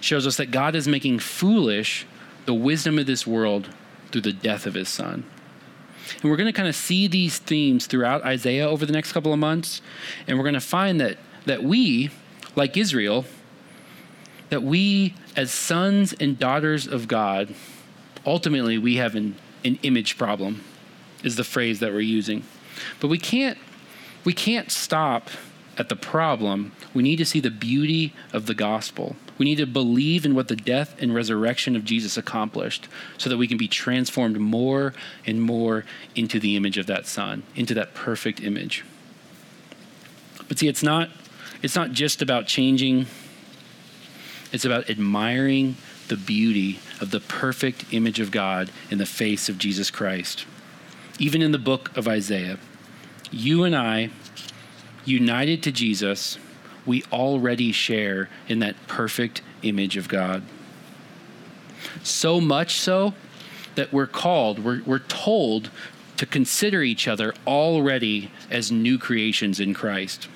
shows 0.01 0.29
us 0.29 0.37
that 0.37 0.53
God 0.53 0.77
is 0.77 0.87
making 0.87 1.19
foolish 1.19 2.07
the 2.47 2.55
wisdom 2.55 3.01
of 3.01 3.07
this 3.07 3.27
world 3.27 3.69
through 4.13 4.21
the 4.21 4.33
death 4.33 4.65
of 4.65 4.75
his 4.75 4.89
son. 4.89 5.25
And 6.21 6.31
we're 6.31 6.37
going 6.37 6.53
to 6.53 6.53
kind 6.53 6.69
of 6.69 6.77
see 6.77 7.07
these 7.07 7.39
themes 7.39 7.87
throughout 7.87 8.23
Isaiah 8.25 8.69
over 8.69 8.87
the 8.87 8.93
next 8.93 9.13
couple 9.13 9.33
of 9.33 9.39
months, 9.39 9.81
and 10.27 10.39
we're 10.39 10.45
going 10.45 10.55
to 10.55 10.61
find 10.61 11.01
that 11.01 11.19
that 11.47 11.63
we, 11.63 12.11
like 12.57 12.77
Israel, 12.77 13.25
that 14.51 14.63
we, 14.63 15.15
as 15.37 15.51
sons 15.51 16.13
and 16.15 16.39
daughters 16.39 16.87
of 16.87 17.09
God, 17.09 17.55
ultimately 18.27 18.77
we 18.79 18.97
have 18.97 19.15
an, 19.15 19.37
an 19.65 19.79
image 19.83 20.19
problem, 20.19 20.63
is 21.23 21.37
the 21.37 21.45
phrase 21.45 21.81
that 21.81 21.93
we're 21.93 22.01
using. 22.01 22.45
But 23.01 23.09
we 23.09 23.19
can't 23.19 23.59
we 24.25 24.33
can't 24.33 24.71
stop 24.71 25.31
at 25.79 25.89
the 25.89 25.97
problem. 25.97 26.73
We 26.93 27.03
need 27.03 27.17
to 27.17 27.25
see 27.25 27.41
the 27.41 27.51
beauty 27.51 28.13
of 28.33 28.47
the 28.47 28.55
gospel. 28.55 29.17
We 29.39 29.45
need 29.45 29.59
to 29.59 29.67
believe 29.67 30.27
in 30.27 30.35
what 30.35 30.49
the 30.49 30.57
death 30.57 31.01
and 31.01 31.15
resurrection 31.15 31.77
of 31.77 31.85
Jesus 31.85 32.17
accomplished 32.17 32.89
so 33.17 33.31
that 33.31 33.37
we 33.37 33.47
can 33.47 33.57
be 33.57 33.69
transformed 33.69 34.39
more 34.39 34.93
and 35.25 35.41
more 35.41 35.85
into 36.15 36.41
the 36.41 36.57
image 36.57 36.77
of 36.77 36.87
that 36.87 37.07
Son, 37.07 37.45
into 37.55 37.73
that 37.75 37.95
perfect 37.95 38.43
image. 38.43 38.85
But 40.49 40.59
see, 40.59 40.67
it's 40.67 40.83
not, 40.83 41.11
it's 41.63 41.77
not 41.77 41.93
just 41.93 42.21
about 42.21 42.47
changing, 42.47 43.07
it's 44.53 44.65
about 44.65 44.91
admiring 44.91 45.77
the 46.09 46.17
beauty 46.17 46.81
of 47.01 47.11
the 47.11 47.21
perfect 47.21 47.85
image 47.93 48.19
of 48.19 48.31
God 48.31 48.71
in 48.91 48.99
the 48.99 49.07
face 49.07 49.49
of 49.49 49.59
Jesus 49.59 49.91
Christ. 49.91 50.47
Even 51.19 51.43
in 51.43 51.53
the 51.53 51.59
book 51.59 51.97
of 51.97 52.09
Isaiah, 52.09 52.59
you 53.31 53.65
and 53.65 53.77
I, 53.77 54.11
united 55.05 55.63
to 55.65 55.73
Jesus, 55.73 56.39
we 56.89 57.05
already 57.13 57.71
share 57.71 58.29
in 58.49 58.59
that 58.61 58.75
perfect 58.89 59.43
image 59.63 59.97
of 59.97 60.09
God. 60.09 60.43
So 62.03 62.41
much 62.41 62.81
so 62.81 63.15
that 63.75 63.93
we're 63.93 64.07
called, 64.07 64.65
we're, 64.65 64.83
we're 64.85 64.99
told 64.99 65.71
to 66.17 66.27
consider 66.27 66.83
each 66.83 67.07
other 67.07 67.35
already 67.47 68.31
as 68.51 68.73
new 68.73 68.99
creations 68.99 69.61
in 69.61 69.75
Christ. 69.75 70.29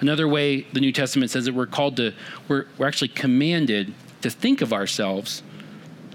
Another 0.00 0.28
way 0.28 0.62
the 0.72 0.80
New 0.80 0.92
Testament 0.92 1.30
says 1.30 1.46
that 1.46 1.54
we're 1.54 1.66
called 1.66 1.96
to, 1.96 2.12
we're, 2.48 2.66
we're 2.76 2.88
actually 2.88 3.08
commanded 3.08 3.94
to 4.20 4.28
think 4.28 4.60
of 4.60 4.72
ourselves, 4.72 5.42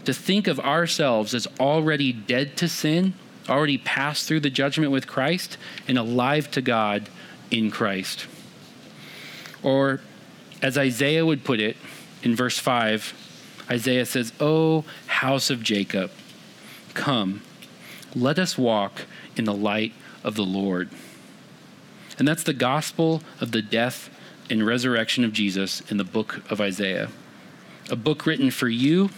to 0.05 0.13
think 0.13 0.47
of 0.47 0.59
ourselves 0.59 1.33
as 1.33 1.47
already 1.59 2.11
dead 2.11 2.57
to 2.57 2.67
sin, 2.67 3.13
already 3.47 3.77
passed 3.77 4.27
through 4.27 4.41
the 4.41 4.49
judgment 4.49 4.91
with 4.91 5.07
Christ, 5.07 5.57
and 5.87 5.97
alive 5.97 6.51
to 6.51 6.61
God 6.61 7.09
in 7.49 7.71
Christ. 7.71 8.27
Or, 9.63 10.01
as 10.61 10.77
Isaiah 10.77 11.25
would 11.25 11.43
put 11.43 11.59
it 11.59 11.77
in 12.23 12.35
verse 12.35 12.59
5, 12.59 13.13
Isaiah 13.69 14.05
says, 14.05 14.33
O 14.39 14.85
house 15.07 15.49
of 15.49 15.63
Jacob, 15.63 16.11
come, 16.93 17.41
let 18.15 18.39
us 18.39 18.57
walk 18.57 19.01
in 19.35 19.45
the 19.45 19.53
light 19.53 19.93
of 20.23 20.35
the 20.35 20.45
Lord. 20.45 20.89
And 22.17 22.27
that's 22.27 22.43
the 22.43 22.53
gospel 22.53 23.21
of 23.39 23.51
the 23.51 23.61
death 23.61 24.09
and 24.49 24.65
resurrection 24.65 25.23
of 25.23 25.31
Jesus 25.31 25.81
in 25.91 25.97
the 25.97 26.03
book 26.03 26.41
of 26.51 26.59
Isaiah 26.59 27.09
a 27.89 27.95
book 27.95 28.25
written 28.25 28.51
for 28.51 28.67
you 28.67 29.09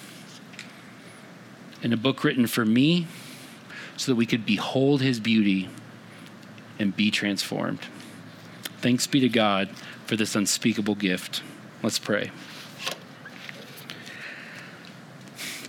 and 1.83 1.93
a 1.93 1.97
book 1.97 2.23
written 2.23 2.47
for 2.47 2.65
me 2.65 3.07
so 3.97 4.11
that 4.11 4.15
we 4.15 4.25
could 4.25 4.45
behold 4.45 5.01
his 5.01 5.19
beauty 5.19 5.69
and 6.79 6.95
be 6.95 7.11
transformed. 7.11 7.79
Thanks 8.79 9.07
be 9.07 9.19
to 9.19 9.29
God 9.29 9.69
for 10.11 10.17
this 10.17 10.35
unspeakable 10.35 10.95
gift. 10.95 11.41
Let's 11.81 11.97
pray. 11.97 12.31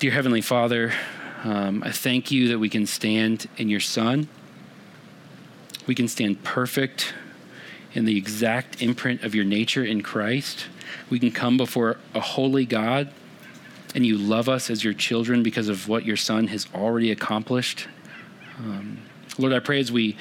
Dear 0.00 0.10
Heavenly 0.10 0.40
Father, 0.40 0.92
um, 1.44 1.84
I 1.84 1.92
thank 1.92 2.32
you 2.32 2.48
that 2.48 2.58
we 2.58 2.68
can 2.68 2.84
stand 2.84 3.48
in 3.56 3.68
your 3.68 3.78
Son. 3.78 4.26
We 5.86 5.94
can 5.94 6.08
stand 6.08 6.42
perfect 6.42 7.14
in 7.94 8.04
the 8.04 8.16
exact 8.16 8.82
imprint 8.82 9.22
of 9.22 9.32
your 9.32 9.44
nature 9.44 9.84
in 9.84 10.02
Christ. 10.02 10.66
We 11.08 11.20
can 11.20 11.30
come 11.30 11.56
before 11.56 11.98
a 12.12 12.18
holy 12.18 12.66
God 12.66 13.12
and 13.94 14.04
you 14.04 14.18
love 14.18 14.48
us 14.48 14.70
as 14.70 14.82
your 14.82 14.92
children 14.92 15.44
because 15.44 15.68
of 15.68 15.86
what 15.86 16.04
your 16.04 16.16
Son 16.16 16.48
has 16.48 16.66
already 16.74 17.12
accomplished. 17.12 17.86
Um, 18.58 19.02
Lord, 19.38 19.52
I 19.52 19.60
pray 19.60 19.80
as 19.80 19.90
we 19.90 20.16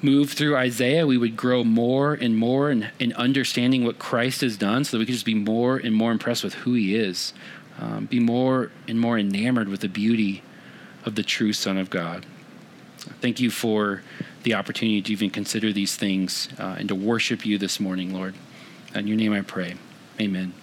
move 0.00 0.32
through 0.32 0.56
Isaiah, 0.56 1.06
we 1.06 1.18
would 1.18 1.36
grow 1.36 1.62
more 1.62 2.14
and 2.14 2.36
more 2.36 2.70
in, 2.70 2.88
in, 2.98 3.12
understanding 3.14 3.84
what 3.84 3.98
Christ 3.98 4.40
has 4.40 4.56
done 4.56 4.84
so 4.84 4.92
that 4.92 5.00
we 5.00 5.06
could 5.06 5.12
just 5.12 5.26
be 5.26 5.34
more 5.34 5.76
and 5.76 5.94
more 5.94 6.10
impressed 6.10 6.42
with 6.42 6.54
who 6.54 6.72
he 6.74 6.94
is, 6.94 7.34
um, 7.78 8.06
be 8.06 8.20
more 8.20 8.70
and 8.88 8.98
more 8.98 9.18
enamored 9.18 9.68
with 9.68 9.80
the 9.80 9.88
beauty 9.88 10.42
of 11.04 11.14
the 11.14 11.22
true 11.22 11.52
Son 11.52 11.76
of 11.76 11.90
God. 11.90 12.24
Thank 13.20 13.40
you 13.40 13.50
for 13.50 14.02
the 14.42 14.54
opportunity 14.54 15.02
to 15.02 15.12
even 15.12 15.30
consider 15.30 15.72
these 15.72 15.96
things 15.96 16.48
uh, 16.58 16.76
and 16.78 16.88
to 16.88 16.94
worship 16.94 17.44
you 17.44 17.58
this 17.58 17.78
morning, 17.78 18.12
Lord. 18.12 18.34
In 18.94 19.06
your 19.06 19.16
name 19.16 19.32
I 19.32 19.42
pray. 19.42 19.74
Amen. 20.20 20.54